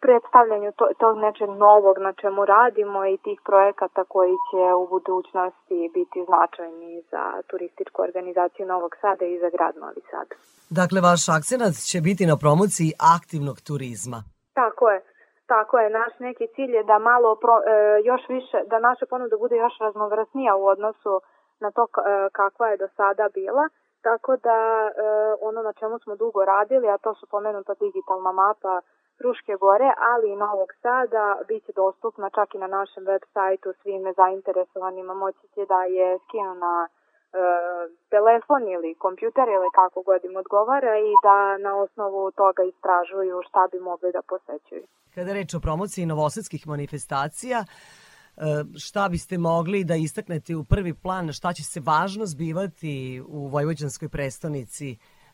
predstavljanju 0.01 0.73
to, 0.73 0.87
tog 0.99 1.19
nečeg 1.19 1.49
novog 1.49 1.99
na 1.99 2.13
čemu 2.13 2.45
radimo 2.45 3.07
i 3.07 3.17
tih 3.25 3.39
projekata 3.45 4.05
koji 4.05 4.37
će 4.49 4.63
u 4.81 4.89
budućnosti 4.95 5.91
biti 5.95 6.19
značajni 6.29 7.03
za 7.11 7.25
turističku 7.51 8.03
organizaciju 8.03 8.67
Novog 8.67 8.93
Sada 9.01 9.25
i 9.25 9.39
za 9.39 9.49
grad 9.55 9.75
Novi 9.77 10.03
Sad. 10.11 10.29
Dakle, 10.71 11.01
vaš 11.01 11.29
akcenat 11.29 11.75
će 11.91 11.99
biti 12.01 12.27
na 12.27 12.37
promociji 12.37 12.91
aktivnog 13.17 13.57
turizma. 13.69 14.19
Tako 14.55 14.91
je. 14.91 15.10
Tako 15.55 15.79
je, 15.79 15.91
naš 15.91 16.13
neki 16.19 16.47
cilj 16.55 16.73
je 16.77 16.83
da 16.91 16.99
malo 16.99 17.37
pro, 17.43 17.57
e, 17.59 17.63
još 18.11 18.23
više, 18.29 18.59
da 18.71 18.79
naša 18.79 19.07
ponuda 19.07 19.37
bude 19.37 19.57
još 19.57 19.75
raznovrsnija 19.81 20.57
u 20.57 20.65
odnosu 20.67 21.13
na 21.61 21.71
to 21.71 21.85
e, 21.85 21.89
kakva 22.33 22.67
je 22.69 22.77
do 22.77 22.89
sada 22.97 23.29
bila. 23.35 23.65
Tako 24.03 24.37
da 24.37 24.59
e, 24.89 24.91
ono 25.41 25.63
na 25.63 25.73
čemu 25.73 25.99
smo 25.99 26.17
dugo 26.17 26.45
radili, 26.45 26.89
a 26.89 26.99
to 26.99 27.15
su 27.15 27.27
pomenuta 27.27 27.75
digitalna 27.75 28.33
mapa 28.33 28.81
Fruške 29.19 29.55
gore, 29.65 29.91
ali 30.13 30.27
i 30.31 30.41
Novog 30.47 30.71
Sada, 30.83 31.39
bit 31.49 31.67
će 31.67 31.73
dostupna 31.73 32.31
čak 32.31 32.55
i 32.55 32.59
na 32.59 32.67
našem 32.67 33.05
web 33.05 33.23
sajtu 33.33 33.73
svime 33.83 34.13
zainteresovanima 34.13 35.15
moći 35.15 35.49
će 35.55 35.67
da 35.73 35.81
je 35.85 36.19
skinu 36.25 36.55
na 36.55 36.89
telefon 38.15 38.63
ili 38.77 38.95
kompjuter 38.95 39.49
ili 39.57 39.69
kako 39.75 40.03
god 40.03 40.21
im 40.25 40.37
odgovara 40.37 40.95
i 40.99 41.13
da 41.27 41.37
na 41.67 41.73
osnovu 41.85 42.31
toga 42.31 42.63
istražuju 42.63 43.37
šta 43.49 43.63
bi 43.73 43.79
mogli 43.81 44.13
da 44.13 44.23
posećuju. 44.33 44.85
Kada 45.15 45.33
reč 45.33 45.55
o 45.55 45.61
promociji 45.61 46.07
novosadskih 46.07 46.63
manifestacija, 46.67 47.59
e, 47.61 47.67
šta 48.85 49.09
biste 49.09 49.39
mogli 49.39 49.85
da 49.85 49.95
istaknete 49.95 50.57
u 50.57 50.65
prvi 50.65 50.95
plan, 51.05 51.33
šta 51.39 51.53
će 51.53 51.65
se 51.73 51.81
važno 51.91 52.25
zbivati 52.27 53.23
u 53.39 53.41
Vojvođanskoj 53.55 54.09
prestonici 54.09 54.89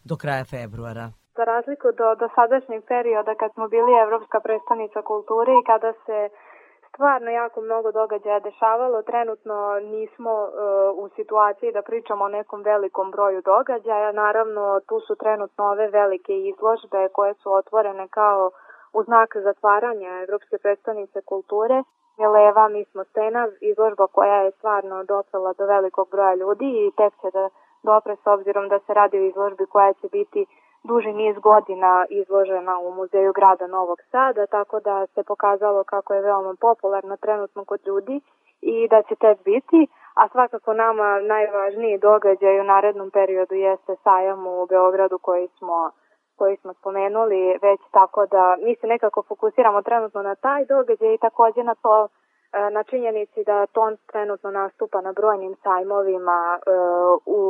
do 0.04 0.16
kraja 0.16 0.44
februara? 0.44 1.06
Za 1.36 1.44
razliku 1.44 1.86
do, 2.00 2.08
do 2.20 2.26
sadašnjeg 2.36 2.80
perioda 2.94 3.32
kad 3.40 3.50
smo 3.54 3.64
bili 3.68 3.92
Evropska 4.04 4.38
prestonica 4.46 5.00
kulture 5.10 5.52
i 5.56 5.66
kada 5.70 5.92
se 6.04 6.18
stvarno 6.96 7.30
jako 7.30 7.60
mnogo 7.60 7.92
događaja 7.92 8.40
dešavalo. 8.40 9.02
Trenutno 9.02 9.56
nismo 9.80 10.32
uh, 10.44 10.50
u 11.02 11.08
situaciji 11.16 11.72
da 11.72 11.82
pričamo 11.82 12.24
o 12.24 12.34
nekom 12.38 12.62
velikom 12.62 13.10
broju 13.10 13.40
događaja. 13.42 14.12
Naravno, 14.12 14.80
tu 14.88 15.00
su 15.00 15.14
trenutno 15.22 15.64
ove 15.64 15.86
velike 15.88 16.34
izložbe 16.50 17.08
koje 17.12 17.34
su 17.34 17.52
otvorene 17.52 18.08
kao 18.08 18.50
u 18.92 19.02
znak 19.02 19.36
zatvaranja 19.36 20.10
Evropske 20.22 20.56
predstavnice 20.62 21.20
kulture. 21.22 21.82
Mileva, 22.18 22.68
mi 22.68 22.84
smo 22.84 23.04
scena, 23.04 23.48
izložba 23.60 24.06
koja 24.06 24.38
je 24.42 24.50
stvarno 24.50 25.04
doprala 25.04 25.52
do 25.52 25.64
velikog 25.66 26.08
broja 26.10 26.34
ljudi 26.34 26.68
i 26.86 26.92
tek 26.96 27.12
će 27.20 27.28
da 27.36 27.48
dopre 27.82 28.16
s 28.16 28.26
obzirom 28.26 28.68
da 28.68 28.78
se 28.78 28.94
radi 28.94 29.18
o 29.18 29.26
izložbi 29.30 29.66
koja 29.66 29.92
će 29.92 30.08
biti 30.08 30.46
duži 30.86 31.12
niz 31.12 31.36
godina 31.38 32.06
izložena 32.10 32.78
u 32.78 32.94
Muzeju 32.94 33.32
grada 33.32 33.66
Novog 33.66 33.98
Sada, 34.10 34.46
tako 34.46 34.80
da 34.80 35.06
se 35.06 35.22
pokazalo 35.22 35.84
kako 35.84 36.14
je 36.14 36.22
veoma 36.22 36.54
popularna 36.60 37.16
trenutno 37.16 37.64
kod 37.64 37.80
ljudi 37.86 38.20
i 38.60 38.88
da 38.88 39.02
će 39.02 39.14
tek 39.14 39.38
biti, 39.44 39.86
a 40.14 40.28
svakako 40.28 40.74
nama 40.74 41.20
najvažniji 41.20 41.98
događaj 41.98 42.60
u 42.60 42.64
narednom 42.64 43.10
periodu 43.10 43.54
jeste 43.54 43.96
sajam 44.04 44.46
u 44.46 44.66
Beogradu 44.66 45.18
koji 45.18 45.48
smo 45.58 45.90
koji 46.38 46.56
smo 46.56 46.72
spomenuli 46.74 47.58
već 47.62 47.80
tako 47.90 48.26
da 48.26 48.56
mi 48.64 48.76
se 48.76 48.86
nekako 48.86 49.22
fokusiramo 49.22 49.82
trenutno 49.82 50.22
na 50.22 50.34
taj 50.34 50.64
događaj 50.64 51.14
i 51.14 51.18
takođe 51.18 51.62
na 51.62 51.74
to 51.74 52.08
na 52.70 52.82
činjenici 52.82 53.44
da 53.44 53.66
ton 53.66 53.96
trenutno 54.06 54.50
nastupa 54.50 55.00
na 55.00 55.12
brojnim 55.12 55.56
sajmovima 55.62 56.58
e, 56.58 56.70
u, 57.26 57.40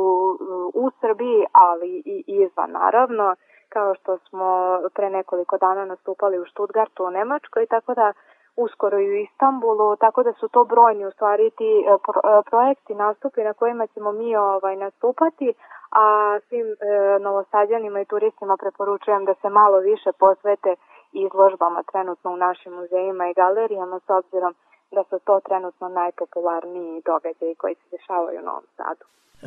u 0.73 0.89
Srbiji, 1.01 1.45
ali 1.51 2.01
i 2.05 2.23
izvan 2.27 2.71
naravno, 2.71 3.35
kao 3.69 3.95
što 3.95 4.17
smo 4.17 4.79
pre 4.95 5.09
nekoliko 5.09 5.57
dana 5.57 5.85
nastupali 5.85 6.39
u 6.39 6.45
Stuttgartu 6.45 7.05
u 7.05 7.09
Nemačkoj, 7.09 7.65
tako 7.65 7.93
da 7.93 8.13
uskoro 8.55 8.99
i 8.99 9.09
u 9.11 9.15
Istanbulu, 9.15 9.95
tako 9.95 10.23
da 10.23 10.33
su 10.33 10.47
to 10.47 10.63
brojni 10.63 11.05
u 11.05 11.11
stvari 11.11 11.51
ti 11.57 11.85
e, 11.87 11.97
pro, 12.05 12.41
projekti 12.49 12.95
nastupi 12.95 13.43
na 13.43 13.53
kojima 13.53 13.87
ćemo 13.87 14.11
mi 14.11 14.35
ovaj 14.35 14.75
nastupati, 14.75 15.53
a 15.91 16.39
svim 16.47 16.67
e, 16.67 16.75
novosađanima 17.19 18.01
i 18.01 18.05
turistima 18.05 18.57
preporučujem 18.57 19.25
da 19.25 19.33
se 19.33 19.49
malo 19.49 19.77
više 19.79 20.11
posvete 20.19 20.75
izložbama 21.11 21.83
trenutno 21.91 22.31
u 22.31 22.37
našim 22.37 22.73
muzejima 22.73 23.27
i 23.27 23.33
galerijama 23.33 23.99
s 23.99 24.09
obzirom 24.09 24.55
da 24.91 25.03
su 25.09 25.19
to 25.25 25.39
trenutno 25.47 25.89
najpopularniji 25.89 27.01
događaji 27.05 27.55
koji 27.61 27.75
se 27.75 27.85
dešavaju 27.95 28.39
u 28.39 28.45
Novom 28.45 28.67
Sadu. 28.77 29.05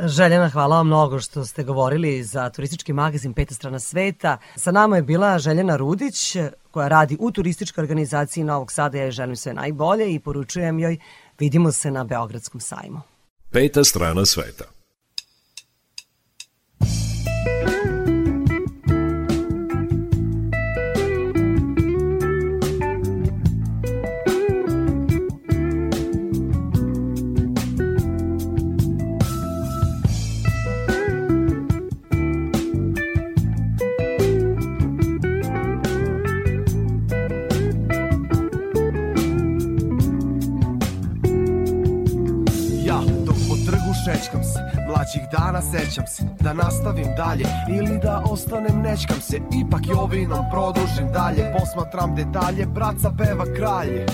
Željena, 0.08 0.48
hvala 0.48 0.76
vam 0.76 0.86
mnogo 0.86 1.20
što 1.20 1.44
ste 1.44 1.64
govorili 1.64 2.22
za 2.22 2.50
turistički 2.50 2.92
magazin 2.92 3.34
Peta 3.34 3.54
strana 3.54 3.78
sveta. 3.78 4.38
Sa 4.56 4.72
nama 4.72 4.96
je 4.96 5.02
bila 5.02 5.38
Željena 5.38 5.76
Rudić, 5.76 6.36
koja 6.70 6.88
radi 6.88 7.16
u 7.20 7.30
turističkoj 7.30 7.82
organizaciji 7.82 8.44
Novog 8.44 8.72
Sada. 8.72 8.98
Ja 8.98 9.04
joj 9.04 9.10
želim 9.10 9.36
sve 9.36 9.54
najbolje 9.54 10.14
i 10.14 10.20
poručujem 10.20 10.78
joj 10.78 10.98
vidimo 11.38 11.72
se 11.72 11.90
na 11.90 12.04
Beogradskom 12.04 12.60
sajmu. 12.60 13.00
Peta 13.50 13.84
strana 13.84 14.26
sveta. 14.26 14.64
Mlađih 45.10 45.30
dana 45.32 45.62
sećam 45.62 46.06
se 46.06 46.22
Da 46.40 46.52
nastavim 46.52 47.06
dalje 47.16 47.44
Ili 47.68 47.98
da 48.02 48.22
ostanem 48.30 48.80
nečkam 48.82 49.20
se 49.20 49.36
Ipak 49.36 49.80
jovinom 49.86 50.44
produžim 50.52 51.12
dalje 51.12 51.52
Posmatram 51.58 52.14
detalje 52.14 52.66
Braca 52.66 53.10
peva 53.18 53.44
kralje. 53.56 54.06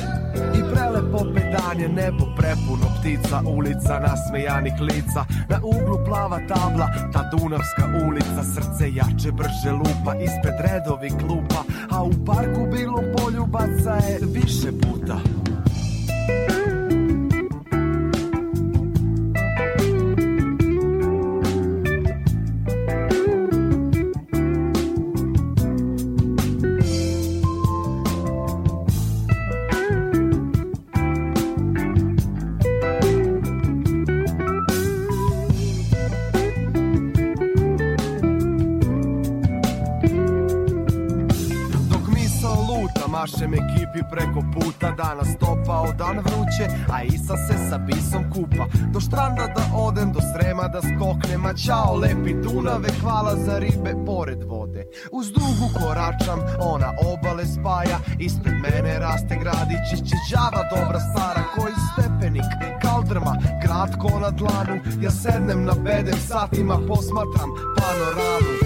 I 0.59 0.61
prelepo 0.73 1.19
pedanje 1.35 1.89
Nebo 1.89 2.25
prepuno 2.37 2.87
ptica 2.99 3.43
Ulica 3.57 3.95
nasmejanih 4.07 4.81
lica 4.81 5.23
Na 5.51 5.59
uglu 5.63 6.05
plava 6.07 6.39
tabla 6.49 6.89
Ta 7.13 7.31
Dunavska 7.31 7.85
ulica 8.07 8.43
Srce 8.55 8.87
jače 8.99 9.33
brže 9.33 9.73
lupa 9.73 10.13
Ispred 10.27 10.57
redovi 10.67 11.11
klupa 11.11 11.61
A 11.91 12.03
u 12.03 12.13
parku 12.27 12.63
bilo 12.73 13.03
poljubaca 13.17 13.95
je 14.09 14.19
Više 14.23 14.71
puta 14.83 15.17
Danas 44.97 45.29
topao 45.41 45.87
dan 45.99 46.17
vruće 46.19 46.67
A 46.93 47.03
Isa 47.03 47.37
se 47.37 47.69
sa 47.71 47.79
bisom 47.79 48.25
kupa. 48.33 48.67
Do 48.93 49.01
štranda 49.01 49.47
da 49.57 49.77
odem, 49.77 50.13
do 50.13 50.21
srema 50.21 50.69
da 50.69 50.81
skoknem 50.83 51.47
A 51.47 51.55
čao 51.55 51.97
lepi 51.97 52.35
Dunave, 52.35 52.89
hvala 53.01 53.37
za 53.37 53.59
ribe 53.59 53.95
pored 54.07 54.43
vode. 54.43 54.87
Uz 55.13 55.27
dugu 55.33 55.67
koračam, 55.79 56.41
ona 56.61 56.91
obale 57.13 57.47
spaja. 57.47 57.99
Ispred 58.19 58.55
mene 58.55 58.99
raste 58.99 59.37
gradić 59.43 59.87
Išćeđava 59.93 60.63
dobra 60.75 61.01
stara 61.01 61.43
Koji 61.55 61.75
stepenik, 61.93 62.51
kaldrma 62.83 63.37
Grad 63.63 63.99
ko 63.99 64.21
na 64.21 64.31
dlanu 64.31 64.77
Ja 65.03 65.11
sednem 65.11 65.65
na 65.65 65.73
bedem 65.73 66.19
satima 66.29 66.77
Posmatram 66.89 67.51
panoramu 67.77 68.66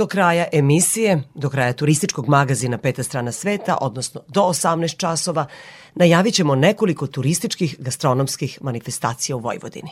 Do 0.00 0.06
kraja 0.06 0.46
emisije, 0.52 1.22
do 1.34 1.50
kraja 1.50 1.72
turističkog 1.72 2.28
magazina 2.28 2.78
Peta 2.78 3.02
strana 3.02 3.32
sveta, 3.32 3.78
odnosno 3.80 4.20
do 4.28 4.40
18 4.40 4.96
časova, 4.96 5.46
najavit 5.94 6.34
ćemo 6.34 6.54
nekoliko 6.54 7.06
turističkih 7.06 7.76
gastronomskih 7.78 8.58
manifestacija 8.62 9.36
u 9.36 9.38
Vojvodini. 9.38 9.90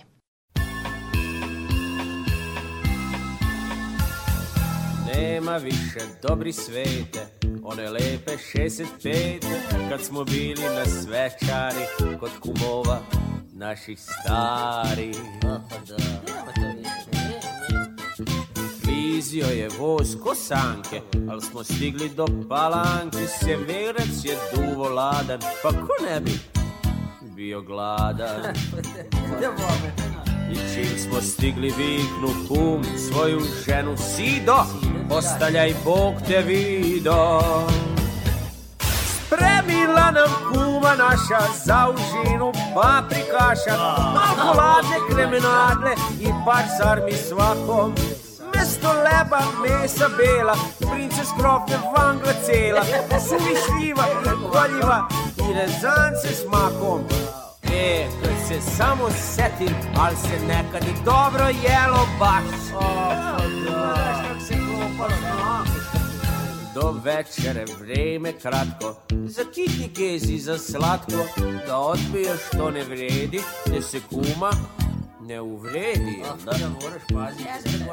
Nema 5.14 5.56
više 5.56 6.00
dobri 6.22 6.52
svete, 6.52 7.26
one 7.64 7.90
lepe 7.90 8.32
65 8.54 9.40
Kad 9.88 10.02
smo 10.02 10.24
bili 10.24 10.64
na 10.74 10.86
svečari, 10.86 12.16
kod 12.20 12.30
kumova 12.40 13.00
naših 13.52 13.98
stari 14.00 15.12
Vizio 19.18 19.46
je 19.46 19.68
voz 19.78 20.16
kosanke, 20.24 21.00
al 21.30 21.40
smo 21.40 21.64
stigli 21.64 22.08
do 22.08 22.26
palanke 22.48 23.26
Sjeverac 23.26 24.24
je 24.24 24.36
duvo 24.54 24.88
ladan, 24.88 25.40
pa 25.62 25.68
ko 25.70 25.94
ne 26.08 26.20
bi 26.20 26.38
bio 27.20 27.60
gladan? 27.62 28.42
I 30.52 30.54
čim 30.54 30.98
smo 30.98 31.20
stigli 31.20 31.72
viknu 31.78 32.28
kum 32.48 32.84
svoju 33.08 33.40
ženu 33.66 33.96
Sido 33.96 34.56
Ostaljaj 35.10 35.74
Bog 35.84 36.14
te 36.28 36.42
vido. 36.42 37.40
Spremila 39.26 40.10
nam 40.10 40.30
kuma 40.52 40.94
naša 40.94 41.40
za 41.64 41.88
užinu 41.90 42.52
paprikaša 42.74 43.78
Malko 44.14 44.58
ladne 44.58 44.98
kremenadle 45.10 45.90
i 46.20 46.28
par 46.46 46.64
sarmi 46.78 47.12
svakom 47.12 47.94
Mesto 48.78 48.92
leba, 48.92 49.40
mesa 49.60 50.08
bela, 50.10 50.54
princes 50.78 51.32
krofne 51.36 51.76
vangla 51.96 52.32
cela. 52.44 52.82
Suvišljiva 53.28 54.04
i 54.08 54.28
goljiva 54.52 55.08
i 55.36 55.52
rezance 55.52 56.28
s 56.34 56.44
makom. 56.46 57.00
E, 57.72 58.06
kad 58.22 58.48
se 58.48 58.60
samo 58.76 59.10
setim, 59.10 59.74
al 60.00 60.14
se 60.16 60.46
nekad 60.46 60.82
i 60.82 61.04
dobro 61.04 61.44
jelo 61.44 62.08
baš. 62.18 62.44
Do 66.74 66.94
večere 67.04 67.64
vreme 67.80 68.32
kratko 68.32 68.96
Za 69.10 69.42
kitni 69.54 69.88
kezi, 69.96 70.38
za 70.38 70.58
slatko 70.58 71.24
Da 71.66 71.78
odbiješ 71.78 72.40
što 72.48 72.70
ne 72.70 72.84
vredi 72.84 73.40
Ne 73.70 73.82
se 73.82 74.00
kuma 74.10 74.50
ne 75.28 75.40
uvredi 75.40 76.14
jel 76.18 76.36
Da? 76.44 76.68
Moraš 76.68 77.02
paziti 77.14 77.84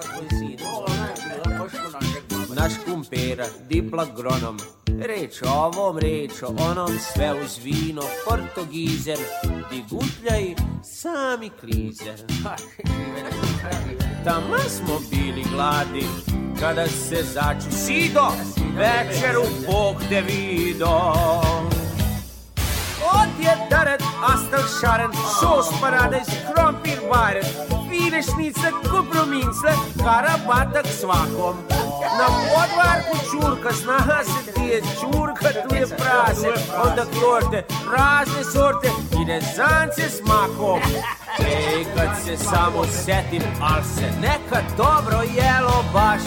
Naš 2.55 2.73
kumpera, 2.85 3.45
dipla 3.69 4.05
gronom. 4.17 4.59
Reč 5.01 5.41
o 5.41 5.49
ovom, 5.49 5.97
reč 5.97 6.43
o 6.43 6.47
onom 6.47 6.99
Sve 7.13 7.33
uz 7.43 7.59
vino, 7.63 8.01
portogizer 8.25 9.17
Di 9.71 9.83
gutljaj, 9.89 10.55
sami 10.83 11.49
klizer 11.59 12.19
Tamo 14.23 14.57
smo 14.69 14.99
bili 15.11 15.43
gladi 15.53 16.05
Kada 16.59 16.87
se 16.87 17.23
začu 17.23 17.71
Sido, 17.71 18.27
večeru 18.77 19.43
Bog 19.67 19.95
te 20.09 20.21
vido 23.05 23.45
Odjedaret, 23.45 24.03
astal 24.33 24.63
šaren, 24.79 25.11
sos 25.39 25.67
paradajz, 25.81 26.27
krompir 26.53 26.99
varen, 27.11 27.43
fine 27.89 28.21
šnice, 28.23 28.71
kupromince, 28.89 29.71
karabatak 30.03 30.87
svakom. 30.99 31.55
Na 32.17 32.27
podvarku 32.49 33.17
čurka, 33.31 33.73
snaha 33.73 34.23
se 34.23 34.51
ti 34.53 34.61
je 34.61 34.81
čurka, 34.99 35.49
tu 35.61 35.75
je 35.75 35.87
prase, 35.87 36.51
onda 36.85 37.05
torte, 37.05 37.65
razne 37.97 38.43
sorte 38.43 38.87
i 39.21 39.25
rezance 39.31 40.09
s 40.09 40.21
makom. 40.27 40.79
Ej, 41.39 41.85
kad 41.95 42.09
se 42.25 42.37
samo 42.37 42.85
setim, 42.85 43.43
al 43.61 43.83
se 43.83 44.07
nekad 44.21 44.63
dobro 44.77 45.21
jelo 45.35 45.83
baš. 45.93 46.21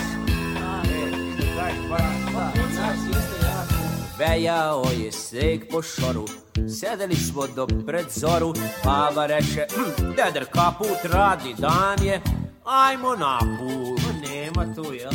Vejao 4.19 4.85
je 4.97 5.13
sneg 5.13 5.71
po 5.71 5.83
šoru, 5.83 6.25
sedeli 6.69 7.17
smo 7.17 7.47
do 7.47 7.67
pred 7.87 8.07
zoru, 8.11 8.55
baba 8.85 9.27
reče, 9.27 9.67
"Hm, 9.77 10.11
deder 10.17 10.45
kaput 10.53 10.99
radi 11.05 11.55
dan 11.59 12.03
je, 12.03 12.21
ajmo 12.65 13.17
na 13.17 13.39
put. 13.39 14.01
Nema 14.29 14.75
tu, 14.75 14.93
jel? 14.93 15.11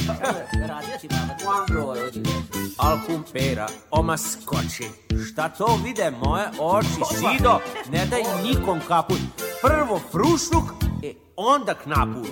Radio 0.68 0.98
ti 1.02 1.08
baba. 1.08 1.96
Al 2.78 2.98
kumpera, 3.08 3.68
oma 3.92 4.18
skoči, 4.18 4.90
šta 5.32 5.50
to 5.50 5.80
vide 5.84 6.12
moje 6.12 6.46
oči, 6.60 7.02
Sido, 7.16 7.60
ne 7.92 8.06
daj 8.06 8.24
nikom 8.44 8.80
kaput, 8.88 9.20
prvo 9.62 10.02
frušnuk, 10.12 10.64
e 11.04 11.14
onda 11.36 11.74
knaput. 11.74 12.28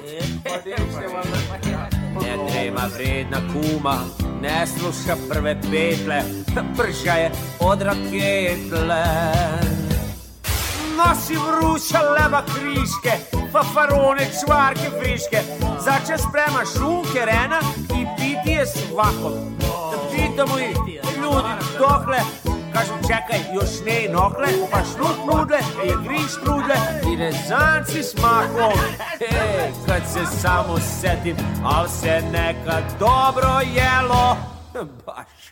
Ne 2.21 2.37
trema 2.47 2.89
vredna 2.95 3.37
kuma, 3.53 3.97
ne 4.41 4.67
sluša 4.67 5.15
prve 5.29 5.61
petle, 5.61 6.21
prža 6.77 7.13
je 7.13 7.31
od 7.59 7.81
raketle. 7.81 9.03
Nosi 10.97 11.35
vruća 11.35 11.99
leba 11.99 12.43
kriške, 12.45 13.37
fafarone, 13.51 14.29
čvarke 14.39 14.89
friške, 14.99 15.41
začas 15.79 16.21
sprema 16.29 16.63
šunke 16.77 17.25
rena 17.25 17.59
i 17.83 18.05
piti 18.17 18.51
je 18.51 18.65
svakom. 18.65 19.33
Da 19.59 19.97
pitamo 20.11 20.59
i 20.59 20.67
ljudi 21.21 21.53
dokle, 21.77 22.17
kažu 22.73 22.93
čekaj, 23.01 23.39
još 23.53 23.69
ne 23.85 24.13
nokle, 24.13 24.47
pa 24.71 24.77
šnut 24.83 25.17
nudle, 25.27 25.57
je 25.85 25.95
griš 26.03 26.31
trudle 26.43 26.75
i 27.13 27.17
rezanci 27.17 28.03
s 28.03 28.13
makom. 28.21 28.79
Kad 29.91 30.01
se 30.13 30.25
samo 30.41 30.79
setim, 30.79 31.35
al 31.65 31.87
se 31.87 32.21
nekad 32.31 32.83
dobro 32.99 33.59
jelo, 33.75 34.37
baš. 35.05 35.51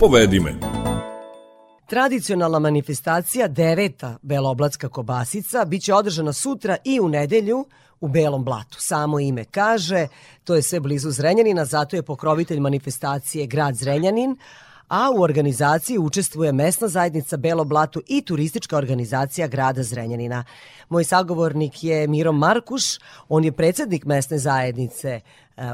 Povedi 0.00 0.40
me. 0.40 0.61
Tradicionalna 1.92 2.58
manifestacija 2.58 3.48
deveta 3.48 4.18
Beloblatska 4.22 4.88
kobasica 4.88 5.64
biće 5.64 5.94
održana 5.94 6.32
sutra 6.32 6.76
i 6.84 7.00
u 7.00 7.08
nedelju 7.08 7.66
u 8.00 8.08
Belom 8.08 8.44
blatu. 8.44 8.80
Samo 8.80 9.20
ime 9.20 9.44
kaže, 9.44 10.06
to 10.44 10.54
je 10.54 10.62
sve 10.62 10.80
blizu 10.80 11.10
Zrenjanina, 11.10 11.64
zato 11.64 11.96
je 11.96 12.02
pokrovitelj 12.02 12.60
manifestacije 12.60 13.46
grad 13.46 13.74
Zrenjanin, 13.74 14.36
a 14.92 15.10
u 15.10 15.22
organizaciji 15.22 15.98
učestvuje 15.98 16.52
mesna 16.52 16.88
zajednica 16.88 17.36
Belo 17.36 17.64
Blato 17.64 18.00
i 18.06 18.22
turistička 18.22 18.76
organizacija 18.76 19.46
grada 19.46 19.82
Zrenjanina. 19.82 20.44
Moj 20.88 21.04
sagovornik 21.04 21.84
je 21.84 22.06
Miro 22.06 22.32
Markuš, 22.32 22.82
on 23.28 23.44
je 23.44 23.52
predsednik 23.52 24.04
mesne 24.04 24.38
zajednice 24.38 25.08
e, 25.08 25.20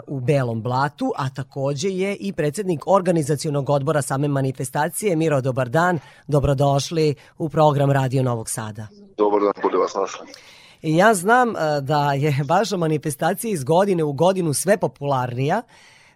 u 0.06 0.20
Belom 0.20 0.62
Blatu, 0.62 1.12
a 1.16 1.30
takođe 1.30 1.88
je 1.88 2.16
i 2.16 2.32
predsednik 2.32 2.86
organizacionog 2.86 3.70
odbora 3.70 4.02
same 4.02 4.28
manifestacije. 4.28 5.16
Miro, 5.16 5.40
dobar 5.40 5.68
dan, 5.68 5.98
dobrodošli 6.26 7.14
u 7.38 7.48
program 7.48 7.90
Radio 7.90 8.22
Novog 8.22 8.50
Sada. 8.50 8.86
Dobar 9.16 9.40
dan, 9.40 9.52
bude 9.62 9.76
vas 9.76 9.94
našli. 9.94 10.26
I 10.82 10.96
ja 10.96 11.14
znam 11.14 11.56
e, 11.56 11.80
da 11.80 12.12
je 12.12 12.34
vaša 12.48 12.76
manifestacija 12.76 13.52
iz 13.52 13.64
godine 13.64 14.04
u 14.04 14.12
godinu 14.12 14.54
sve 14.54 14.76
popularnija. 14.76 15.62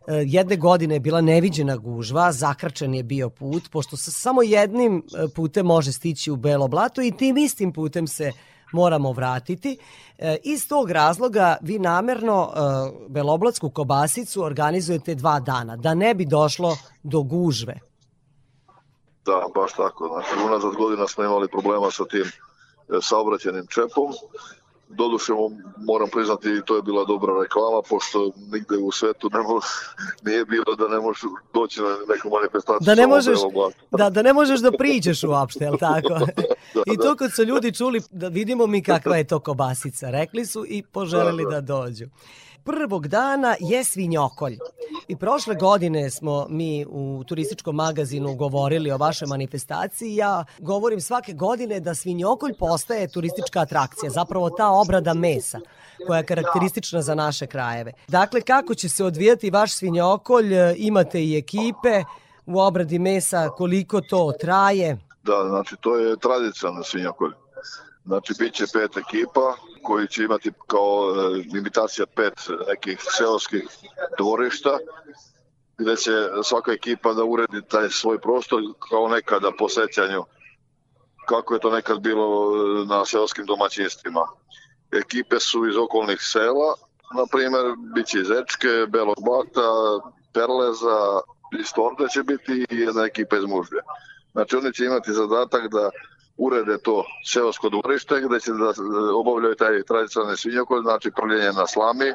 E, 0.07 0.25
Jedne 0.27 0.57
godine 0.57 0.95
je 0.95 1.01
bila 1.01 1.21
neviđena 1.21 1.77
gužva, 1.77 2.33
zakrčen 2.33 2.95
je 2.95 3.03
bio 3.03 3.31
put, 3.31 3.71
pošto 3.73 3.97
se 3.97 4.11
samo 4.11 4.43
jednim 4.43 4.99
e, 4.99 5.29
putem 5.35 5.67
može 5.67 5.93
stići 5.93 6.31
u 6.31 6.37
Belo 6.37 6.69
blato 6.69 7.03
i 7.03 7.17
tim 7.17 7.37
istim 7.37 7.73
putem 7.73 8.07
se 8.07 8.33
moramo 8.73 9.13
vratiti. 9.13 9.79
E, 10.19 10.37
Iz 10.43 10.69
tog 10.69 10.91
razloga 10.91 11.57
vi 11.61 11.79
namerno 11.79 12.51
e, 12.55 12.59
Beloblatsku 13.09 13.71
kobasicu 13.71 14.43
organizujete 14.43 15.15
dva 15.15 15.41
dana, 15.41 15.77
da 15.77 15.95
ne 15.95 16.15
bi 16.15 16.27
došlo 16.27 16.77
do 17.03 17.23
gužve. 17.23 17.81
Da, 19.25 19.47
baš 19.55 19.73
tako. 19.73 20.09
Znači, 20.09 20.45
unazad 20.47 20.75
godina 20.75 21.09
smo 21.09 21.25
imali 21.25 21.49
problema 21.49 21.91
sa 21.91 22.05
tim 22.05 22.25
e, 22.25 22.31
saobraćenim 23.03 23.67
čepom. 23.67 24.13
Doduše, 24.93 25.33
mo- 25.33 25.51
moram 25.77 26.09
priznati, 26.13 26.61
to 26.65 26.77
je 26.77 26.83
bila 26.83 27.05
dobra 27.05 27.33
reklama, 27.43 27.83
pošto 27.89 28.31
nigde 28.53 28.77
u 28.77 28.93
svetu 28.93 29.31
ne 29.33 29.39
mo, 29.39 29.61
nije 30.27 30.45
bilo 30.45 30.75
da 30.79 30.89
ne 30.89 31.01
možeš 31.01 31.23
doći 31.55 31.81
na 31.81 31.97
neku 32.15 32.29
manifestaciju. 32.31 32.87
Da 32.87 32.95
ne 32.95 33.07
možeš, 33.07 33.39
da, 33.91 34.11
da 34.11 34.23
ne 34.23 34.33
možeš 34.33 34.61
da 34.61 34.73
priđeš 34.73 35.25
uopšte, 35.25 35.65
jel 35.65 35.77
tako? 35.79 36.15
I 36.93 36.97
to 36.97 37.17
kad 37.17 37.35
su 37.35 37.45
ljudi 37.45 37.75
čuli, 37.75 38.01
da 38.11 38.29
vidimo 38.29 38.67
mi 38.67 38.83
kakva 38.83 39.17
je 39.17 39.25
to 39.25 39.41
kobasica, 39.41 40.11
rekli 40.11 40.47
su 40.47 40.65
i 40.69 40.83
poželeli 40.83 41.47
da 41.51 41.61
dođu. 41.61 42.07
Prvog 42.65 43.09
dana 43.09 43.57
je 43.61 43.85
svinjokolj. 43.85 44.59
I 45.09 45.17
prošle 45.17 45.55
godine 45.55 46.11
smo 46.11 46.47
mi 46.49 46.87
u 46.89 47.25
turističkom 47.27 47.77
magazinu 47.77 48.35
govorili 48.35 48.91
o 48.91 48.97
vašoj 48.97 49.27
manifestaciji. 49.29 50.17
Ja 50.17 50.45
govorim 50.59 51.01
svake 51.01 51.33
godine 51.33 51.81
da 51.81 51.95
svinjokolj 51.95 52.53
postaje 52.59 53.09
turistička 53.09 53.61
atrakcija, 53.61 54.11
zapravo 54.11 54.51
ta 54.51 54.71
obrada 54.71 55.15
mesa 55.15 55.61
koja 56.07 56.19
je 56.19 56.27
karakteristična 56.27 57.03
za 57.03 57.15
naše 57.15 57.47
krajeve. 57.47 57.93
Dakle, 58.09 58.41
kako 58.41 58.75
će 58.75 58.89
se 58.89 59.05
odvijati 59.05 59.51
vaš 59.51 59.75
svinjokolj? 59.75 60.55
Imate 60.77 61.25
i 61.25 61.37
ekipe 61.37 62.05
u 62.47 62.61
obradi 62.61 62.99
mesa, 62.99 63.49
koliko 63.49 64.01
to 64.01 64.33
traje? 64.41 64.99
Da, 65.23 65.49
znači 65.49 65.77
to 65.81 65.97
je 65.97 66.17
tradicionalno 66.17 66.85
svinjokolj. 66.85 67.33
Znači 68.05 68.35
bit 68.39 68.55
će 68.55 68.65
pet 68.73 68.97
ekipa 68.97 69.55
koji 69.83 70.09
će 70.09 70.23
imati 70.23 70.53
kao 70.67 71.15
e, 71.15 71.59
imitacija 71.59 72.07
pet 72.07 72.35
nekih 72.69 73.01
seoskih 73.19 73.63
dvorišta 74.19 74.79
gde 75.79 75.97
će 75.97 76.11
svaka 76.45 76.73
ekipa 76.73 77.13
da 77.13 77.25
uredi 77.25 77.63
taj 77.69 77.91
svoj 77.91 78.21
prostor 78.21 78.61
kao 78.91 79.09
nekada 79.09 79.51
po 79.59 79.69
sećanju 79.69 80.25
kako 81.29 81.55
je 81.55 81.61
to 81.61 81.71
nekad 81.71 82.01
bilo 82.01 82.53
e, 82.55 82.87
na 82.87 83.05
seoskim 83.05 83.47
domaćinstvima. 83.47 84.27
Ekipe 84.93 85.41
su 85.41 85.67
iz 85.67 85.77
okolnih 85.77 86.19
sela, 86.21 86.75
na 87.15 87.25
primer, 87.33 87.65
bit 87.95 88.07
će 88.07 88.19
iz 88.19 88.31
Ečke, 88.31 88.87
Belog 88.89 89.17
Blata, 89.25 89.71
Perleza, 90.33 91.21
iz 91.61 91.73
Torda 91.75 92.09
će 92.09 92.23
biti 92.23 92.67
i 92.71 92.77
jedna 92.77 93.05
ekipa 93.05 93.37
iz 93.37 93.45
Mužlje. 93.45 93.81
Znači 94.33 94.57
oni 94.57 94.73
će 94.73 94.85
imati 94.85 95.13
zadatak 95.13 95.69
da 95.69 95.91
urede 96.47 96.79
to 96.79 97.05
seosko 97.33 97.69
dvorište 97.69 98.21
gde 98.21 98.41
će 98.41 98.53
da 98.53 98.69
e, 98.71 99.13
obavljaju 99.15 99.55
taj 99.55 99.83
tradicionalni 99.83 100.37
svinjokoj, 100.37 100.81
znači 100.83 101.11
prljenje 101.11 101.53
na 101.53 101.67
slami, 101.67 102.09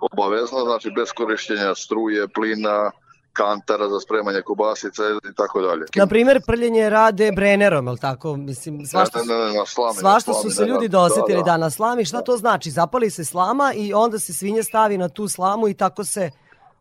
obavezno, 0.00 0.58
znači 0.64 0.90
bez 0.96 1.08
korišćenja 1.12 1.74
struje, 1.74 2.28
plina, 2.28 2.90
kantara 3.32 3.88
za 3.88 4.00
spremanje 4.00 4.42
kobasica 4.42 5.02
i 5.30 5.34
tako 5.36 5.60
dalje. 5.60 5.84
Na 5.94 6.06
primer, 6.06 6.40
prljenje 6.46 6.90
rade 6.90 7.32
brenerom, 7.32 7.88
je 7.88 7.96
tako? 7.96 8.36
Mislim, 8.36 8.86
svašta, 8.86 9.18
Ne, 9.18 9.34
ne, 9.34 9.46
ne, 9.46 9.58
na 9.58 9.66
slami, 9.66 9.94
na 9.94 10.00
svašta 10.00 10.32
slami, 10.32 10.50
su 10.50 10.56
se 10.56 10.64
ljudi 10.64 10.88
da, 10.88 10.98
dosetili 10.98 11.38
da, 11.38 11.44
da, 11.44 11.50
da. 11.50 11.56
na 11.56 11.70
slami. 11.70 12.04
Šta 12.04 12.22
to 12.22 12.36
znači? 12.36 12.70
Zapali 12.70 13.10
se 13.10 13.24
slama 13.24 13.72
i 13.76 13.92
onda 13.94 14.18
se 14.18 14.32
svinja 14.32 14.62
stavi 14.62 14.98
na 14.98 15.08
tu 15.08 15.28
slamu 15.28 15.68
i 15.68 15.74
tako 15.74 16.04
se 16.04 16.30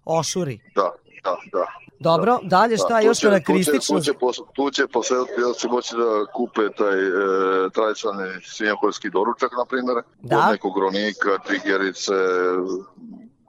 ošuri. 0.06 0.60
Da, 0.76 0.92
da, 1.24 1.36
da. 1.52 1.85
Dobro, 2.06 2.40
dalje 2.46 2.78
šta 2.78 3.00
tu 3.00 3.06
još 3.06 3.18
će- 3.18 3.28
karakteristično? 3.28 3.98
Tu 3.98 4.04
će, 4.04 4.12
tu 4.56 4.72
će, 4.72 4.84
tu 4.88 5.04
će 5.04 5.14
da 5.68 5.70
moći 5.70 5.94
da 5.96 6.10
kupe 6.34 6.62
taj 6.78 7.00
e, 7.08 7.12
tradicionalni 7.70 8.32
svinjakoljski 8.46 9.10
doručak, 9.10 9.52
na 9.52 9.66
primjer, 9.66 9.98
Da. 10.22 10.38
od 10.40 10.52
nekog 10.52 10.72
gronika, 10.76 11.32
tigerice, 11.48 12.14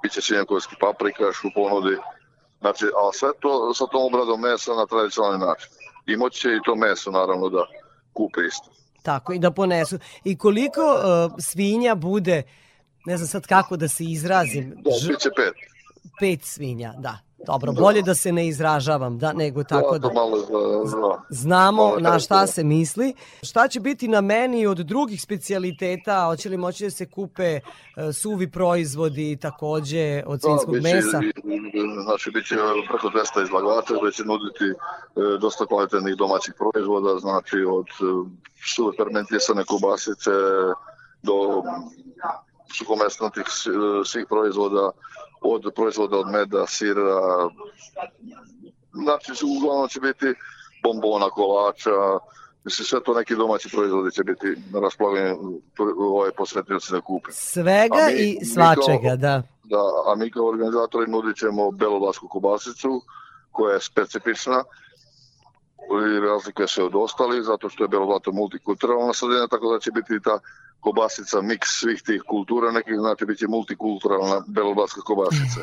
bit 0.02 0.12
će 0.12 0.20
svinjakoljski 0.20 0.74
paprikaš 0.80 1.44
u 1.44 1.50
ponudi, 1.54 1.96
znači, 2.60 2.84
a 2.86 3.12
sve 3.12 3.28
to 3.40 3.50
sa 3.74 3.84
tom 3.86 4.02
obradom 4.04 4.40
mesa 4.40 4.72
na 4.72 4.86
tradicionalni 4.86 5.38
način. 5.40 5.68
I 6.06 6.16
moći 6.16 6.40
će 6.40 6.48
i 6.48 6.64
to 6.64 6.74
meso, 6.76 7.10
naravno, 7.10 7.48
da 7.48 7.62
kupe 8.12 8.40
isto. 8.42 8.68
Tako, 9.02 9.32
i 9.32 9.38
da 9.38 9.50
ponesu. 9.50 9.98
I 10.24 10.38
koliko 10.38 10.80
uh, 10.82 11.00
svinja 11.40 11.94
bude, 11.94 12.42
ne 13.06 13.16
znam 13.16 13.28
sad 13.28 13.46
kako 13.46 13.76
da 13.76 13.88
se 13.88 14.04
izrazim, 14.06 14.74
Da, 14.76 14.90
ž- 14.92 15.08
bit 15.08 15.18
će 15.18 15.28
pet. 15.36 15.54
pet 16.20 16.44
svinja, 16.44 16.92
da. 16.98 17.18
Dobro, 17.46 17.72
Da. 17.72 17.80
bolje 17.80 18.02
da 18.02 18.14
se 18.14 18.32
ne 18.32 18.48
izražavam, 18.48 19.18
da, 19.18 19.32
nego 19.32 19.64
tako 19.64 19.92
da, 19.92 19.98
da 19.98 20.08
to 20.08 20.14
malo 20.14 20.36
za, 20.84 20.96
znamo 21.28 21.94
na 21.98 22.18
šta 22.18 22.34
karakter. 22.34 22.54
se 22.54 22.64
misli. 22.64 23.14
Šta 23.42 23.68
će 23.68 23.80
biti 23.80 24.08
na 24.08 24.20
meni 24.20 24.66
od 24.66 24.78
drugih 24.78 25.22
specijaliteta? 25.22 26.24
Hoće 26.26 26.48
li 26.48 26.56
moći 26.56 26.84
da 26.84 26.90
se 26.90 27.06
kupe 27.06 27.44
e, 27.44 27.60
suvi 28.12 28.50
proizvodi 28.50 29.36
takođe 29.36 30.22
od 30.26 30.40
svinjskog 30.42 30.74
Da, 30.74 30.80
biće, 30.80 30.94
mesa? 30.94 31.20
Znači, 32.04 32.30
bit 32.30 32.46
će 32.46 32.54
preko 32.88 33.08
200 33.08 33.42
izlagača 33.44 33.94
koji 34.00 34.12
će 34.12 34.24
nuditi 34.24 34.64
e, 34.64 34.74
dosta 35.40 35.66
kvalitetnih 35.66 36.16
domaćih 36.16 36.54
proizvoda, 36.58 37.18
znači 37.18 37.56
od 37.68 37.86
e, 37.86 38.30
suve 38.74 38.92
fermentisane 38.96 39.64
kobasice 39.64 40.30
do 41.22 41.62
suhomesnatih 42.78 43.44
e, 43.46 43.70
svih 44.04 44.26
proizvoda, 44.28 44.90
od 45.46 45.72
proizvoda 45.74 46.16
od 46.16 46.26
meda, 46.28 46.66
sira, 46.66 47.20
znači 48.92 49.32
uglavnom 49.58 49.88
će 49.88 50.00
biti 50.00 50.34
bombona, 50.82 51.30
kolača, 51.30 51.90
mislim 52.64 52.84
sve 52.84 53.02
to 53.02 53.14
neki 53.14 53.36
domaći 53.36 53.68
proizvodi 53.70 54.10
će 54.12 54.24
biti 54.24 54.46
na 54.72 54.80
raspolaganju 54.80 55.36
ovaj 56.00 56.30
posvetioci 56.30 56.92
da 56.92 57.00
kupe. 57.00 57.30
Svega 57.32 57.96
mi- 58.06 58.12
i 58.14 58.38
mi 58.40 58.46
svačega, 58.46 58.98
kao- 59.02 59.16
da. 59.16 59.42
Da, 59.64 59.76
a 60.06 60.14
mi 60.14 60.30
kao 60.30 60.48
organizatori 60.48 61.10
nudit 61.10 61.36
ćemo 61.36 61.70
beloblasku 61.70 62.28
kobasicu 62.28 63.02
koja 63.52 63.74
je 63.74 63.80
specifična 63.80 64.64
i 66.16 66.20
razlikuje 66.20 66.68
se 66.68 66.82
od 66.82 66.94
ostalih 66.94 67.42
zato 67.42 67.68
što 67.68 67.84
je 67.84 67.88
beloblato 67.88 68.32
multikulturalna 68.32 69.12
sredina, 69.12 69.48
tako 69.48 69.72
da 69.72 69.78
će 69.78 69.90
biti 69.90 70.20
ta 70.20 70.38
kobasica 70.86 71.40
miks 71.42 71.68
svih 71.80 72.02
tih 72.02 72.22
kultura, 72.32 72.70
nekih 72.78 72.94
znači 72.98 73.22
bit 73.26 73.38
će 73.38 73.46
multikulturalna 73.48 74.36
beloblaska 74.46 75.00
kobasica. 75.00 75.60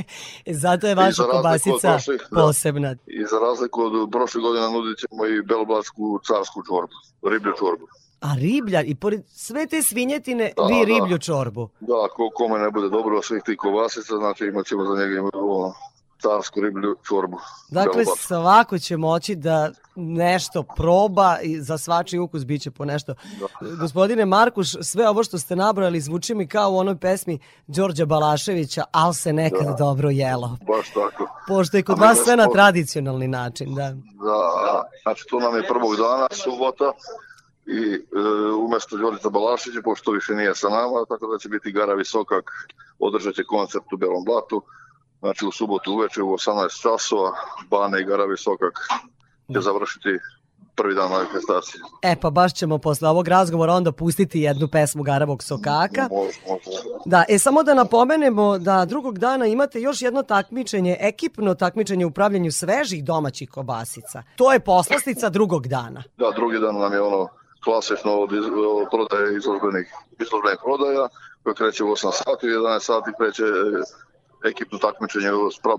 Zato 0.64 0.86
je 0.86 0.94
vaša 0.94 1.22
kobasica 1.34 1.90
prošlih, 1.92 2.20
da. 2.30 2.40
posebna. 2.40 2.90
I 3.06 3.20
za 3.30 3.38
razliku 3.46 3.78
od 3.82 4.10
prošle 4.10 4.40
godine 4.40 4.66
nudit 4.74 4.96
ćemo 5.02 5.26
i 5.26 5.42
beloblasku 5.42 6.20
carsku 6.28 6.58
čorbu, 6.68 6.96
riblju 7.32 7.52
čorbu. 7.60 7.86
A 8.20 8.30
riblja, 8.34 8.80
i 8.82 8.94
pored 8.94 9.20
sve 9.28 9.66
te 9.66 9.82
svinjetine, 9.82 10.52
Da, 10.56 10.62
vi 10.70 10.78
da. 10.80 10.88
riblju 10.92 11.18
čorbu. 11.18 11.68
Da, 11.80 12.00
ko, 12.16 12.30
kome 12.34 12.58
ne 12.58 12.70
bude 12.70 12.88
dobro 12.88 13.22
svih 13.22 13.42
tih 13.46 13.56
kobasica, 13.58 14.16
znači 14.16 14.44
imat 14.44 14.66
ćemo 14.66 14.84
za 14.84 14.94
njega 15.00 15.20
ono, 15.32 15.74
carsku 16.28 16.60
riblju 16.60 16.96
čorbu. 17.08 17.38
Dakle, 17.70 18.04
svako 18.18 18.78
će 18.78 18.96
moći 18.96 19.34
da 19.34 19.70
nešto 19.96 20.62
proba 20.76 21.38
i 21.42 21.60
za 21.60 21.78
svačiji 21.78 22.20
ukus 22.20 22.44
biće 22.44 22.70
po 22.70 22.84
nešto. 22.84 23.14
Gospodine 23.80 24.24
Markuš, 24.24 24.68
sve 24.82 25.08
ovo 25.08 25.24
što 25.24 25.38
ste 25.38 25.56
nabrojali 25.56 26.00
zvuči 26.00 26.34
mi 26.34 26.48
kao 26.48 26.70
u 26.70 26.76
onoj 26.76 26.96
pesmi 26.98 27.38
Đorđa 27.66 28.06
Balaševića, 28.06 28.84
al 28.92 29.12
se 29.12 29.32
nekad 29.32 29.66
Da. 29.66 29.72
dobro 29.78 30.10
jelo. 30.10 30.56
Baš 30.66 30.90
tako. 30.90 31.28
Pošto 31.48 31.76
je 31.76 31.82
kod 31.82 31.98
vas 31.98 32.18
da 32.18 32.24
sve 32.24 32.36
na 32.36 32.46
tradicionalni 32.52 33.28
način, 33.28 33.74
da. 33.74 33.88
Da, 34.24 34.82
znači 35.02 35.24
tu 35.30 35.40
nam 35.40 35.56
je 35.56 35.68
prvog 35.68 35.96
dana, 35.96 36.26
subota, 36.30 36.92
i 37.66 37.94
e, 37.94 38.00
umesto 38.58 38.96
Đorica 38.96 39.30
Balašića, 39.30 39.80
pošto 39.84 40.10
više 40.10 40.34
nije 40.34 40.54
sa 40.54 40.68
nama, 40.68 41.04
tako 41.08 41.26
da 41.26 41.38
će 41.38 41.48
biti 41.48 41.72
Gara 41.72 41.94
Visokak, 41.94 42.50
održat 42.98 43.34
će 43.34 43.44
koncert 43.44 43.92
u 43.92 43.96
Belom 43.96 44.24
Blatu, 44.24 44.62
znači 45.24 45.46
u 45.46 45.52
subotu 45.52 45.92
uveče 45.92 46.22
u 46.22 46.32
18 46.32 46.82
časova, 46.82 47.30
Bane 47.70 48.00
i 48.00 48.04
Gara 48.04 48.24
Visokak 48.24 48.74
će 49.52 49.60
završiti 49.60 50.08
prvi 50.76 50.94
dan 50.94 51.10
manifestacije. 51.10 51.80
E 52.02 52.16
pa 52.20 52.30
baš 52.30 52.54
ćemo 52.54 52.78
posle 52.78 53.08
ovog 53.08 53.28
razgovora 53.28 53.72
onda 53.72 53.92
pustiti 53.92 54.40
jednu 54.40 54.68
pesmu 54.68 55.02
Garavog 55.02 55.42
Sokaka. 55.42 56.08
Može, 56.10 56.38
može. 56.48 56.78
Da, 57.04 57.24
e 57.28 57.38
samo 57.38 57.62
da 57.62 57.74
napomenemo 57.74 58.58
da 58.58 58.84
drugog 58.84 59.18
dana 59.18 59.46
imate 59.46 59.80
još 59.80 60.02
jedno 60.02 60.22
takmičenje, 60.22 60.96
ekipno 61.00 61.54
takmičenje 61.54 62.06
u 62.06 62.10
pravljenju 62.10 62.52
svežih 62.52 63.04
domaćih 63.04 63.50
kobasica. 63.50 64.22
To 64.36 64.52
je 64.52 64.60
poslastica 64.60 65.28
drugog 65.28 65.68
dana. 65.68 66.02
Da, 66.16 66.30
drugi 66.30 66.58
dan 66.58 66.76
nam 66.76 66.92
je 66.92 67.00
ono 67.00 67.28
klasično 67.64 68.12
od, 68.12 68.32
iz, 68.32 68.44
od 68.80 68.88
prodaje 68.90 69.36
izložbenih, 69.36 69.88
izložbenih 70.20 70.58
prodaja, 70.64 71.08
koje 71.42 71.54
kreće 71.54 71.84
u 71.84 71.88
8 71.88 72.12
sati, 72.12 72.46
u 72.46 72.50
11 72.50 72.80
sati 72.80 73.10
kreće 73.18 73.42
ekipno 74.44 74.78
takmičenje 74.78 75.30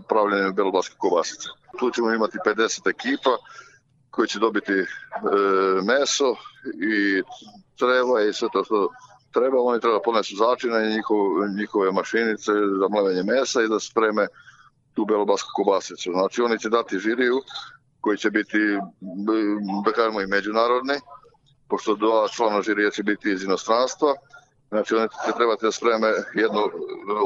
pravljenju 0.09 0.53
beloblaske 0.53 0.95
kobasice. 0.97 1.47
Tu 1.79 1.91
ćemo 1.91 2.13
imati 2.13 2.37
50 2.45 2.89
ekipa 2.89 3.37
koji 4.09 4.27
će 4.27 4.39
dobiti 4.39 4.73
e, 4.73 4.85
meso 5.83 6.35
i 6.91 7.23
treba 7.79 8.21
i 8.21 8.33
sve 8.33 8.49
to 8.53 8.63
što 8.63 8.89
treba. 9.31 9.61
Oni 9.61 9.81
treba 9.81 9.99
ponesu 10.05 10.35
začine 10.35 10.85
i 10.85 10.95
njihov, 10.95 11.17
njihove 11.59 11.91
mašinice 11.91 12.51
za 12.79 12.87
mlevenje 12.89 13.23
mesa 13.23 13.61
i 13.61 13.67
da 13.67 13.79
spreme 13.79 14.27
tu 14.93 15.05
beloblasku 15.05 15.49
kobasicu. 15.55 16.11
Znači 16.11 16.41
oni 16.41 16.59
će 16.59 16.69
dati 16.69 16.99
žiriju 16.99 17.41
koji 18.01 18.17
će 18.17 18.29
biti, 18.31 18.57
b- 19.25 19.59
da 19.85 19.91
kažemo, 19.91 20.21
i 20.21 20.27
međunarodni, 20.27 20.93
pošto 21.69 21.95
dva 21.95 22.27
člana 22.27 22.61
žirija 22.61 22.89
će 22.89 23.03
biti 23.03 23.31
iz 23.31 23.43
inostranstva. 23.43 24.13
Znači, 24.75 24.95
oni 24.95 25.07
će 25.25 25.31
trebati 25.37 25.65
da 25.65 25.71
spreme 25.71 26.07
jednu 26.43 26.61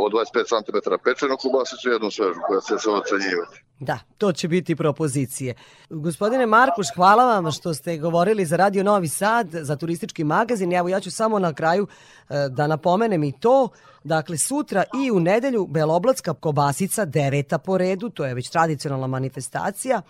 od 0.05 0.11
25 0.11 0.47
cm 0.53 0.77
pečenu 1.05 1.37
kubasicu 1.37 1.89
i 1.89 1.91
jednu 1.91 2.11
svežu 2.11 2.39
koja 2.47 2.61
će 2.61 2.75
se 2.83 2.89
ocenjivati. 2.89 3.57
Da, 3.79 3.99
to 4.17 4.31
će 4.33 4.47
biti 4.47 4.75
propozicije. 4.75 5.53
Gospodine 5.89 6.45
Markuš, 6.45 6.87
hvala 6.95 7.25
vam 7.25 7.51
što 7.51 7.73
ste 7.73 7.97
govorili 7.97 8.45
za 8.45 8.55
Radio 8.55 8.83
Novi 8.83 9.07
Sad, 9.07 9.47
za 9.51 9.75
turistički 9.75 10.23
magazin. 10.23 10.73
Evo 10.73 10.89
ja 10.89 10.99
ću 10.99 11.11
samo 11.11 11.39
na 11.39 11.53
kraju 11.53 11.87
e, 12.29 12.47
da 12.49 12.67
napomenem 12.67 13.23
i 13.23 13.39
to. 13.39 13.69
Dakle, 14.03 14.37
sutra 14.37 14.83
i 15.03 15.11
u 15.11 15.19
nedelju 15.19 15.67
Beloblatska 15.67 16.33
kobasica, 16.33 17.05
deveta 17.05 17.57
po 17.57 17.77
redu, 17.77 18.09
to 18.09 18.25
je 18.25 18.33
već 18.33 18.49
tradicionalna 18.49 19.07
manifestacija. 19.07 20.01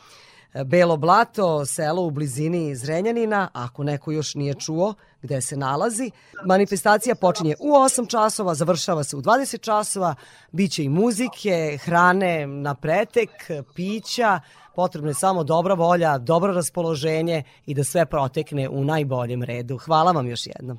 Belo 0.65 0.97
blato, 0.97 1.65
selo 1.65 2.01
u 2.01 2.11
blizini 2.11 2.75
Zrenjanina, 2.75 3.49
ako 3.53 3.83
neko 3.83 4.11
još 4.11 4.35
nije 4.35 4.53
čuo 4.53 4.93
gde 5.21 5.41
se 5.41 5.57
nalazi. 5.57 6.11
Manifestacija 6.45 7.15
počinje 7.15 7.55
u 7.59 7.71
8 7.71 8.09
časova, 8.09 8.55
završava 8.55 9.03
se 9.03 9.17
u 9.17 9.21
20 9.21 9.61
časova, 9.61 10.15
biće 10.51 10.83
i 10.83 10.89
muzike, 10.89 11.77
hrane 11.81 12.47
na 12.47 12.75
pretek, 12.75 13.29
pića, 13.75 14.39
potrebno 14.79 15.09
je 15.09 15.13
samo 15.13 15.43
dobra 15.43 15.73
volja, 15.73 16.17
dobro 16.17 16.53
raspoloženje 16.53 17.43
i 17.65 17.73
da 17.73 17.83
sve 17.83 18.05
protekne 18.05 18.69
u 18.69 18.83
najboljem 18.83 19.43
redu. 19.43 19.77
Hvala 19.77 20.11
vam 20.11 20.27
još 20.27 20.47
jednom. 20.47 20.77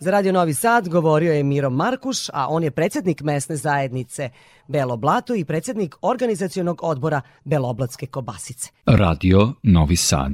Za 0.00 0.10
Radio 0.10 0.32
Novi 0.32 0.54
Sad 0.54 0.88
govorio 0.88 1.32
je 1.32 1.42
Miro 1.42 1.70
Markuš, 1.70 2.28
a 2.28 2.46
on 2.48 2.62
je 2.62 2.70
predsjednik 2.70 3.22
mesne 3.22 3.56
zajednice 3.56 4.30
Belo 4.68 4.96
Blato 4.96 5.34
i 5.34 5.44
predsjednik 5.44 5.96
organizacionog 6.02 6.80
odbora 6.82 7.20
Beloblatske 7.44 8.06
kobasice. 8.06 8.70
Radio 8.86 9.52
Novi 9.62 9.96
Sad. 9.96 10.32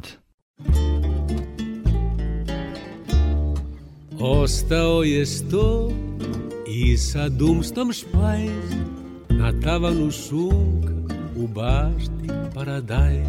Ostao 4.20 5.02
je 5.02 5.26
sto 5.26 5.90
i 6.66 6.96
sa 6.96 7.28
dumstom 7.28 7.92
špajz 7.92 8.74
Na 9.30 9.52
tavanu 9.64 10.10
šunka 10.10 10.97
bašti 11.58 12.28
paradajz 12.54 13.26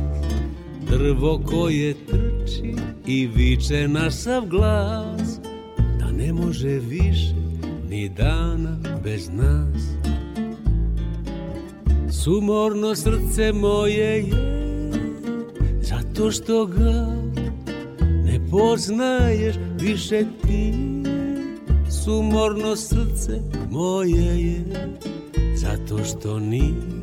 Drvo 0.90 1.42
koje 1.46 1.94
trči 1.94 2.74
i 3.08 3.28
viče 3.28 3.88
na 3.88 4.12
sav 4.12 4.46
glas 4.46 5.40
Da 6.00 6.12
ne 6.12 6.34
može 6.34 6.80
više 6.80 7.36
ni 7.90 8.10
dana 8.10 8.78
bez 9.04 9.30
nas. 9.30 9.84
Sumorno 12.24 12.96
srce 12.96 13.54
moje 13.54 14.18
je 14.18 14.26
Zato 15.82 16.32
što 16.32 16.66
ga 16.66 17.08
ne 18.02 18.40
poznaješ 18.52 19.56
više 19.80 20.24
ti. 20.42 20.74
Sumorno 22.04 22.76
srce 22.76 23.42
moje 23.72 24.42
je 24.42 24.64
Zato 25.56 26.04
što 26.04 26.40
nismo 26.40 26.99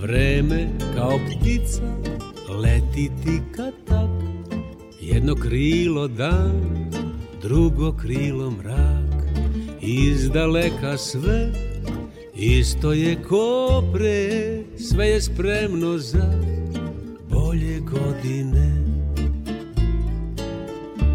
Vreme 0.00 0.68
kao 0.94 1.18
ptica 1.18 1.82
leti 2.62 3.10
ti 3.24 3.40
kad 3.56 3.72
tak. 3.86 4.10
Jedno 5.00 5.34
krilo 5.34 6.08
dan, 6.08 6.90
drugo 7.42 7.92
krilo 7.92 8.50
mrak. 8.50 9.24
Iz 9.80 10.30
daleka 10.30 10.96
sve 10.96 11.52
isto 12.34 12.92
je 12.92 13.22
ko 13.22 13.82
pre 13.92 14.62
Sve 14.78 15.06
je 15.06 15.22
spremno 15.22 15.98
za 15.98 16.32
bolje 17.30 17.80
godine. 17.80 18.84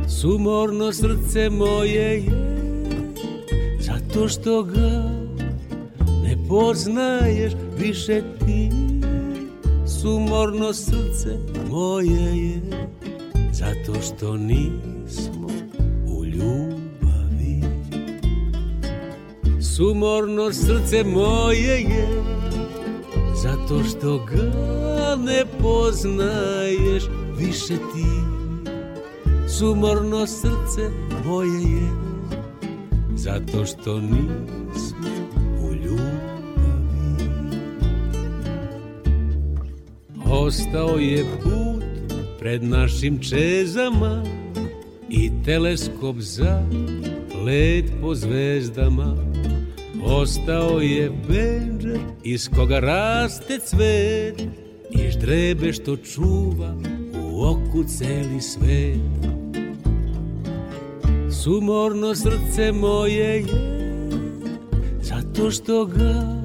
Sumorno 0.07 0.93
srce 0.93 1.49
moje 1.49 2.23
je 2.23 2.53
Zato 3.79 4.27
što 4.27 4.63
ga 4.63 5.09
ne 6.23 6.37
poznaješ 6.49 7.53
više 7.83 8.21
ti 8.39 8.69
Sumorno 10.01 10.73
srce 10.73 11.37
moje 11.69 12.37
je 12.37 12.61
Zato 13.51 14.01
što 14.01 14.37
nismo 14.37 15.47
u 16.07 16.25
ljubavi. 16.25 17.61
Sumorno 19.75 20.53
srce 20.53 21.03
moje 21.03 21.81
je 21.81 22.07
Zato 23.43 23.83
što 23.83 24.17
ga 24.17 25.15
ne 25.15 25.43
poznaješ. 25.61 27.03
Više 27.37 27.73
ti 27.75 28.07
Sumorno 29.47 30.27
srce 30.27 30.89
moje 31.25 31.61
je 31.61 31.89
Zato 33.15 33.65
što 33.65 33.99
nismo 33.99 34.62
Ostao 40.43 40.97
je 40.99 41.25
put 41.43 41.83
pred 42.39 42.63
našim 42.63 43.19
čezama 43.19 44.23
I 45.09 45.31
teleskop 45.45 46.15
za 46.19 46.63
let 47.45 47.85
po 48.01 48.15
zvezdama. 48.15 49.15
Ostao 50.05 50.79
je 50.79 51.11
benđer 51.27 51.99
iz 52.23 52.49
koga 52.55 52.79
raste 52.79 53.59
cvet 53.65 54.41
I 54.91 55.11
ždrebe 55.11 55.73
što 55.73 55.97
čuva 55.97 56.75
u 57.23 57.43
oku 57.43 57.83
celi 57.83 58.41
svet. 58.41 58.99
Sumorno 61.43 62.15
srce 62.15 62.71
moje 62.71 63.35
je 63.39 63.45
Zato 65.01 65.51
što 65.51 65.85
ga 65.85 66.43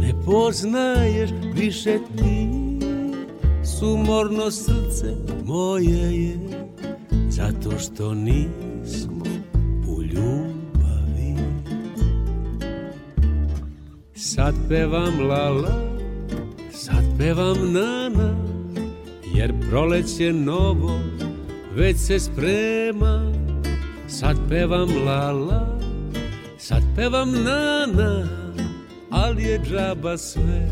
ne 0.00 0.14
poznaješ 0.26 1.30
više 1.54 1.98
ti 2.16 2.47
Sumorno 3.78 4.50
srce 4.50 5.14
moje 5.44 6.24
je 6.24 6.38
Zato 7.28 7.78
što 7.78 8.14
nismo 8.14 9.24
u 9.88 10.02
ljubavi. 10.02 11.36
Sad 14.14 14.54
pevam 14.68 15.20
la 15.20 15.48
la 15.50 15.82
Sad 16.72 17.04
pevam 17.18 17.72
na 17.72 18.08
na 18.08 18.34
Jer 19.34 19.52
proleće 19.70 20.32
novo 20.32 21.00
Već 21.74 21.96
se 21.96 22.18
sprema. 22.18 23.32
Sad 24.08 24.36
pevam 24.48 24.88
la 25.06 25.32
la 25.32 25.78
Sad 26.58 26.82
pevam 26.96 27.32
na 27.32 27.86
na 27.86 28.28
Ali 29.10 29.42
je 29.42 29.60
džaba 29.64 30.18
sve 30.18 30.68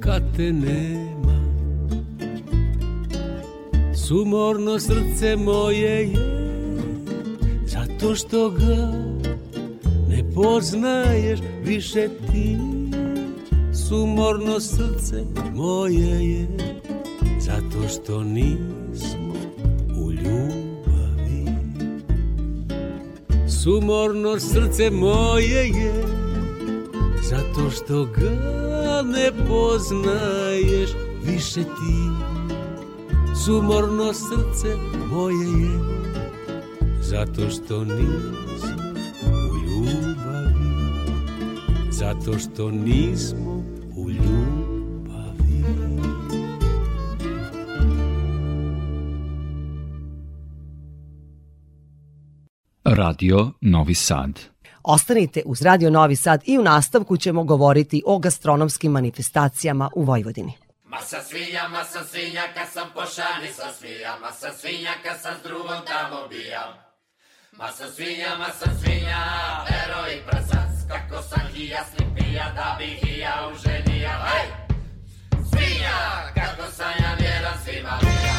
Kad 0.00 0.36
te 0.36 0.52
nema 0.52 1.13
Sumorno 4.08 4.78
srce 4.78 5.36
moje 5.36 6.08
je 6.08 6.16
Zato 7.66 8.14
što 8.14 8.50
ga 8.50 8.92
ne 10.08 10.24
poznaješ 10.34 11.40
više 11.64 12.08
ti. 12.08 12.56
Sumorno 13.88 14.60
srce 14.60 15.24
moje 15.54 16.30
je 16.30 16.46
Zato 17.40 17.88
što 17.88 18.24
nismo 18.24 19.34
u 19.96 20.12
ljubavi. 20.12 21.46
Sumorno 23.62 24.40
srce 24.40 24.90
moje 24.90 25.68
je 25.68 26.04
Zato 27.22 27.70
što 27.70 28.04
ga 28.04 29.02
ne 29.02 29.30
poznaješ 29.48 30.90
više 31.26 31.62
ti 31.62 32.33
Sumorno 33.44 34.12
srce 34.12 34.76
moje 35.10 35.62
je 35.62 35.78
Zato 37.00 37.50
što 37.50 37.84
nismo 37.84 38.78
u 39.50 39.56
ljubavi 39.66 40.70
Zato 41.90 42.38
što 42.38 42.70
nismo 42.70 43.62
u 43.96 44.10
ljubavi 44.10 45.64
Radio 52.84 53.50
Novi 53.60 53.94
Sad. 53.94 54.40
Ostanite 54.82 55.42
uz 55.46 55.62
Radio 55.62 55.90
Novi 55.90 56.16
Sad 56.16 56.42
i 56.46 56.58
u 56.58 56.62
nastavku 56.62 57.16
ćemo 57.16 57.44
govoriti 57.44 58.02
o 58.06 58.18
gastronomskim 58.18 58.92
manifestacijama 58.92 59.90
u 59.94 60.02
Vojvodini. 60.02 60.63
Masa 60.94 61.22
svinja, 61.22 61.68
masa 61.68 62.04
svinja, 62.04 62.42
kad 62.54 62.68
sam 62.72 62.88
po 62.94 63.02
šani 63.06 63.52
sa 63.52 63.72
svija, 63.78 64.16
masa 64.22 64.52
svinja, 64.52 64.90
kad 65.02 65.20
sam 65.22 65.34
s 65.40 65.42
drugom 65.42 65.80
tamo 65.86 66.28
bija. 66.28 66.64
Masa 67.52 67.90
svinja, 67.96 68.36
masa 68.38 68.70
svinja, 68.80 69.22
ero 69.82 70.00
i 70.14 70.18
prasac, 70.26 70.74
kako 70.88 71.22
sam 71.22 71.46
hijasni 71.54 72.06
pija, 72.16 72.52
da 72.54 72.76
bi 72.78 72.86
hija 72.86 73.34
uženija. 73.52 74.14
Hej! 74.26 74.46
Svinja, 75.50 75.96
kako 76.34 76.72
sam 76.72 76.92
ja 77.02 77.14
vjeran 77.18 77.58
svima 77.64 77.98
bija. 78.00 78.34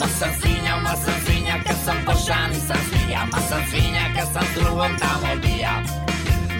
Masa 0.00 0.26
svinja, 0.40 0.76
masa 0.76 1.12
svinja, 1.24 1.54
kad 1.66 1.76
sam 1.84 1.96
po 2.06 2.12
šani 2.26 2.60
sa 2.68 2.76
svija, 2.88 3.20
masa 3.32 3.58
svinja, 3.70 4.04
kad 4.16 4.28
sam 4.32 4.44
s 4.52 4.60
drugom 4.60 4.98
tamo 4.98 5.40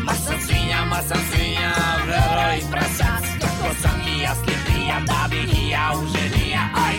bija. 0.00 0.04
Masa 0.04 0.34
svinja, 0.46 0.84
masa 0.84 1.16
svinja, 1.30 1.72
vrelo 2.06 2.54
i 2.58 2.62
prasac. 2.70 3.24
Kako 3.40 3.74
sam 3.82 4.00
i 4.08 4.20
ja 4.20 4.34
slipija, 4.34 5.00
da 5.06 5.28
bi 5.30 5.60
i 5.60 5.68
ja 5.68 5.92
uženija 5.94 6.68
Aj, 6.86 6.94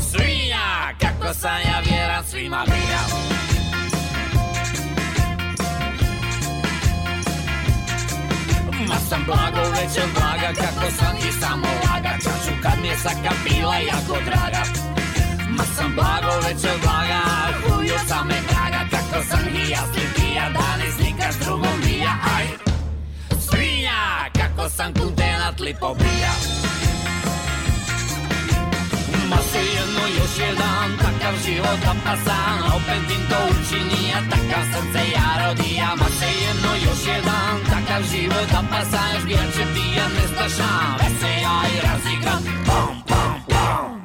svinja, 0.00 0.94
kako 1.00 1.34
sam 1.34 1.60
ja 1.60 1.80
vjeran 1.80 2.24
svima 2.24 2.64
bija 2.66 3.00
Ma 8.88 8.96
sam 9.08 9.24
blago 9.26 9.70
već 9.70 9.98
od 10.04 10.10
blaga, 10.14 10.52
kako 10.54 10.90
sam 10.98 11.16
i 11.28 11.32
samo 11.40 11.66
laga. 11.66 12.10
Čaču 12.22 12.56
kad 12.62 12.78
mi 12.82 12.88
je 12.88 12.96
saka 12.96 13.34
bila 13.44 13.76
jako 13.76 14.24
draga. 14.24 14.62
Ma 15.48 15.64
sam 15.76 15.94
blago 15.94 16.36
već 16.46 16.64
od 16.64 16.80
blaga, 16.82 17.20
sam 18.08 18.26
me 18.26 18.34
draga. 18.48 18.80
Kako 18.90 19.24
sam 19.30 19.40
i 19.48 19.70
sam 24.76 24.92
kuntenat 24.92 25.60
lipo 25.60 25.94
bija 25.94 26.32
Ma 29.30 29.40
se 29.50 29.58
jedno 29.76 30.02
još 30.18 30.34
jedan, 30.38 30.88
takav 30.98 31.34
život 31.46 31.78
da 31.84 31.94
pasan 32.04 32.58
Opet 32.76 33.10
im 33.16 33.22
to 33.30 33.38
učini, 33.50 34.12
a 34.16 34.20
takav 34.30 34.64
sam 34.72 34.84
se 34.92 35.02
ja 35.16 35.28
rodija 35.42 35.88
Ma 36.00 36.08
se 36.18 36.28
jedno 36.44 36.70
još 36.86 37.02
jedan, 37.06 37.56
takav 37.70 38.02
život 38.12 38.46
da 38.52 38.62
pasan 38.70 39.14
Još 39.14 39.24
bjeće 39.24 39.64
ti 39.74 39.84
ja 39.96 40.06
nestašan, 40.08 40.92
veselja 41.00 41.54
i 41.72 41.76
razigran 41.86 42.42
Pom, 42.66 43.02
pom, 43.08 43.40
pom 43.48 43.95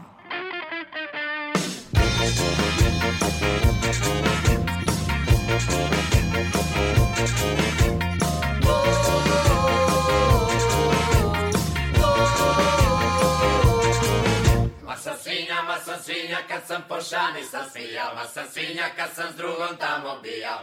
sam 16.72 16.84
po 16.90 17.02
šani 17.02 17.44
sam 17.44 17.70
smijal, 17.72 18.16
ma 18.16 18.26
sam 18.28 18.46
svinja 18.54 18.86
kad 18.96 19.10
sam 19.16 19.34
s 19.34 19.36
drugom 19.36 19.78
tamo 19.80 20.20
bijal. 20.24 20.60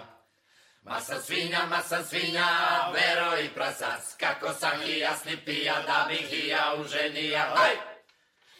Ma 0.83 1.01
sam 1.01 1.19
svinja, 1.27 1.67
ma 1.71 1.81
sam 1.83 2.05
svinja, 2.05 2.47
vero 2.93 3.41
i 3.45 3.49
prasac, 3.49 4.03
kako 4.21 4.53
sam 4.61 4.83
i 4.87 4.99
jasni 4.99 5.37
pija, 5.37 5.75
da 5.87 6.07
bih 6.09 6.33
i 6.33 6.49
ja 6.49 6.75
uženija. 6.81 7.47
Haj! 7.55 7.77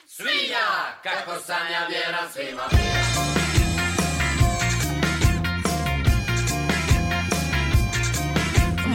Svinja, 0.07 0.67
kako 1.03 1.41
sam 1.41 1.73
ja 1.73 1.87
vjeran 1.87 2.29
svima. 2.33 2.63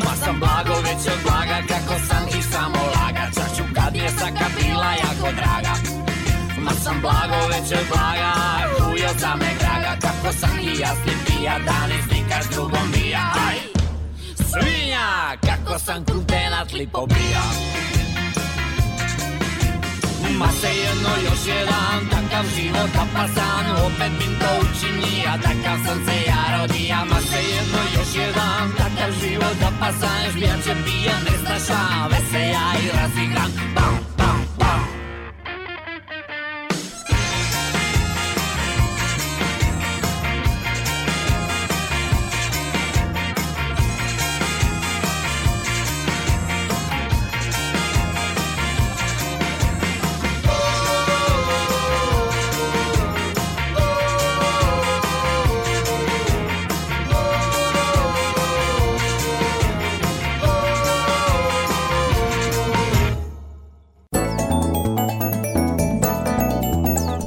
Ma 0.05 0.15
sam 0.25 0.39
blago 0.39 0.81
već 0.81 1.13
od 1.13 1.19
blaga, 1.23 1.57
kako 1.67 1.99
sam 2.07 2.27
i 2.39 2.41
samo 2.41 2.79
laga, 2.79 3.25
čašću 3.35 3.63
kad 3.75 3.95
je 3.95 4.09
saka 4.09 4.45
bila 4.59 4.91
jako 4.91 5.35
draga. 5.35 6.03
Ma 6.63 6.71
sam 6.83 7.01
blago 7.01 7.47
već 7.47 7.71
od 7.79 7.87
blaga, 7.91 8.33
hujo 8.79 9.09
sam 9.19 9.39
me 9.39 9.51
graga, 9.59 9.97
kako 10.01 10.33
sam 10.39 10.59
i 10.59 10.79
jasni 10.79 11.13
pija, 11.25 11.59
da 11.65 11.87
ne 11.87 11.97
slikaš 12.07 12.45
drugom 12.53 12.91
bija. 12.91 13.33
Aj! 13.47 13.57
Svinja, 14.35 15.37
kako 15.47 15.79
sam 15.79 16.05
kruntenat 16.05 16.71
lipo 16.73 17.05
bija. 17.05 17.43
Ma 20.39 20.47
se 20.61 20.67
jedno 20.67 21.09
još 21.25 21.41
jedan 21.47 21.99
takav 22.11 22.45
život 22.55 22.89
opasan 23.03 23.65
Opet 23.85 24.11
bim 24.19 24.39
to 24.39 24.49
učinija, 24.61 25.33
takav 25.43 25.77
sam 25.85 26.05
se 26.05 26.15
ja 26.27 26.43
rodija 26.57 27.05
Ma 27.09 27.19
se 27.21 27.39
jedno 27.55 27.79
još 27.95 28.15
jedan 28.15 28.71
takav 28.77 29.11
život 29.21 29.57
opasan 29.69 30.31
Žbijače 30.31 30.75
pijan, 30.85 31.21
nestaša, 31.23 32.07
veselja 32.11 32.65
i 32.83 32.97
razigran 32.97 33.51
Bam, 33.75 33.97
bam, 34.17 34.45
bam 34.59 34.92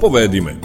Povedi 0.00 0.40
me. 0.40 0.56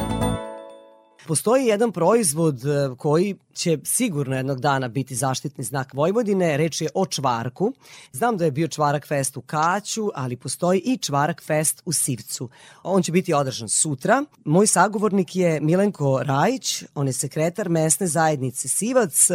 Postoji 1.27 1.65
jedan 1.65 1.91
proizvod 1.91 2.65
e, 2.65 2.95
koji 2.97 3.35
će 3.53 3.77
sigurno 3.83 4.35
jednog 4.35 4.59
dana 4.59 4.87
biti 4.87 5.15
zaštitni 5.15 5.63
znak 5.63 5.93
Vojvodine. 5.93 6.57
Reč 6.57 6.81
je 6.81 6.89
o 6.93 7.05
čvarku. 7.05 7.73
Znam 8.11 8.37
da 8.37 8.45
je 8.45 8.51
bio 8.51 8.67
čvarak 8.67 9.07
fest 9.07 9.37
u 9.37 9.41
Kaću, 9.41 10.09
ali 10.15 10.37
postoji 10.37 10.81
i 10.85 10.97
čvarak 10.97 11.43
fest 11.43 11.81
u 11.85 11.93
Sivcu. 11.93 12.49
On 12.83 13.03
će 13.03 13.11
biti 13.11 13.33
održan 13.33 13.69
sutra. 13.69 14.23
Moj 14.45 14.67
sagovornik 14.67 15.35
je 15.35 15.59
Milenko 15.61 16.21
Rajić, 16.23 16.83
on 16.95 17.07
je 17.07 17.13
sekretar 17.13 17.69
mesne 17.69 18.07
zajednice 18.07 18.67
Sivac. 18.67 19.27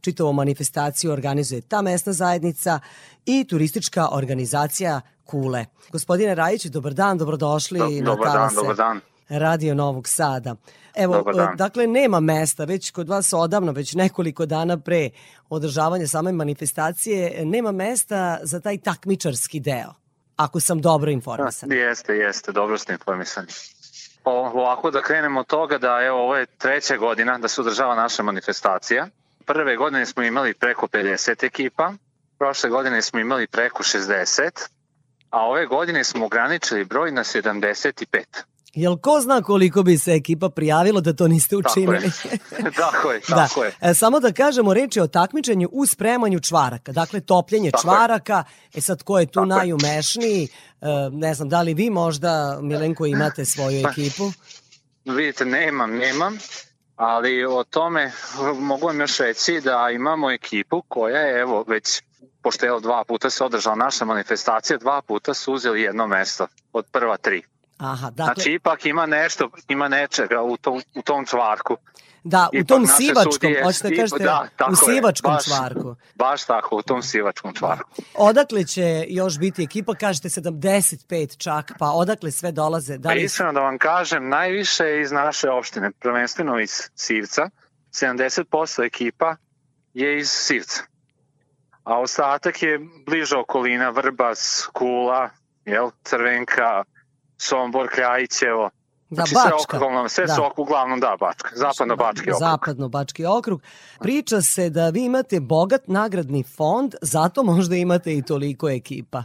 Čitavu 0.00 0.32
manifestaciju 0.32 1.12
organizuje 1.12 1.60
ta 1.60 1.82
mesna 1.82 2.12
zajednica 2.12 2.80
i 3.26 3.44
turistička 3.44 4.08
organizacija 4.12 5.00
Kule. 5.24 5.64
Gospodine 5.92 6.34
Rajić, 6.34 6.64
dobar 6.64 6.94
dan, 6.94 7.18
dobrodošli 7.18 7.78
Do, 7.78 7.88
na 7.88 8.04
dobar 8.04 8.32
dan, 8.32 8.54
dobar 8.54 8.76
dan. 8.76 9.00
Radio 9.28 9.74
Novog 9.74 10.08
Sada. 10.08 10.56
Evo, 10.94 11.16
e, 11.16 11.56
dakle, 11.56 11.86
nema 11.86 12.20
mesta, 12.20 12.64
već 12.64 12.90
kod 12.90 13.08
vas 13.08 13.32
odavno, 13.32 13.72
već 13.72 13.94
nekoliko 13.94 14.46
dana 14.46 14.78
pre 14.78 15.10
održavanja 15.48 16.06
same 16.06 16.32
manifestacije, 16.32 17.44
nema 17.44 17.72
mesta 17.72 18.38
za 18.42 18.60
taj 18.60 18.78
takmičarski 18.78 19.60
deo, 19.60 19.94
ako 20.36 20.60
sam 20.60 20.80
dobro 20.80 21.10
informisan. 21.10 21.72
Jeste, 21.72 22.14
jeste, 22.14 22.52
dobro 22.52 22.78
ste 22.78 22.92
informisani. 22.92 23.48
O, 24.24 24.50
ovako 24.54 24.90
da 24.90 25.02
krenemo 25.02 25.40
od 25.40 25.46
toga 25.46 25.78
da 25.78 26.00
evo 26.06 26.18
ovo 26.18 26.36
je 26.36 26.46
treća 26.46 26.96
godina 26.96 27.38
da 27.38 27.48
se 27.48 27.60
održava 27.60 27.94
naša 27.94 28.22
manifestacija. 28.22 29.06
Prve 29.46 29.76
godine 29.76 30.06
smo 30.06 30.22
imali 30.22 30.54
preko 30.54 30.86
50 30.86 31.44
ekipa, 31.44 31.92
prošle 32.38 32.70
godine 32.70 33.02
smo 33.02 33.20
imali 33.20 33.46
preko 33.46 33.82
60, 33.82 34.68
a 35.30 35.46
ove 35.46 35.66
godine 35.66 36.04
smo 36.04 36.26
ograničili 36.26 36.84
broj 36.84 37.12
na 37.12 37.24
75. 37.24 38.24
Jel 38.74 38.96
ko 38.96 39.20
zna 39.20 39.42
koliko 39.42 39.82
bi 39.82 39.98
se 39.98 40.12
ekipa 40.12 40.48
prijavilo 40.48 41.00
da 41.00 41.12
to 41.12 41.28
niste 41.28 41.56
Tako 41.62 41.80
je, 41.80 41.88
učinili? 41.88 42.10
tako 42.82 43.10
je, 43.12 43.20
da. 43.28 43.36
tako 43.36 43.64
je. 43.64 43.74
E, 43.80 43.94
samo 43.94 44.20
da 44.20 44.32
kažemo, 44.32 44.74
reč 44.74 44.96
je 44.96 45.02
o 45.02 45.06
takmičenju 45.06 45.68
u 45.72 45.86
spremanju 45.86 46.40
čvaraka. 46.40 46.92
Dakle, 46.92 47.20
topljenje 47.20 47.70
Tako 47.70 47.78
je. 47.78 47.82
čvaraka. 47.82 48.44
E 48.74 48.80
sad, 48.80 49.02
ko 49.02 49.18
je 49.18 49.26
tu 49.26 49.32
Tako 49.32 49.44
je. 49.44 49.56
najumešniji? 49.56 50.48
E, 50.80 50.86
ne 51.12 51.34
znam, 51.34 51.48
da 51.48 51.62
li 51.62 51.74
vi 51.74 51.90
možda, 51.90 52.58
Milenko, 52.62 53.06
imate 53.06 53.44
svoju 53.44 53.82
Pa, 53.82 53.90
ekipu? 53.90 54.32
Vidite, 55.04 55.44
nemam, 55.44 55.90
nemam, 55.90 56.38
ali 56.96 57.44
o 57.44 57.64
tome 57.64 58.12
mogu 58.58 58.86
vam 58.86 59.00
još 59.00 59.18
reći 59.18 59.60
da 59.64 59.90
imamo 59.94 60.30
ekipu 60.30 60.82
koja 60.88 61.20
je, 61.20 61.40
evo, 61.40 61.64
već, 61.68 62.02
pošto 62.42 62.66
je 62.66 62.80
dva 62.80 63.04
puta 63.04 63.30
se 63.30 63.44
održala 63.44 63.76
naša 63.76 64.04
manifestacija, 64.04 64.78
dva 64.78 65.02
puta 65.02 65.34
su 65.34 65.52
uzeli 65.52 65.82
jedno 65.82 66.06
mesto 66.06 66.46
od 66.72 66.84
prva 66.92 67.16
tri. 67.16 67.42
Aha, 67.82 68.10
dakle, 68.10 68.34
Znači, 68.34 68.52
ipak 68.52 68.86
ima 68.86 69.06
nešto, 69.06 69.50
ima 69.68 69.88
nečega 69.88 70.42
u 70.42 70.56
tom, 70.56 70.82
u 70.94 71.02
tom 71.02 71.26
čvarku. 71.26 71.76
da, 72.24 72.48
u 72.48 72.56
ipak 72.56 72.68
tom 72.68 72.82
naše 72.82 72.94
sivačkom, 72.94 73.32
sudije- 73.32 73.64
hoćete 73.64 73.88
da 73.88 73.96
kažete, 73.96 74.24
da, 74.24 74.48
u 74.60 74.72
je, 74.72 74.76
sivačkom 74.76 75.32
baš- 75.32 75.44
čvarku. 75.46 75.96
Baš 76.14 76.44
tako, 76.44 76.76
u 76.76 76.82
tom 76.82 77.02
sivačkom 77.02 77.54
čvarku. 77.54 77.90
Odakle 78.16 78.64
će 78.64 78.82
još 79.08 79.38
biti 79.38 79.62
ekipa? 79.62 79.94
Kažete 79.94 80.28
75 80.30 81.36
čak, 81.36 81.72
pa 81.78 81.86
odakle 81.86 82.30
sve 82.30 82.52
dolaze? 82.52 82.98
Da 82.98 83.08
Pa 83.08 83.14
li... 83.14 83.22
iskreno 83.22 83.52
da 83.52 83.60
vam 83.60 83.78
kažem, 83.78 84.28
najviše 84.28 84.84
je 84.84 85.02
iz 85.02 85.12
naše 85.12 85.50
opštine, 85.50 85.90
prvenstveno 85.92 86.60
iz 86.60 86.90
Sivca. 86.94 87.50
70% 87.92 88.40
ekipa 88.82 89.36
je 89.94 90.18
iz 90.18 90.30
Sivca. 90.30 90.82
A 91.84 92.00
ostatak 92.00 92.62
je 92.62 92.78
bliža 93.06 93.38
okolina, 93.38 93.90
Vrbas, 93.90 94.40
Kula, 94.72 95.30
jel, 95.64 95.90
Crvenka, 96.04 96.84
Sombor, 97.42 97.88
Krajićevo. 97.88 98.70
Da, 99.10 99.14
Znači 99.14 99.30
sve 99.30 99.50
Bačka. 99.50 99.76
uglavnom, 99.76 100.08
sve 100.08 100.26
Da. 100.26 100.34
su 100.34 100.42
oko- 100.42 100.62
uglavnom, 100.62 101.00
da, 101.00 101.16
Bačka, 101.20 101.50
zapadno-Bački 101.54 102.30
okrug. 102.30 102.40
Zapadno-Bački 102.40 103.24
okrug. 103.28 103.60
Priča 104.00 104.40
se 104.42 104.70
da 104.70 104.88
vi 104.88 105.04
imate 105.04 105.40
bogat 105.40 105.88
nagradni 105.88 106.42
fond, 106.46 106.94
zato 107.02 107.42
možda 107.44 107.76
imate 107.76 108.14
i 108.14 108.22
toliko 108.22 108.70
ekipa. 108.70 109.24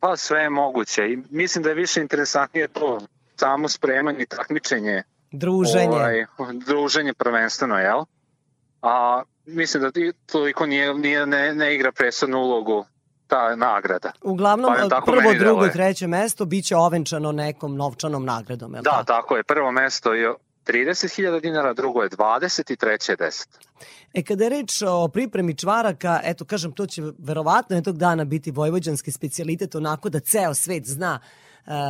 Pa 0.00 0.16
sve 0.16 0.40
je 0.40 0.50
moguće 0.50 1.02
i 1.02 1.18
mislim 1.30 1.62
da 1.62 1.68
je 1.68 1.74
više 1.76 2.00
interesantnije 2.00 2.68
to 2.68 2.98
samo 3.36 3.68
spremanje 3.68 4.18
i 4.20 4.26
takmičenje 4.26 5.02
Druženje. 5.32 5.88
Ovaj, 5.88 6.24
druženje 6.56 7.14
prvenstveno, 7.14 7.78
jel? 7.78 8.04
A 8.82 9.22
mislim 9.46 9.82
da 9.82 9.90
toliko 10.26 10.66
nije, 10.66 10.94
nije 10.94 11.26
ne, 11.26 11.54
ne 11.54 11.74
igra 11.74 11.92
presudnu 11.92 12.38
ulogu 12.38 12.84
ta 13.28 13.56
nagrada. 13.56 14.12
Uglavnom, 14.22 14.72
Barem 14.72 14.90
tako 14.90 15.06
prvo, 15.06 15.20
drugo, 15.34 15.44
deluje. 15.54 15.72
treće 15.72 16.06
mesto 16.06 16.44
biće 16.44 16.76
ovenčano 16.76 17.32
nekom 17.32 17.76
novčanom 17.76 18.24
nagradom. 18.24 18.72
Je 18.72 18.78
li 18.78 18.84
Da, 18.84 18.90
tako? 18.90 19.04
tako 19.04 19.36
je. 19.36 19.42
Prvo 19.44 19.72
mesto 19.72 20.14
je 20.14 20.34
30.000 20.66 21.40
dinara, 21.40 21.72
drugo 21.72 22.02
je 22.02 22.10
20 22.10 22.72
i 22.72 22.76
treće 22.76 23.12
je 23.12 23.16
10. 23.16 23.46
E, 24.14 24.22
kada 24.22 24.44
je 24.44 24.50
reč 24.50 24.82
o 24.82 25.08
pripremi 25.08 25.54
čvaraka, 25.54 26.20
eto, 26.24 26.44
kažem, 26.44 26.72
to 26.72 26.86
će 26.86 27.02
verovatno 27.18 27.76
jednog 27.76 27.98
dana 27.98 28.24
biti 28.24 28.50
vojvođanski 28.50 29.10
specijalitet, 29.10 29.74
onako 29.74 30.08
da 30.08 30.20
ceo 30.20 30.54
svet 30.54 30.86
zna 30.86 31.20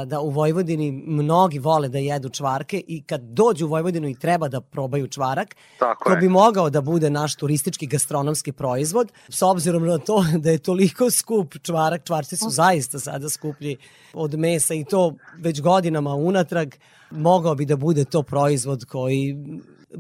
da 0.07 0.21
u 0.21 0.31
Vojvodini 0.31 0.93
mnogi 0.93 1.59
vole 1.59 1.89
da 1.89 1.99
jedu 1.99 2.29
čvarke 2.29 2.83
i 2.87 3.03
kad 3.03 3.21
dođu 3.21 3.67
u 3.67 3.69
Vojvodinu 3.69 4.09
i 4.09 4.15
treba 4.15 4.49
da 4.49 4.61
probaju 4.61 5.09
čvarak, 5.09 5.57
Tako 5.79 6.05
to 6.05 6.11
je. 6.11 6.21
bi 6.21 6.29
mogao 6.29 6.71
da 6.71 6.81
bude 6.81 7.11
naš 7.11 7.35
turistički 7.35 7.87
gastronomski 7.87 8.53
proizvod, 8.53 9.13
s 9.29 9.43
obzirom 9.43 9.87
na 9.87 9.99
to 9.99 10.25
da 10.43 10.51
je 10.51 10.59
toliko 10.59 11.11
skup 11.11 11.55
čvarak, 11.63 12.05
čvarci 12.05 12.37
su 12.37 12.51
zaista 12.51 12.99
sada 12.99 13.29
skuplji 13.29 13.77
od 14.15 14.35
mesa 14.35 14.75
i 14.75 14.85
to 14.85 15.15
već 15.39 15.61
godinama 15.61 16.15
unatrag, 16.15 16.75
mogao 17.11 17.55
bi 17.55 17.65
da 17.65 17.77
bude 17.77 18.05
to 18.05 18.23
proizvod 18.23 18.85
koji 18.85 19.37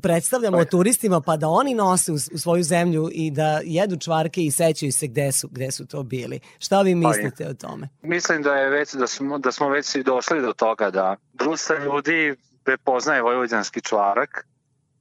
predstavljamo 0.02 0.64
turistima 0.64 1.20
pa 1.20 1.36
da 1.36 1.48
oni 1.48 1.74
nose 1.74 2.12
u, 2.12 2.14
u 2.14 2.38
svoju 2.38 2.62
zemlju 2.62 3.08
i 3.12 3.30
da 3.30 3.60
jedu 3.64 3.96
čvarke 3.96 4.40
i 4.44 4.50
sećaju 4.50 4.92
se 4.92 5.06
gde 5.06 5.32
su, 5.32 5.48
gde 5.48 5.70
su 5.70 5.86
to 5.86 6.02
bili. 6.02 6.40
Šta 6.58 6.82
vi 6.82 7.02
Pa 7.02 7.08
mislite 7.08 7.48
o 7.48 7.54
tome? 7.54 7.88
Mislim 8.02 8.42
da 8.42 8.54
je 8.54 8.70
već 8.70 8.94
da 8.94 9.06
smo 9.06 9.38
da 9.38 9.52
smo 9.52 9.68
već 9.68 9.94
i 9.94 10.02
došli 10.02 10.42
do 10.42 10.52
toga 10.52 10.90
da 10.90 11.16
dosta 11.32 11.74
ljudi 11.84 12.36
prepoznaje 12.64 13.22
vojvođanski 13.22 13.80
čvarak 13.80 14.46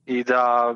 i 0.05 0.23
da 0.23 0.75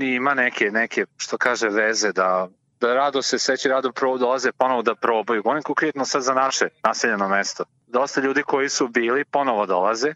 ima 0.00 0.34
neke 0.34 0.70
neke 0.70 1.06
što 1.16 1.38
kaže 1.38 1.68
veze 1.68 2.12
da 2.12 2.48
da 2.80 2.94
rado 2.94 3.22
se 3.22 3.38
seći, 3.38 3.68
rado 3.68 3.92
pro, 3.92 4.18
dolaze 4.18 4.52
ponovo 4.52 4.82
da 4.82 4.94
probaju. 4.94 5.42
Govorim 5.42 5.62
konkretno 5.62 6.04
sad 6.04 6.22
za 6.22 6.34
naše 6.34 6.68
naseljeno 6.84 7.28
mesto. 7.28 7.64
Dosta 7.86 8.20
ljudi 8.20 8.42
koji 8.42 8.68
su 8.68 8.88
bili 8.88 9.24
ponovo 9.24 9.66
dolaze 9.66 10.14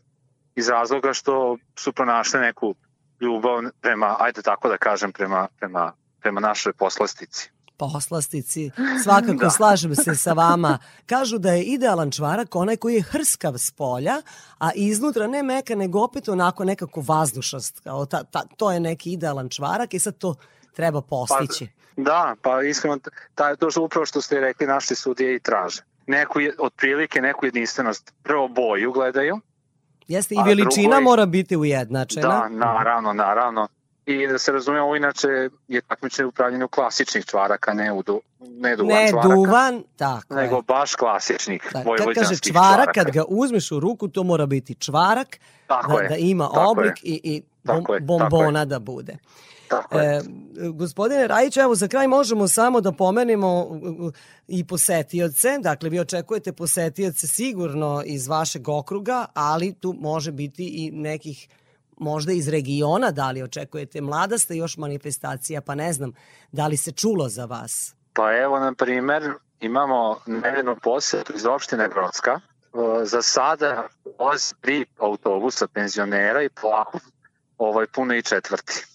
iz 0.54 0.68
razloga 0.68 1.12
što 1.12 1.56
su 1.78 1.92
pronašli 1.92 2.40
neku 2.40 2.74
ljubav 3.22 3.62
prema, 3.80 4.16
ajde 4.18 4.42
tako 4.42 4.68
da 4.68 4.76
kažem, 4.78 5.12
prema, 5.12 5.48
prema, 5.58 5.92
prema 6.20 6.40
našoj 6.40 6.72
poslastici. 6.72 7.50
poslastici. 7.76 8.70
Svakako 9.04 9.32
Da. 9.44 9.50
slažem 9.50 9.94
se 9.94 10.14
sa 10.14 10.32
vama. 10.32 10.78
Kažu 11.06 11.38
da 11.38 11.52
je 11.52 11.62
idealan 11.64 12.10
čvarak 12.10 12.54
onaj 12.54 12.76
koji 12.76 12.94
je 12.94 13.02
hrskav 13.02 13.54
s 13.58 13.70
polja, 13.70 14.22
a 14.58 14.70
iznutra 14.74 15.26
ne 15.26 15.42
meka, 15.42 15.74
nego 15.74 16.00
opet 16.00 16.28
onako 16.28 16.64
nekako 16.64 17.00
vazdušast. 17.00 17.80
Kao 17.80 18.06
ta, 18.06 18.24
ta, 18.24 18.42
to 18.56 18.72
je 18.72 18.80
neki 18.80 19.12
idealan 19.12 19.48
čvarak 19.48 19.94
i 19.94 19.98
sad 19.98 20.18
to 20.18 20.34
treba 20.72 21.00
postići. 21.02 21.68
Da, 21.96 22.34
pa 22.42 22.62
iskreno, 22.62 22.98
taj, 23.34 23.56
to 23.56 23.70
što 23.70 23.82
upravo 23.82 24.06
što 24.06 24.20
ste 24.20 24.40
rekli, 24.40 24.66
naši 24.66 24.94
sudije 24.94 25.36
i 25.36 25.40
traže. 25.40 25.82
Neku, 26.06 26.40
je- 26.40 26.54
otprilike 26.58 27.20
neku 27.20 27.46
jedinstvenost. 27.46 28.12
Prvo 28.22 28.48
boju 28.48 28.92
gledaju, 28.92 29.40
Jeste, 30.12 30.34
i 30.34 30.38
a 30.38 30.42
veličina 30.42 30.82
drugo 30.82 30.94
je- 30.94 31.00
mora 31.02 31.26
biti 31.26 31.56
ujednačena. 31.56 32.28
Da, 32.28 32.48
naravno, 32.50 33.12
naravno. 33.14 33.68
I 34.06 34.26
da 34.26 34.38
se 34.38 34.52
razume, 34.52 34.80
ovo 34.80 34.96
inače 34.96 35.28
je 35.68 35.80
takmičenje 35.82 36.28
u 36.64 36.68
klasičnih 36.68 37.24
čvaraka, 37.24 37.72
ne 37.72 37.92
u 37.92 38.02
du, 38.02 38.20
ne 38.40 38.76
duvan 38.76 38.94
ne 38.94 39.08
čvaraka, 39.10 39.28
duvan, 39.28 39.82
tako 39.96 40.34
je. 40.34 40.42
nego 40.42 40.62
baš 40.62 40.94
klasičnih 40.94 41.62
Da, 41.62 41.68
kad 41.70 41.82
kaže 41.84 41.88
vojvođanskih 41.88 42.52
čvarak, 42.52 42.72
čvaraka. 42.74 42.92
kad 42.94 43.10
ga 43.10 43.24
uzmeš 43.30 43.72
u 43.72 43.80
ruku, 43.80 44.08
to 44.08 44.22
mora 44.24 44.46
biti 44.46 44.74
čvarak, 44.76 45.38
Tako 45.66 45.92
da, 45.92 46.02
je, 46.02 46.08
da 46.08 46.16
ima 46.16 46.48
tako 46.48 46.70
oblik 46.70 47.04
je. 47.04 47.10
i, 47.10 47.20
i 47.24 47.42
bom, 47.64 47.76
Tako 47.76 47.94
je, 47.94 48.00
tako 48.00 48.06
bombona 48.08 48.64
da 48.64 48.78
bude. 48.80 49.16
Tako 49.72 49.98
je. 49.98 50.16
E, 50.16 50.22
gospodine 50.74 51.26
Rajić, 51.26 51.56
evo 51.56 51.74
za 51.74 51.88
kraj 51.88 52.08
možemo 52.08 52.48
samo 52.48 52.80
da 52.80 52.90
u, 52.90 54.12
i 54.48 54.66
posetioce. 54.66 55.58
Dakle, 55.58 55.90
vi 55.90 56.00
očekujete 56.00 56.52
posetioce 56.52 57.26
sigurno 57.26 58.02
iz 58.06 58.28
vašeg 58.28 58.68
okruga, 58.68 59.26
ali 59.34 59.74
tu 59.74 59.94
može 60.00 60.32
biti 60.32 60.66
i 60.66 60.90
nekih 60.90 61.48
možda 61.98 62.32
iz 62.32 62.48
regiona, 62.48 63.10
da 63.10 63.30
li 63.30 63.42
očekujete 63.42 64.00
mlada 64.00 64.38
ste 64.38 64.56
još 64.56 64.76
manifestacija, 64.76 65.60
pa 65.60 65.74
ne 65.74 65.92
znam, 65.92 66.12
da 66.52 66.66
li 66.66 66.76
se 66.76 66.92
čulo 66.92 67.28
za 67.28 67.44
vas? 67.44 67.94
Pa 68.12 68.36
evo, 68.36 68.58
na 68.58 68.74
primer, 68.74 69.22
imamo 69.60 70.18
nevednu 70.26 70.76
posetu 70.82 71.32
iz 71.36 71.46
opštine 71.46 71.88
Grocka. 71.88 72.30
E, 72.30 73.04
Za 73.04 73.22
sada 73.22 73.88
voz 74.18 74.54
tri 74.60 74.86
autobusa 74.98 75.66
penzionera 75.66 76.42
i 76.42 76.48
polako 76.48 76.98
ovaj, 77.58 77.86
puno 77.86 78.14
i 78.14 78.22
četvrti. 78.22 78.91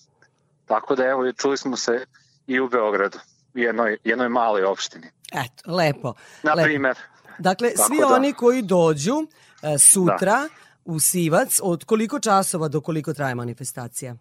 Tako 0.68 0.96
da 0.96 1.04
evo, 1.04 1.32
čuli 1.32 1.58
smo 1.58 1.78
se 1.78 2.06
i 2.48 2.60
u 2.60 2.70
Beogradu, 2.70 3.18
u 3.56 3.60
jednoj, 3.60 3.98
jednoj 4.04 4.30
maloj 4.30 4.64
opštini. 4.64 5.08
Eto, 5.32 5.72
lepo. 5.72 6.14
Na 6.44 6.54
lepo. 6.54 6.66
primer, 6.66 6.98
Dakle, 7.40 7.70
Tako 7.70 7.88
svi 7.88 7.98
da. 8.00 8.08
oni 8.08 8.34
koji 8.34 8.62
dođu 8.62 9.16
e, 9.62 9.78
sutra 9.78 10.48
u 10.86 11.00
Sivac, 11.00 11.60
od 11.64 11.84
koliko 11.84 12.20
časova 12.20 12.68
do 12.68 12.82
koliko 12.82 13.14
traje 13.14 13.36
manifestacija? 13.36 14.16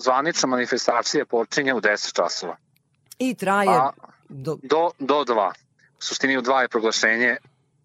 zvanična 0.00 0.48
manifestacija 0.48 1.24
počinje 1.26 1.74
u 1.74 1.80
10 1.80 2.14
časova. 2.16 2.56
I 3.18 3.34
traje 3.34 3.68
A 3.68 3.90
do, 4.28 4.58
do, 4.62 4.90
do 4.98 5.24
dva. 5.24 5.52
U 5.98 6.02
suštini 6.02 6.38
u 6.38 6.42
dva 6.42 6.62
je 6.62 6.68
proglašenje 6.68 7.36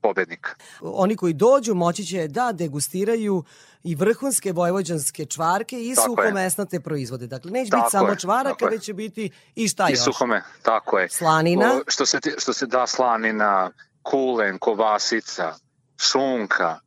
pobednika. 0.07 0.55
oni 0.81 1.15
koji 1.15 1.33
dođu 1.33 1.73
moći 1.75 2.05
će 2.05 2.27
da 2.27 2.51
degustiraju 2.51 3.43
i 3.83 3.95
vrhunske 3.95 4.51
vojvođanske 4.51 5.25
čvarke 5.25 5.75
i 5.81 5.95
Tako 5.95 6.01
je. 6.01 6.05
suhomesnate 6.05 6.79
proizvode. 6.79 7.27
Dakle, 7.27 7.51
neće 7.51 7.71
Tako 7.71 7.83
biti 7.83 7.91
samo 7.91 8.09
je, 8.09 8.19
čvaraka, 8.19 8.65
već 8.65 8.83
će 8.83 8.93
biti 8.93 9.29
i 9.55 9.67
šta 9.67 9.87
I 9.89 9.91
još? 9.91 9.99
suhome, 10.03 10.41
tako 10.61 10.99
je. 10.99 11.09
Slanina? 11.09 11.73
O, 11.73 11.81
što, 11.87 12.05
se, 12.05 12.19
što 12.37 12.53
se 12.53 12.65
da 12.65 12.87
slanina, 12.87 13.71
kulen, 14.03 14.57
kobasica, 14.59 15.53
šunka. 15.97 16.79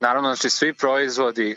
Naravno, 0.00 0.34
znači 0.34 0.50
svi 0.50 0.74
proizvodi 0.74 1.56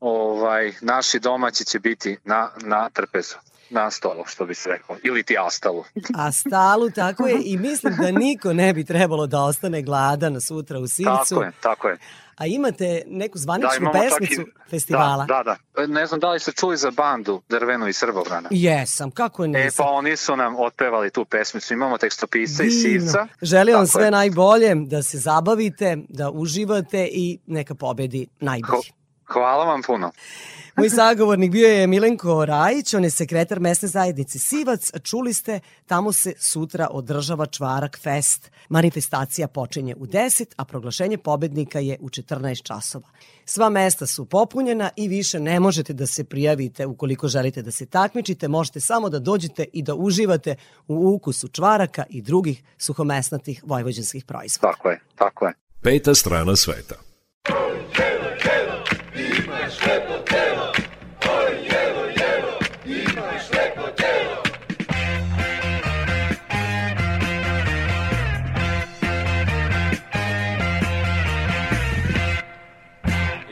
ovaj, 0.00 0.72
naši 0.80 1.20
domaći 1.20 1.64
će 1.64 1.78
biti 1.78 2.16
na, 2.24 2.50
na 2.62 2.90
trpezu, 2.90 3.36
na 3.74 3.90
stolu, 3.90 4.24
što 4.26 4.46
bi 4.46 4.54
se 4.54 4.70
rekao, 4.70 4.96
ili 5.02 5.22
ti 5.22 5.36
astalu. 5.40 5.84
A 6.14 6.32
stalu, 6.32 6.90
tako 6.92 7.26
je. 7.26 7.40
I 7.44 7.56
mislim 7.58 7.96
da 7.96 8.10
niko 8.12 8.52
ne 8.52 8.72
bi 8.72 8.84
trebalo 8.84 9.26
da 9.26 9.40
ostane 9.40 9.82
gladan 9.82 10.40
sutra 10.40 10.78
u 10.78 10.86
Sivcu. 10.86 11.10
Tako 11.28 11.42
je, 11.42 11.52
tako 11.60 11.88
je. 11.88 11.98
A 12.36 12.46
imate 12.46 13.02
neku 13.06 13.38
zvaničnu 13.38 13.70
imamo 13.76 13.92
čak 13.94 14.02
pesmicu 14.10 14.40
i- 14.42 14.70
festivala? 14.70 15.24
Da, 15.24 15.42
da, 15.42 15.56
da. 15.76 15.86
Ne 15.86 16.06
znam 16.06 16.20
da 16.20 16.30
li 16.30 16.40
ste 16.40 16.52
čuli 16.52 16.76
za 16.76 16.90
bandu 16.90 17.42
Drvenu 17.48 17.88
iz 17.88 17.96
Srbobrana. 17.96 18.48
Jesam, 18.52 19.10
kako 19.10 19.44
E, 19.44 19.48
nisam. 19.48 19.84
pa 19.84 19.90
oni 19.90 20.16
su 20.16 20.36
nam 20.36 20.56
otpevali 20.58 21.10
tu 21.10 21.24
pesmicu. 21.24 21.74
Imamo 21.74 21.98
tekstopisca 21.98 22.62
iz 22.64 22.82
Divno. 22.82 23.00
Sivca. 23.00 23.26
Želim 23.42 23.74
vam 23.74 23.86
sve 23.86 24.04
je. 24.04 24.10
najbolje, 24.10 24.74
da 24.76 25.02
se 25.02 25.18
zabavite, 25.18 25.96
da 26.08 26.30
uživate 26.30 27.08
i 27.12 27.38
neka 27.46 27.74
pobedi 27.74 28.26
najbolji. 28.40 28.90
Hvala 29.34 29.64
vam 29.64 29.82
puno. 29.82 30.12
Moj 30.76 30.90
sagovornik 30.90 31.50
bio 31.50 31.68
je 31.68 31.86
Milenko 31.86 32.44
Rajić, 32.44 32.94
on 32.94 33.04
je 33.04 33.10
sekretar 33.10 33.60
mesne 33.60 33.88
zajednice 33.88 34.38
Sivac. 34.38 34.90
Čuli 35.02 35.32
ste, 35.32 35.60
tamo 35.86 36.12
se 36.12 36.32
sutra 36.38 36.88
održava 36.90 37.46
Čvarak 37.46 37.98
Fest. 38.02 38.50
Manifestacija 38.68 39.48
počinje 39.48 39.94
u 39.98 40.06
10, 40.06 40.44
a 40.56 40.64
proglašenje 40.64 41.18
pobednika 41.18 41.78
je 41.78 41.98
u 42.00 42.08
14 42.08 42.62
časova. 42.62 43.08
Sva 43.44 43.68
mesta 43.68 44.06
su 44.06 44.24
popunjena 44.24 44.90
i 44.96 45.08
više 45.08 45.40
ne 45.40 45.60
možete 45.60 45.92
da 45.92 46.06
se 46.06 46.24
prijavite 46.24 46.86
ukoliko 46.86 47.28
želite 47.28 47.62
da 47.62 47.70
se 47.70 47.86
takmičite. 47.86 48.48
Možete 48.48 48.80
samo 48.80 49.08
da 49.08 49.18
dođete 49.18 49.64
i 49.72 49.82
da 49.82 49.94
uživate 49.94 50.56
u 50.88 51.14
ukusu 51.14 51.48
čvaraka 51.48 52.04
i 52.10 52.22
drugih 52.22 52.62
suhomesnatih 52.78 53.62
vojvođanskih 53.66 54.24
proizvoda. 54.24 54.72
Tako 54.72 54.90
je, 54.90 55.00
tako 55.14 55.46
je. 55.46 55.52
Peta 55.82 56.14
strana 56.14 56.56
sveta. 56.56 57.03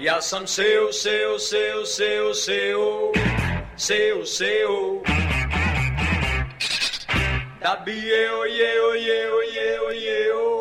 Ja 0.02 0.20
sam 0.20 0.46
seu, 0.46 0.92
seu, 0.92 1.38
seu, 1.38 1.86
seu, 1.86 2.34
seu, 2.34 3.12
seu, 3.76 4.26
seu. 4.26 5.02
Da 7.60 7.76
bi 7.76 8.08
eu, 8.08 8.46
eu, 8.46 8.96
eu, 8.96 9.42
eu, 9.42 9.92
eu. 9.92 10.51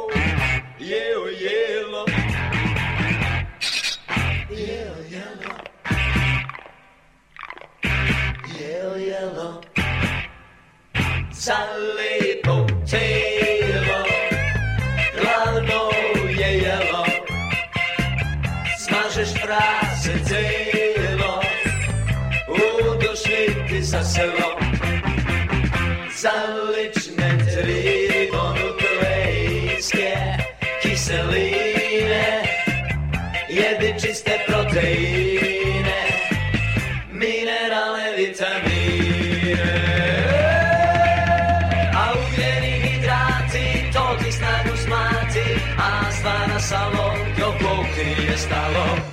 Jeo, 8.81 8.97
jelo. 8.97 9.61
Za 11.31 11.57
lepo 11.97 12.65
telo, 12.89 14.05
glavno 15.21 15.81
je 16.29 16.57
jelo. 16.57 17.05
Smažeš 18.79 19.33
prase 19.41 20.13
celo, 20.25 21.41
udošli 22.47 23.81
za 23.81 24.03
selo. 24.03 24.57
Za 26.21 26.31
lične 26.31 26.60
nije 48.49 49.10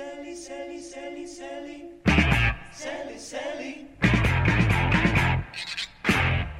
seli, 0.00 0.34
seli, 0.36 0.78
seli, 0.80 1.26
seli, 1.26 1.78
seli, 2.72 3.18
seli. 3.18 3.72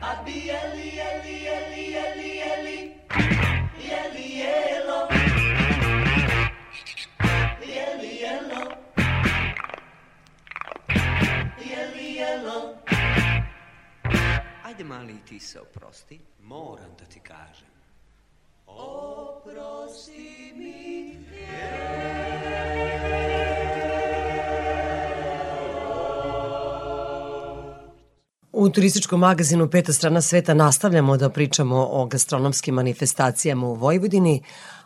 A 0.00 0.22
bi 0.24 0.36
jeli, 0.50 0.86
jeli, 1.00 1.34
jeli, 1.46 1.82
jeli, 1.96 2.30
jeli, 2.42 2.78
jeli 3.88 4.26
jelo. 4.40 5.00
Jeli 7.74 8.12
jelo. 8.22 8.62
Jeli 11.70 12.06
jelo. 12.20 12.58
Ajde 14.64 14.84
mali 14.84 15.12
i 15.12 15.24
ti 15.28 15.40
se 15.40 15.60
oprosti, 15.60 16.20
moram 16.38 16.94
da 16.98 17.04
ti 17.04 17.20
kažem. 17.20 17.69
Oprosti 18.76 20.52
mi 20.56 20.80
U 28.52 28.68
turističkom 28.70 29.20
magazinu 29.20 29.70
Peta 29.70 29.92
strana 29.92 30.20
sveta 30.20 30.54
nastavljamo 30.54 31.16
da 31.16 31.30
pričamo 31.30 31.88
o 31.90 32.06
gastronomskim 32.06 32.74
manifestacijama 32.74 33.66
u 33.66 33.74
Vojvodini. 33.74 34.42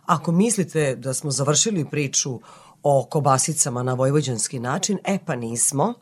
Ako 0.07 0.33
mislite 0.33 0.97
da 0.97 1.15
smo 1.15 1.31
završili 1.31 1.91
priču 1.91 2.41
o 2.83 3.07
kobasicama 3.11 3.83
na 3.83 3.95
vojvođanski 3.95 4.59
način, 4.59 4.99
e 5.05 5.19
pa 5.27 5.37
nismo. 5.37 5.95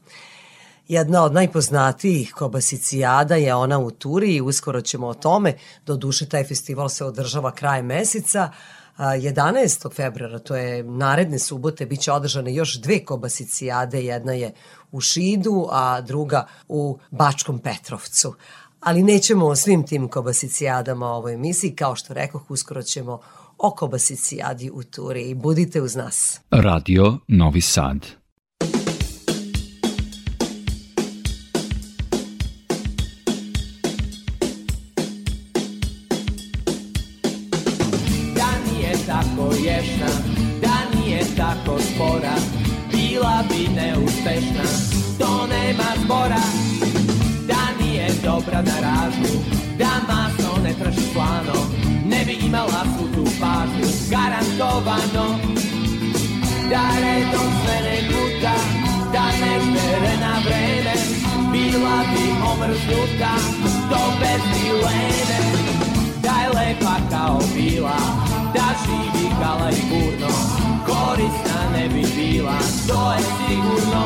Jedna 0.88 1.24
od 1.24 1.32
najpoznatijih 1.32 2.32
kobasicijada 2.32 3.36
je 3.36 3.54
ona 3.54 3.78
u 3.78 3.90
Turi 3.90 4.34
i 4.34 4.40
uskoro 4.40 4.80
ćemo 4.80 5.06
o 5.06 5.14
tome. 5.14 5.54
Do 5.86 5.96
duše, 5.96 6.28
taj 6.28 6.44
festival 6.44 6.88
se 6.88 7.04
održava 7.04 7.50
kraj 7.50 7.82
meseca. 7.82 8.50
A, 8.96 9.04
11. 9.06 9.94
februara, 9.94 10.38
to 10.38 10.56
je 10.56 10.84
naredne 10.84 11.38
subote, 11.38 11.86
bit 11.86 12.00
će 12.00 12.12
održane 12.12 12.54
još 12.54 12.80
dve 12.80 13.04
kobasicijade. 13.04 14.04
Jedna 14.04 14.32
je 14.32 14.52
u 14.92 15.00
Šidu, 15.00 15.68
a 15.70 16.00
druga 16.00 16.46
u 16.68 16.98
Bačkom 17.10 17.58
Petrovcu. 17.58 18.34
Ali 18.80 19.02
nećemo 19.02 19.46
o 19.46 19.56
svim 19.56 19.86
tim 19.86 20.08
kobasicijadama 20.08 21.06
u 21.06 21.16
ovoj 21.16 21.34
emisiji. 21.34 21.76
Kao 21.76 21.96
što 21.96 22.14
rekoh, 22.14 22.50
uskoro 22.50 22.82
ćemo 22.82 23.20
o 23.58 23.70
kobasicijadi 23.70 24.70
u 24.70 24.82
Turi. 24.82 25.34
Budite 25.34 25.82
uz 25.82 25.96
nas. 25.96 26.40
Radio 26.50 27.18
Novi 27.28 27.60
Sad. 27.60 28.21
Nije 39.32 39.36
tako 39.36 39.54
ješna, 39.54 40.06
da 40.60 40.98
nije 40.98 41.24
tako 41.36 41.78
spora 41.80 42.34
Bila 42.92 43.44
bi 43.48 43.68
neuspešna, 43.74 44.64
to 45.18 45.46
nema 45.46 46.04
zbora 46.04 46.42
Da 47.48 47.84
nije 47.84 48.08
dobra 48.24 48.62
na 48.62 48.80
ražnju, 48.80 49.38
da 49.78 49.90
masno 50.08 50.62
ne 50.62 50.74
traži 50.82 51.00
slano 51.12 51.66
Ne 52.06 52.24
bi 52.24 52.46
imala 52.46 52.84
svu 52.96 53.08
tu 53.14 53.30
pažnju, 53.40 53.88
garantovano. 54.10 55.38
Da 56.70 56.82
redom 57.00 57.52
sve 57.64 57.80
ne 57.82 57.98
guta, 58.08 58.54
da 59.12 59.24
ne 59.40 59.60
štere 59.60 60.16
na 60.20 60.34
vreme 60.44 60.94
Bila 61.52 62.04
bi 62.12 62.24
omrznuta, 62.52 63.34
to 63.90 64.12
bez 64.20 64.42
dileme. 64.54 65.38
Da 66.22 66.42
je 66.42 66.48
lepa 66.48 66.96
kao 67.10 67.40
bila, 67.54 68.31
da 68.92 69.02
živi 69.02 69.30
kala 69.42 69.70
i 69.70 69.82
burno, 69.90 70.32
korisna 70.86 71.70
ne 71.72 71.88
bi 71.88 72.04
bila, 72.16 72.58
to 72.88 73.12
je 73.12 73.18
sigurno. 73.18 74.04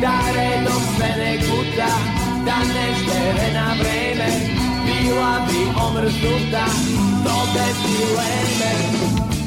Da 0.00 0.18
redom 0.36 0.82
sve 0.96 1.08
ne 1.18 1.36
guta, 1.36 1.92
da 2.46 2.58
ne 2.58 2.94
štere 3.02 3.52
na 3.54 3.74
vreme, 3.80 4.28
bila 4.84 5.46
bi 5.48 5.80
omrznuta, 5.86 6.66
to 7.24 7.46
bez 7.54 7.76
dileme. 7.86 8.72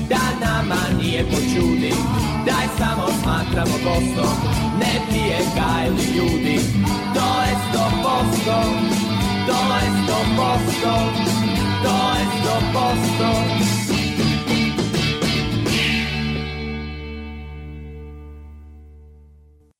Da 0.10 0.46
nama 0.46 0.76
nije 1.02 1.24
počudi 1.24 1.94
Da 2.46 2.54
samo 2.78 3.08
smatramo 3.24 3.76
gostom 3.84 4.65
Ne 4.80 4.94
pije 5.10 5.38
gajli 5.56 6.04
ljudi 6.18 6.60
To 7.14 7.42
je 7.42 7.56
sto 7.70 7.90
posto 8.04 8.62
To 9.48 9.76
je 9.76 9.90
sto 10.04 10.20
posto 10.38 10.94
To 11.84 11.96
je 12.18 12.26
sto 12.42 12.60
posto 12.74 13.66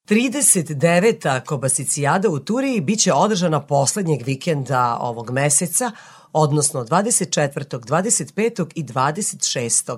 39. 0.08 1.46
kobasicijada 1.46 2.30
u 2.30 2.40
Turiji 2.40 2.82
biće 2.82 3.14
održana 3.14 3.62
poslednjeg 3.62 4.22
vikenda 4.26 4.98
ovog 5.02 5.32
meseca, 5.32 5.92
odnosno 6.34 6.84
24., 6.84 7.80
25. 7.80 8.72
i 8.76 8.84
26. 8.84 9.98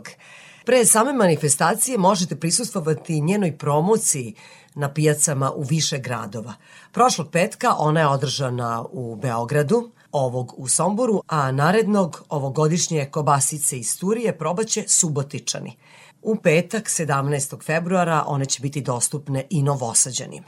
Pre 0.65 0.85
same 0.85 1.13
manifestacije 1.13 1.97
možete 1.97 2.35
prisustvovati 2.35 3.21
njenoj 3.21 3.57
promociji 3.57 4.35
na 4.77 4.93
pijacama 4.93 5.51
u 5.51 5.63
više 5.63 5.97
gradova. 5.97 6.53
Prošlog 6.91 7.29
petka 7.31 7.75
ona 7.77 7.99
je 7.99 8.07
održana 8.07 8.85
u 8.91 9.15
Beogradu, 9.15 9.91
ovog 10.11 10.53
u 10.57 10.67
Somboru, 10.67 11.23
a 11.27 11.51
narednog 11.51 12.23
ovogodišnje 12.29 13.09
kobasice 13.11 13.79
iz 13.79 13.99
Turije 13.99 14.37
probaće 14.37 14.83
Subotičani. 14.87 15.77
U 16.21 16.35
petak, 16.35 16.83
17. 16.83 17.63
februara, 17.63 18.23
one 18.27 18.45
će 18.45 18.61
biti 18.61 18.81
dostupne 18.81 19.47
i 19.49 19.63
novosađanima. 19.63 20.47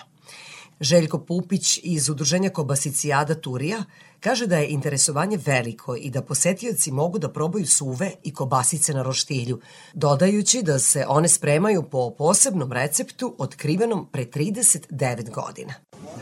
Željko 0.80 1.20
Pupić 1.20 1.80
iz 1.84 2.10
Udruženja 2.10 2.50
Kobasicijada 2.50 3.36
Turija 3.36 3.84
kaže 4.20 4.48
da 4.48 4.58
je 4.58 4.70
interesovanje 4.70 5.40
veliko 5.46 5.96
i 5.96 6.10
da 6.10 6.22
posetioci 6.22 6.92
mogu 6.92 7.20
da 7.20 7.32
probaju 7.32 7.68
suve 7.68 8.12
i 8.24 8.34
kobasice 8.34 8.94
na 8.94 9.04
roštilju, 9.04 9.60
dodajući 9.94 10.62
da 10.64 10.80
se 10.80 11.06
one 11.08 11.28
spremaju 11.28 11.84
po 11.84 12.16
posebnom 12.18 12.72
receptu 12.72 13.36
otkrivenom 13.38 14.08
pre 14.12 14.26
39 14.26 15.30
godina. 15.30 15.74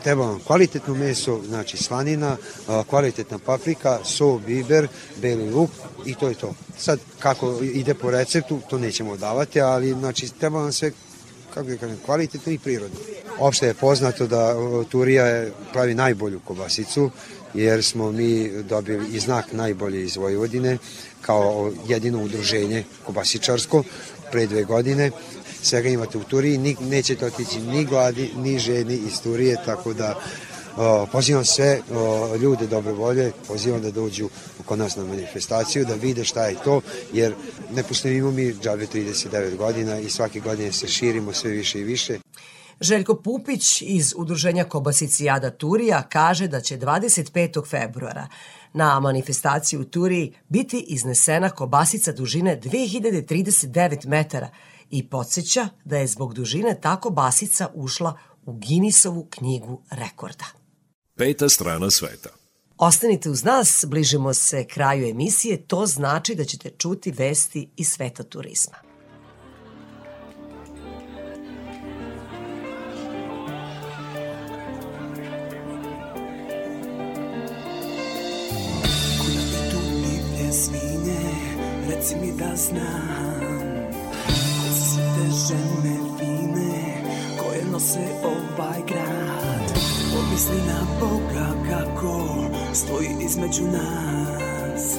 Treba 0.02 0.26
vam 0.26 0.40
kvalitetno 0.46 0.94
meso, 0.94 1.40
znači 1.48 1.76
slanina, 1.76 2.36
kvalitetna 2.86 3.38
paprika, 3.38 3.98
so, 4.04 4.38
biber, 4.38 4.88
beli 5.22 5.50
luk 5.50 5.70
i 6.06 6.14
to 6.14 6.28
je 6.28 6.34
to. 6.34 6.54
Sad, 6.78 7.00
kako 7.18 7.60
ide 7.62 7.94
po 7.94 8.10
receptu, 8.10 8.60
to 8.70 8.78
nećemo 8.78 9.16
davati, 9.16 9.60
ali 9.60 9.92
znači 9.92 10.28
treba 10.28 10.58
vam 10.58 10.72
sve 10.72 10.92
kako 11.54 11.68
da 11.68 11.76
kažem, 11.76 11.98
kvalitetno 12.04 12.52
i 12.52 12.58
prirodno. 12.58 12.98
Opšte 13.38 13.66
je 13.66 13.74
poznato 13.74 14.26
da 14.26 14.58
o, 14.58 14.84
Turija 14.84 15.26
je, 15.26 15.52
pravi 15.72 15.94
najbolju 15.94 16.40
kobasicu, 16.44 17.10
jer 17.54 17.84
smo 17.84 18.12
mi 18.12 18.62
dobili 18.62 19.08
i 19.12 19.20
znak 19.20 19.52
najbolje 19.52 20.02
iz 20.02 20.16
Vojvodine 20.16 20.78
kao 21.20 21.72
jedino 21.88 22.22
udruženje 22.22 22.84
kobasičarsko 23.06 23.84
pre 24.32 24.46
dve 24.46 24.64
godine. 24.64 25.10
Svega 25.62 25.88
imate 25.88 26.18
u 26.18 26.24
Turiji, 26.24 26.76
nećete 26.80 27.26
otići 27.26 27.60
ni 27.60 27.84
gladi, 27.84 28.30
ni 28.36 28.58
ženi 28.58 28.94
iz 28.94 29.20
Turije, 29.22 29.56
tako 29.64 29.92
da 29.92 30.20
pozivam 31.12 31.44
sve 31.44 31.80
ljude 32.40 32.66
dobre 32.66 32.92
volje, 32.92 33.32
pozivam 33.48 33.82
da 33.82 33.90
dođu 33.90 34.28
kod 34.64 34.78
nas 34.78 34.96
na 34.96 35.04
manifestaciju, 35.04 35.84
da 35.84 35.94
vide 35.94 36.24
šta 36.24 36.46
je 36.46 36.56
to, 36.64 36.80
jer 37.12 37.34
ne 37.74 37.82
postojimo 37.82 38.30
mi 38.30 38.54
džabe 38.62 38.86
39 38.86 39.56
godina 39.56 39.98
i 39.98 40.10
svake 40.10 40.40
godine 40.40 40.72
se 40.72 40.88
širimo 40.88 41.32
sve 41.32 41.50
više 41.50 41.80
i 41.80 41.84
više. 41.84 42.18
Željko 42.80 43.14
Pupić 43.14 43.82
iz 43.82 44.14
Udruženja 44.16 44.64
Kobasicijada 44.64 45.50
Turija 45.50 46.02
kaže 46.02 46.48
da 46.48 46.60
će 46.60 46.78
25. 46.78 47.68
februara 47.70 48.28
na 48.72 49.00
manifestaciji 49.00 49.78
u 49.78 49.84
Turiji 49.84 50.34
biti 50.48 50.84
iznesena 50.88 51.50
kobasica 51.50 52.12
dužine 52.12 52.60
2039 52.60 54.06
metara 54.06 54.48
i 54.90 55.08
podsjeća 55.08 55.68
da 55.84 55.96
je 55.96 56.06
zbog 56.06 56.34
dužine 56.34 56.80
ta 56.80 56.96
kobasica 56.96 57.68
ušla 57.74 58.18
u 58.46 58.52
Ginisovu 58.52 59.26
knjigu 59.30 59.82
rekorda. 59.90 60.57
Peta 61.18 61.48
strana 61.48 61.90
sveta. 61.90 62.30
Ostanite 62.76 63.30
uz 63.30 63.44
nas, 63.44 63.84
bližimo 63.88 64.34
se 64.34 64.64
kraju 64.64 65.08
emisije, 65.08 65.56
to 65.66 65.86
znači 65.86 66.34
da 66.34 66.44
ćete 66.44 66.70
čuti 66.70 67.10
vesti 67.10 67.68
iz 67.76 67.88
sveta 67.88 68.22
turizma. 68.22 68.88
reci 81.88 82.16
mi 82.16 82.32
da 82.38 82.56
znam 82.56 83.92
Ko 84.26 84.74
su 84.74 84.94
sve 84.94 85.02
te 85.02 85.30
žene 85.30 85.77
Koje 87.78 87.84
nose 87.84 88.00
ovaj 88.24 88.82
grad. 88.86 89.80
Pomisli 90.14 90.56
na 90.66 90.80
Boga 91.00 91.70
kako 91.70 92.28
Stoji 92.74 93.08
između 93.20 93.62
nas. 93.64 94.98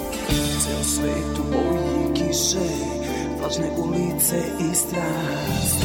Ceo 0.64 0.84
svet 0.84 1.40
u 1.40 1.44
boji 1.52 2.14
kiše 2.14 2.70
Vlažne 3.40 3.70
ulice 3.78 4.38
i 4.72 4.76
strast. 4.76 5.82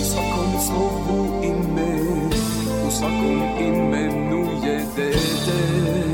U 0.00 0.04
svakom 0.04 0.60
slovu 0.66 1.42
ime 1.44 2.20
U 2.86 2.90
svakom 2.90 3.42
imenu 3.58 4.66
je 4.66 4.86
dete 4.96 6.11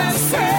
te 0.00 0.06
odnese 0.06 0.49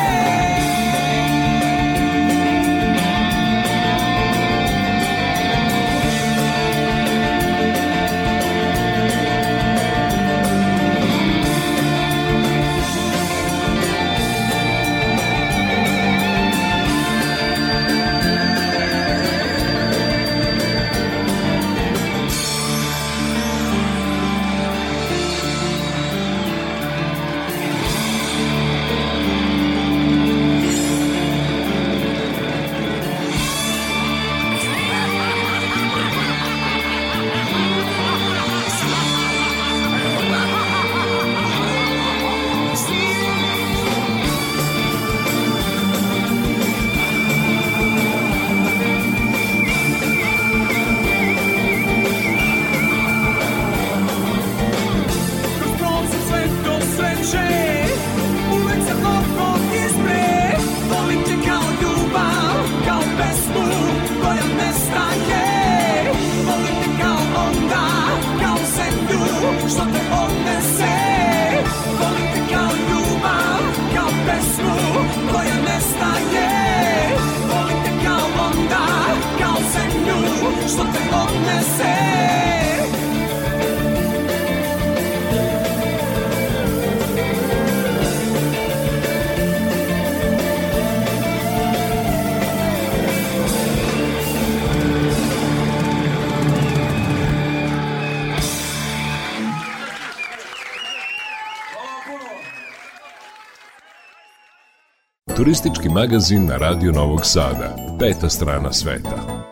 Turistički 105.52 105.90
magazin 105.90 106.46
na 106.46 106.58
Radio 106.58 106.92
Novog 106.92 107.20
Sada. 107.24 107.76
Peta 108.00 108.30
strana 108.30 108.74
sveta. 108.74 109.44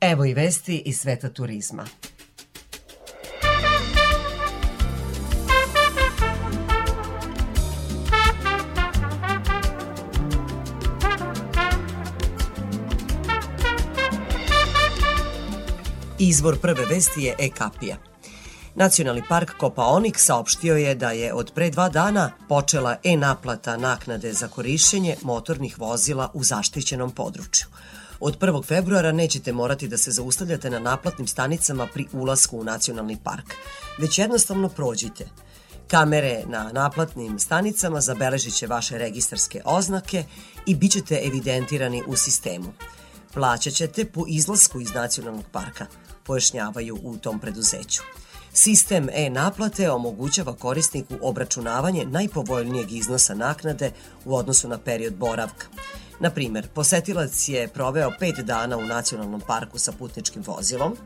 Evo 0.00 0.24
i 0.24 0.34
vesti 0.34 0.82
iz 0.86 1.00
sveta 1.00 1.28
turizma. 1.28 1.84
Izvor 16.18 16.58
prve 16.60 16.84
vesti 16.90 17.22
je 17.22 17.34
Ekapija. 17.38 18.07
Nacionalni 18.78 19.22
park 19.28 19.50
Kopaonik 19.58 20.18
saopštio 20.18 20.76
je 20.76 20.94
da 20.94 21.10
je 21.10 21.32
od 21.34 21.52
pre 21.54 21.70
dva 21.70 21.88
dana 21.88 22.30
počela 22.48 22.96
e-naplata 23.04 23.76
naknade 23.76 24.32
za 24.32 24.48
korišćenje 24.48 25.16
motornih 25.22 25.78
vozila 25.78 26.30
u 26.34 26.44
zaštićenom 26.44 27.10
području. 27.10 27.66
Od 28.20 28.38
1. 28.38 28.64
februara 28.66 29.12
nećete 29.12 29.52
morati 29.52 29.88
da 29.88 29.98
se 29.98 30.10
zaustavljate 30.10 30.70
na 30.70 30.78
naplatnim 30.78 31.26
stanicama 31.26 31.86
pri 31.86 32.06
ulasku 32.12 32.58
u 32.58 32.64
nacionalni 32.64 33.18
park, 33.24 33.54
već 33.98 34.18
jednostavno 34.18 34.68
prođite. 34.68 35.28
Kamere 35.88 36.42
na 36.46 36.70
naplatnim 36.72 37.38
stanicama 37.38 38.00
zabeležit 38.00 38.54
će 38.54 38.66
vaše 38.66 38.98
registarske 38.98 39.62
oznake 39.64 40.24
i 40.66 40.74
bit 40.74 40.92
ćete 40.92 41.20
evidentirani 41.24 42.02
u 42.06 42.16
sistemu. 42.16 42.72
Plaćat 43.34 43.72
ćete 43.72 44.04
po 44.04 44.24
izlasku 44.28 44.80
iz 44.80 44.94
nacionalnog 44.94 45.44
parka, 45.52 45.86
pojašnjavaju 46.24 46.98
u 47.02 47.16
tom 47.16 47.40
preduzeću. 47.40 48.02
Sistem 48.52 49.08
e-naplate 49.12 49.90
omogućava 49.90 50.54
korisniku 50.54 51.14
obračunavanje 51.22 52.04
najpovoljnijeg 52.04 52.92
iznosa 52.92 53.34
naknade 53.34 53.92
u 54.24 54.36
odnosu 54.36 54.68
na 54.68 54.78
period 54.78 55.14
boravka. 55.14 55.66
Na 56.20 56.30
primer, 56.30 56.68
posetilac 56.74 57.48
je 57.48 57.68
proveo 57.68 58.10
pet 58.18 58.36
dana 58.36 58.76
u 58.76 58.86
nacionalnom 58.86 59.40
parku 59.40 59.78
sa 59.78 59.92
putničkim 59.92 60.42
vozilom, 60.46 60.96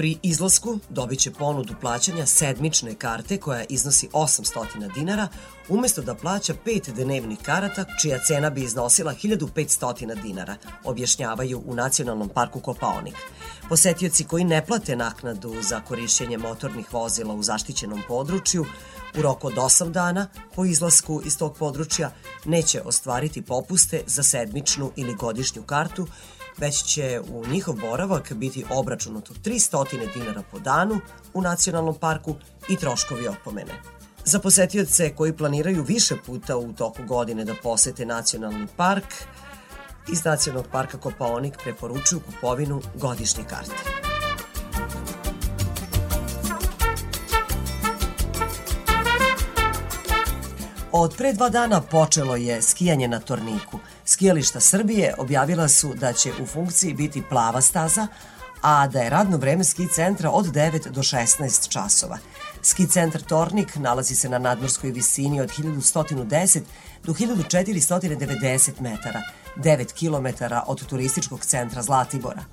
Pri 0.00 0.18
izlasku 0.22 0.78
dobit 0.88 1.18
će 1.18 1.30
ponudu 1.30 1.74
plaćanja 1.80 2.26
sedmične 2.26 2.94
karte 2.94 3.36
koja 3.36 3.64
iznosi 3.68 4.08
800 4.12 4.94
dinara, 4.94 5.28
umesto 5.68 6.02
da 6.02 6.14
plaća 6.14 6.54
pet 6.64 6.90
dnevnih 6.96 7.38
karata 7.42 7.84
čija 8.02 8.18
cena 8.18 8.50
bi 8.50 8.62
iznosila 8.62 9.14
1500 9.14 10.22
dinara, 10.22 10.56
objašnjavaju 10.84 11.62
u 11.66 11.74
Nacionalnom 11.74 12.28
parku 12.28 12.60
Kopaonik. 12.60 13.14
Posetioci 13.70 14.24
koji 14.24 14.44
ne 14.44 14.66
plate 14.66 14.96
naknadu 14.96 15.54
za 15.62 15.80
korišćenje 15.80 16.38
motornih 16.38 16.94
vozila 16.94 17.34
u 17.34 17.42
zaštićenom 17.42 18.02
području 18.08 18.64
u 19.18 19.22
roku 19.22 19.46
od 19.46 19.54
8 19.54 19.90
dana 19.90 20.26
po 20.54 20.64
izlasku 20.64 21.22
iz 21.24 21.38
tog 21.38 21.56
područja 21.56 22.10
neće 22.44 22.82
ostvariti 22.82 23.42
popuste 23.42 24.02
za 24.06 24.22
sedmičnu 24.22 24.92
ili 24.96 25.14
godišnju 25.14 25.62
kartu, 25.62 26.06
već 26.58 26.82
će 26.82 27.20
u 27.32 27.46
njihov 27.46 27.74
boravak 27.74 28.32
biti 28.32 28.64
obračunato 28.70 29.34
300 29.34 30.14
dinara 30.14 30.42
po 30.50 30.58
danu 30.58 31.00
u 31.34 31.42
nacionalnom 31.42 31.94
parku 31.94 32.34
i 32.68 32.76
troškovi 32.76 33.28
opomene. 33.28 33.72
Za 34.24 34.38
posetioce 34.38 35.14
koji 35.16 35.36
planiraju 35.36 35.82
više 35.82 36.16
puta 36.26 36.56
u 36.56 36.72
toku 36.72 37.02
godine 37.08 37.44
da 37.44 37.54
posete 37.62 38.06
nacionalni 38.06 38.66
park, 38.76 39.14
iz 40.08 40.24
Nacionalnog 40.24 40.70
parka 40.72 40.98
Kopaonik 40.98 41.54
preporučuju 41.62 42.20
kupovinu 42.20 42.82
godišnje 42.94 43.44
karte. 43.44 44.00
Od 50.92 51.14
pre 51.16 51.32
dva 51.32 51.48
dana 51.48 51.80
počelo 51.80 52.36
je 52.36 52.62
skijanje 52.62 53.08
na 53.08 53.20
Torniku. 53.20 53.78
Skijališta 54.04 54.60
Srbije 54.60 55.14
objavila 55.18 55.68
su 55.68 55.94
da 55.94 56.12
će 56.12 56.32
u 56.42 56.46
funkciji 56.46 56.94
biti 56.94 57.22
plava 57.28 57.60
staza, 57.60 58.06
a 58.62 58.86
da 58.86 59.00
je 59.00 59.10
radno 59.10 59.36
vreme 59.36 59.64
ski 59.64 59.88
centra 59.88 60.30
od 60.30 60.46
9 60.46 60.88
do 60.88 61.02
16 61.02 61.68
časova. 61.68 62.18
Ski 62.62 62.86
centar 62.86 63.22
Tornik 63.22 63.76
nalazi 63.76 64.14
se 64.14 64.28
na 64.28 64.38
nadmorskoj 64.38 64.90
visini 64.90 65.40
od 65.40 65.50
1110 65.50 66.60
do 67.04 67.12
1490 67.12 68.80
metara, 68.80 69.22
9 69.56 69.92
km 69.92 70.54
od 70.66 70.86
turističkog 70.86 71.44
centra 71.44 71.82
Zlatibora. 71.82 72.44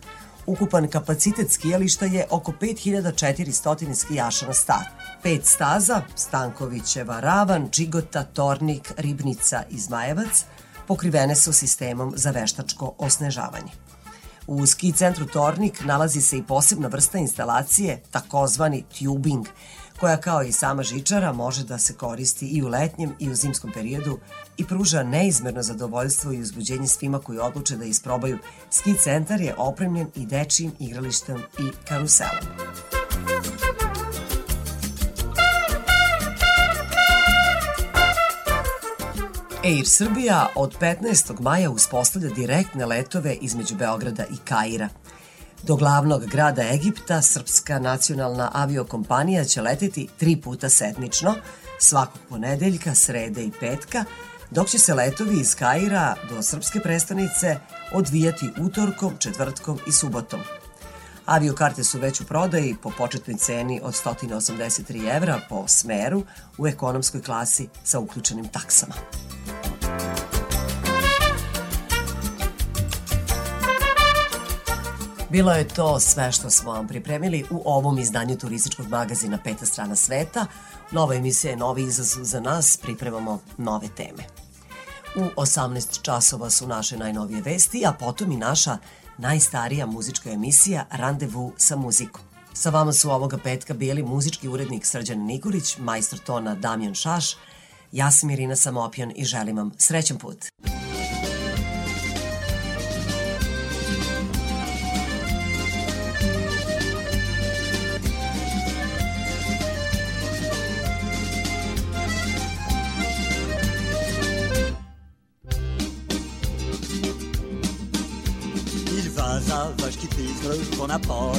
Ukupan 0.45 0.87
kapacitet 0.87 1.51
skijališta 1.51 2.05
je 2.05 2.27
oko 2.29 2.51
5400 2.51 3.93
skijaša 3.93 4.47
na 4.47 4.53
stat. 4.53 4.85
Pet 5.23 5.45
staza, 5.45 6.01
Stankovićeva, 6.15 7.19
Ravan, 7.19 7.69
Čigota, 7.71 8.23
Tornik, 8.23 8.93
Ribnica 8.97 9.63
i 9.69 9.79
Zmajevac, 9.79 10.45
pokrivene 10.87 11.35
su 11.35 11.53
sistemom 11.53 12.13
za 12.15 12.31
veštačko 12.31 12.93
osnežavanje. 12.97 13.71
U 14.47 14.65
ski 14.65 14.91
centru 14.91 15.25
Tornik 15.25 15.83
nalazi 15.83 16.21
se 16.21 16.37
i 16.37 16.43
posebna 16.43 16.87
vrsta 16.87 17.17
instalacije, 17.17 18.01
takozvani 18.11 18.83
tubing, 18.99 19.45
koja 19.99 20.17
kao 20.17 20.43
i 20.43 20.51
sama 20.51 20.83
žičara 20.83 21.33
može 21.33 21.63
da 21.63 21.77
se 21.77 21.93
koristi 21.93 22.47
i 22.47 22.63
u 22.63 22.67
letnjem 22.67 23.15
i 23.19 23.29
u 23.29 23.35
zimskom 23.35 23.71
periodu 23.71 24.19
i 24.57 24.65
pruža 24.65 25.03
neizmerno 25.03 25.63
zadovoljstvo 25.63 26.31
i 26.33 26.41
uzbuđenje 26.41 26.87
svima 26.87 27.19
koji 27.19 27.39
odluče 27.39 27.77
da 27.77 27.85
isprobaju. 27.85 28.37
Ski 28.69 28.93
centar 28.93 29.41
je 29.41 29.55
opremljen 29.57 30.07
i 30.15 30.25
dečijim 30.25 30.71
igralištem 30.79 31.37
i 31.37 31.87
karuselom. 31.87 32.45
Air 39.63 39.87
Srbija 39.87 40.47
od 40.55 40.79
15. 40.79 41.41
maja 41.41 41.69
uspostavlja 41.69 42.29
direktne 42.29 42.85
letove 42.85 43.35
između 43.41 43.75
Beograda 43.75 44.23
i 44.23 44.37
Kaira. 44.45 44.89
Do 45.63 45.75
glavnog 45.75 46.25
grada 46.25 46.61
Egipta 46.73 47.21
Srpska 47.21 47.79
nacionalna 47.79 48.51
aviokompanija 48.53 49.45
će 49.45 49.61
leteti 49.61 50.07
tri 50.17 50.35
puta 50.35 50.69
sedmično, 50.69 51.35
svakog 51.79 52.21
ponedeljka, 52.29 52.95
srede 52.95 53.43
i 53.43 53.51
petka, 53.59 54.05
dok 54.51 54.67
će 54.67 54.79
se 54.79 54.93
letovi 54.93 55.39
iz 55.39 55.55
Kaira 55.55 56.15
do 56.29 56.41
srpske 56.41 56.79
prestonice 56.79 57.57
odvijati 57.93 58.49
utorkom, 58.61 59.13
četvrtkom 59.19 59.79
i 59.87 59.91
subotom. 59.91 60.39
Aviokarte 61.25 61.83
su 61.83 61.99
već 61.99 62.21
u 62.21 62.25
prodaji 62.25 62.75
po 62.83 62.91
početnoj 62.97 63.37
ceni 63.37 63.81
od 63.83 63.93
183 63.93 65.15
evra 65.15 65.39
po 65.49 65.67
smeru 65.67 66.23
u 66.57 66.67
ekonomskoj 66.67 67.21
klasi 67.21 67.67
sa 67.83 67.99
uključenim 67.99 68.47
taksama. 68.47 68.93
Bilo 75.29 75.51
je 75.51 75.67
to 75.67 75.99
sve 75.99 76.31
što 76.31 76.49
smo 76.49 76.71
vam 76.71 76.87
pripremili 76.87 77.45
u 77.51 77.61
ovom 77.65 77.99
izdanju 77.99 78.37
turističkog 78.37 78.87
magazina 78.87 79.39
Peta 79.43 79.65
strana 79.65 79.95
sveta. 79.95 80.45
Nova 80.91 81.15
emisija 81.15 81.51
je 81.51 81.57
novi 81.57 81.83
izazov 81.83 82.23
za 82.23 82.39
nas, 82.39 82.77
pripremamo 82.77 83.39
nove 83.57 83.87
teme. 83.95 84.23
U 85.15 85.41
18 85.41 86.01
časova 86.01 86.49
su 86.49 86.67
naše 86.67 86.97
najnovije 86.97 87.41
vesti, 87.41 87.83
a 87.85 87.91
potom 87.91 88.31
i 88.31 88.37
naša 88.37 88.77
najstarija 89.17 89.85
muzička 89.85 90.31
emisija 90.31 90.85
Randevu 90.91 91.53
sa 91.57 91.75
muzikom. 91.75 92.21
Sa 92.53 92.69
vama 92.69 92.93
su 92.93 93.11
ovoga 93.11 93.37
petka 93.37 93.73
bili 93.73 94.03
muzički 94.03 94.47
urednik 94.47 94.85
Srđan 94.85 95.25
Nikolić, 95.25 95.77
majstor 95.77 96.19
tona 96.19 96.55
Damjan 96.55 96.93
Šaš, 96.93 97.35
ja 97.91 98.11
sam 98.11 98.29
Irina 98.29 98.55
Samopjan 98.55 99.11
i 99.15 99.25
želim 99.25 99.57
vam 99.57 99.71
srećan 99.77 100.17
put. 100.17 100.45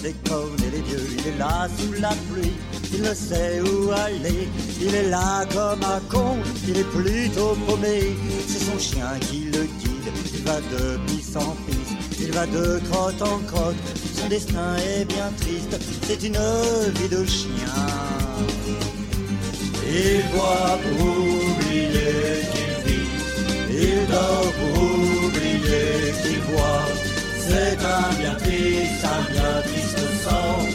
N'a 0.09 0.31
pas 0.31 0.35
déconné 0.35 0.71
les 0.73 0.81
dieux. 0.81 1.07
Il 1.19 1.27
est 1.29 1.39
là 1.39 1.69
sous 1.79 1.93
la 2.01 2.15
pluie, 2.31 2.53
il 2.93 3.03
ne 3.03 3.15
sait 3.15 3.61
où 3.61 3.91
aller. 3.91 4.49
Il 4.81 4.95
est 4.95 5.09
là 5.09 5.45
comme 5.53 5.83
un 5.83 6.01
con, 6.09 6.37
il 6.67 6.79
est 6.79 6.91
plutôt 6.91 7.57
paumé. 7.67 8.17
C'est 8.47 8.65
son 8.65 8.79
chien 8.79 9.19
qui 9.21 9.45
le 9.45 9.65
guide, 9.81 10.13
il 10.35 10.43
va 10.45 10.61
de 10.61 10.99
pisse 11.07 11.37
en 11.37 11.57
piste, 11.67 12.21
il 12.21 12.33
va 12.33 12.47
de 12.47 12.81
crotte 12.91 13.23
en 13.23 13.39
crotte. 13.47 13.77
Son 14.15 14.29
destin 14.29 14.77
est 14.77 15.05
bien 15.05 15.31
triste, 15.41 15.79
c'est 16.07 16.23
une 16.25 16.39
vie 16.99 17.09
de 17.09 17.25
chien. 17.25 17.75
Il 19.91 20.23
boit 20.33 20.79
pour 20.83 21.09
oublier 21.09 22.43
qu'il 22.53 22.93
vit, 22.93 23.09
il 23.71 24.07
dort 24.11 24.53
pour 24.59 24.83
oublier 24.83 26.13
qu'il 26.23 26.41
boit. 26.53 27.08
C'est 27.49 27.79
un 27.83 28.15
bien 28.19 28.35
triste, 28.35 29.05
un 29.05 29.33
bien 29.33 29.63
triste 29.63 29.99
sort. 30.23 30.67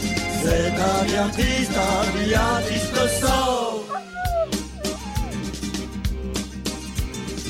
C'est 0.42 0.72
un 0.90 1.04
bien 1.04 1.28
triste, 1.28 1.70
un 1.72 2.24
bien 2.24 2.60
triste 2.66 3.20
sort. 3.20 3.84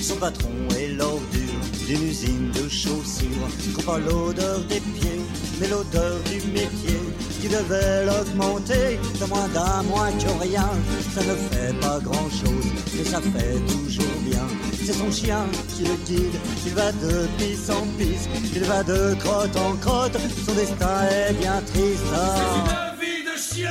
Son 0.02 0.16
patron 0.16 0.50
est 0.78 0.88
l'ordure 0.88 1.60
d'une 1.86 2.06
usine 2.06 2.50
de 2.50 2.68
chaussures. 2.68 3.48
Qu'on 3.74 3.82
pas 3.82 3.98
l'odeur 3.98 4.60
des 4.68 4.80
pieds, 4.80 5.20
mais 5.58 5.68
l'odeur 5.68 6.20
du 6.24 6.46
métier 6.48 7.00
qui 7.40 7.48
devait 7.48 8.04
l'augmenter 8.04 8.98
de 9.18 9.24
moins 9.26 9.48
d'un 9.48 9.82
mois 9.84 10.10
que 10.12 10.42
rien. 10.42 10.68
Ça 11.14 11.22
ne 11.22 11.34
fait 11.34 11.72
pas 11.80 11.98
grand 12.00 12.28
chose, 12.28 12.68
mais 12.94 13.04
ça 13.04 13.22
fait 13.22 13.58
toujours 13.72 14.18
bien. 14.22 14.46
C'est 14.86 14.92
son 14.92 15.10
chien 15.10 15.46
qui 15.74 15.84
le 15.84 15.94
guide, 16.04 16.38
il 16.66 16.74
va 16.74 16.92
de 16.92 17.26
pisse 17.38 17.70
en 17.70 17.86
pisse, 17.96 18.28
il 18.54 18.64
va 18.64 18.82
de 18.82 19.14
crotte 19.14 19.56
en 19.56 19.74
crotte, 19.76 20.18
son 20.46 20.52
destin 20.52 21.08
est 21.10 21.32
bien 21.32 21.62
triste. 21.72 22.04
C'est 22.12 22.60
une 22.60 23.00
vie 23.00 23.24
de 23.24 23.36
chien 23.40 23.70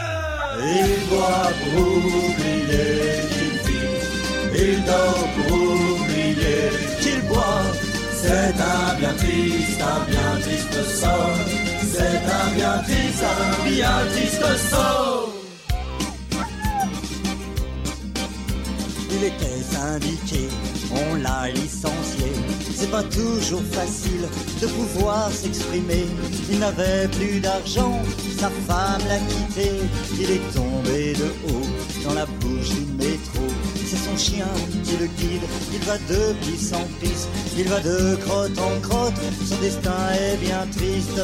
Il 0.60 1.10
boit 1.10 1.52
pour 1.61 1.84
oublier 1.84 3.22
qu'il 3.30 3.56
vit, 3.65 3.90
il 4.57 4.84
dort 4.85 5.27
pour 5.35 5.56
oublier 5.56 6.72
qu'il 6.99 7.22
boit. 7.27 7.61
C'est 8.15 8.56
un 8.57 8.95
bien 8.99 9.14
triste, 9.14 9.81
un 9.81 10.10
bien 10.10 10.41
triste 10.41 10.99
sort. 10.99 11.38
C'est 11.94 12.23
un 12.40 12.56
bien 12.56 12.77
triste, 12.88 13.23
un 13.23 13.69
bien 13.69 13.99
triste 14.14 14.69
sort. 14.72 15.30
Il 19.11 19.23
était 19.26 19.61
syndiqué, 19.72 20.49
on 20.95 21.15
l'a 21.15 21.49
licencié. 21.49 22.31
C'est 22.75 22.91
pas 22.91 23.03
toujours 23.03 23.63
facile 23.71 24.27
de 24.61 24.67
pouvoir 24.67 25.31
s'exprimer. 25.31 26.07
Il 26.51 26.59
n'avait 26.59 27.07
plus 27.07 27.39
d'argent, 27.39 27.99
sa 28.37 28.49
femme 28.67 29.01
l'a 29.07 29.19
quitté. 29.19 29.71
Il 30.19 30.31
est 30.31 30.53
tombé 30.53 31.13
de 31.13 31.25
haut 31.47 31.67
dans 32.05 32.13
la 32.13 32.25
bouche 32.25 32.69
du 32.69 32.85
métro. 32.97 33.43
C'est 33.85 33.97
son 33.97 34.17
chien 34.17 34.47
qui 34.83 34.97
le 34.97 35.05
guide. 35.05 35.43
Il 35.73 35.79
va 35.81 35.97
de 35.97 36.33
pisse 36.41 36.73
en 36.73 36.85
pisse, 36.99 37.27
il 37.57 37.67
va 37.67 37.79
de 37.79 38.15
crotte 38.25 38.57
en 38.59 38.79
crotte. 38.81 39.21
Son 39.47 39.57
destin 39.57 39.91
est 40.13 40.37
bien 40.37 40.65
triste. 40.71 41.21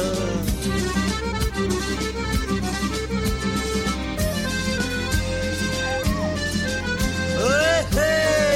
Hey, 7.42 7.98
hey. 7.98 8.49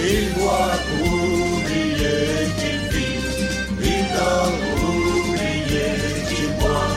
Il 0.00 0.32
boit 0.34 0.78
oublier 1.02 2.46
qu'il 2.58 2.80
vit, 2.92 3.20
il 3.82 4.04
dort 4.14 4.52
oublier 4.88 5.92
qu'il 6.28 6.50
boit. 6.60 6.92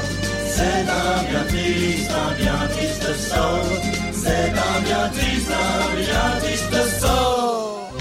C'est 0.46 0.86
un 0.88 1.24
bien 1.30 1.44
triste, 1.48 2.12
un 2.12 2.32
bien 2.36 2.68
triste 2.70 3.10
sort. 3.30 3.66
C'est 4.14 4.52
un 4.52 4.82
bien 4.84 5.10
triste, 5.10 5.52
un 5.52 5.96
bien 5.96 6.40
triste 6.42 7.00
sort. 7.00 7.92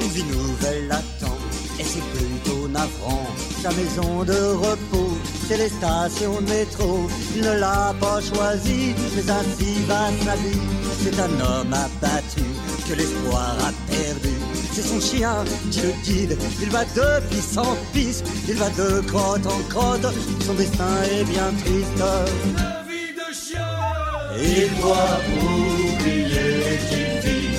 Une 0.00 0.08
vie 0.08 0.24
nouvelle 0.24 0.92
attend, 0.92 1.38
et 1.78 1.84
c'est 1.84 2.06
plutôt 2.12 2.68
navrant. 2.68 3.26
Sa 3.62 3.70
maison 3.70 4.22
de 4.24 4.52
repos 4.52 5.16
c'est 5.48 5.58
les 5.58 5.68
stations 5.68 6.40
de 6.40 6.50
métro. 6.50 7.08
Il 7.36 7.42
ne 7.42 7.58
l'a 7.58 7.94
pas 8.00 8.20
choisi, 8.20 8.94
mais 9.14 9.30
ainsi 9.30 9.82
va 9.86 10.06
sa 10.24 10.36
vie. 10.36 10.60
C'est 11.02 11.18
un 11.20 11.34
homme 11.40 11.72
abattu 11.72 12.44
que 12.88 12.94
l'espoir 12.94 13.56
a 13.60 13.72
perdu. 13.90 14.34
C'est 14.72 14.82
son 14.82 15.00
chien 15.00 15.44
qui 15.70 15.80
le 15.80 15.92
guide. 16.04 16.38
Il 16.60 16.70
va 16.70 16.84
de 16.84 17.26
pisse 17.28 17.56
en 17.56 17.76
pisse, 17.92 18.22
il 18.48 18.56
va 18.56 18.70
de 18.70 19.00
crotte 19.02 19.46
en 19.46 19.60
crotte. 19.68 20.06
Son 20.44 20.54
destin 20.54 21.02
est 21.12 21.24
bien 21.24 21.52
triste. 21.62 21.98
La 21.98 22.82
vie 22.88 23.12
de 23.14 23.34
chien, 23.34 23.60
il 24.38 24.80
doit 24.80 25.20
oublier 25.42 26.78
qu'il 26.88 27.30
vit. 27.30 27.58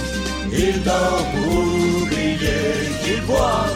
Il 0.52 0.84
dort 0.84 1.28
oublier 1.48 2.90
qu'il 3.03 3.22
boit. 3.24 3.68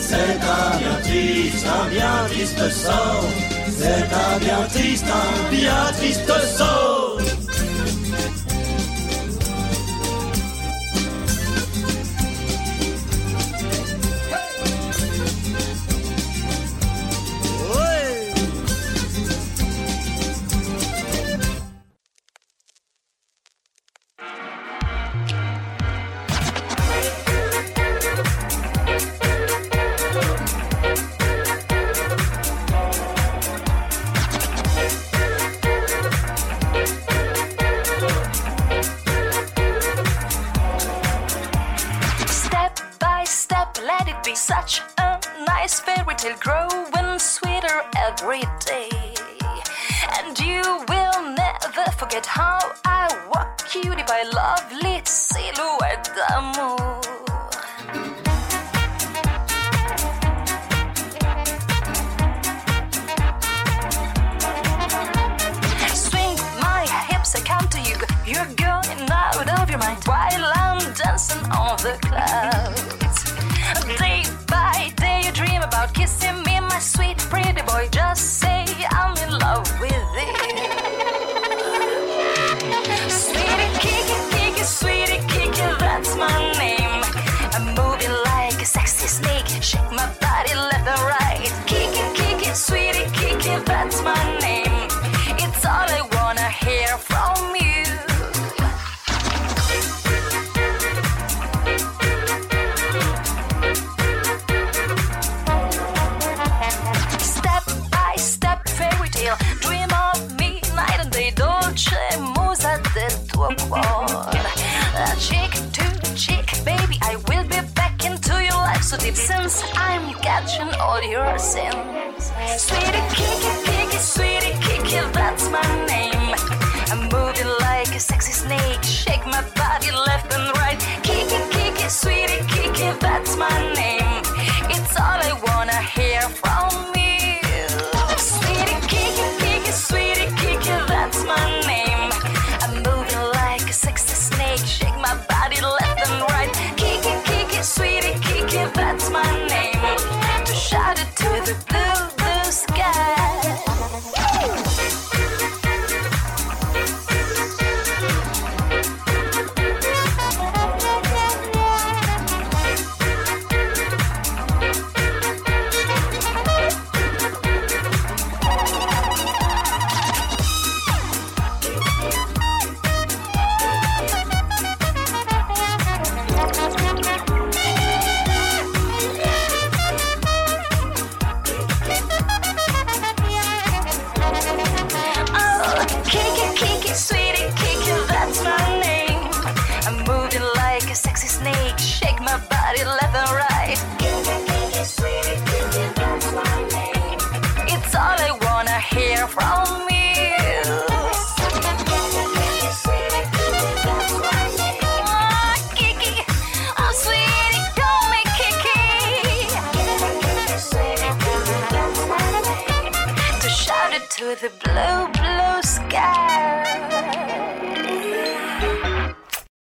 C'est 0.00 0.16
un 0.16 0.78
bien 0.78 1.00
triste, 1.02 1.66
un 1.66 1.88
bien 1.90 2.24
triste 2.28 2.70
sort 2.70 3.57
c'est 3.80 3.86
un 3.86 4.38
bien 4.40 4.66
triste, 4.74 5.04
un 5.06 5.50
bien 5.50 5.92
triste 5.96 6.32
saut. 6.56 7.47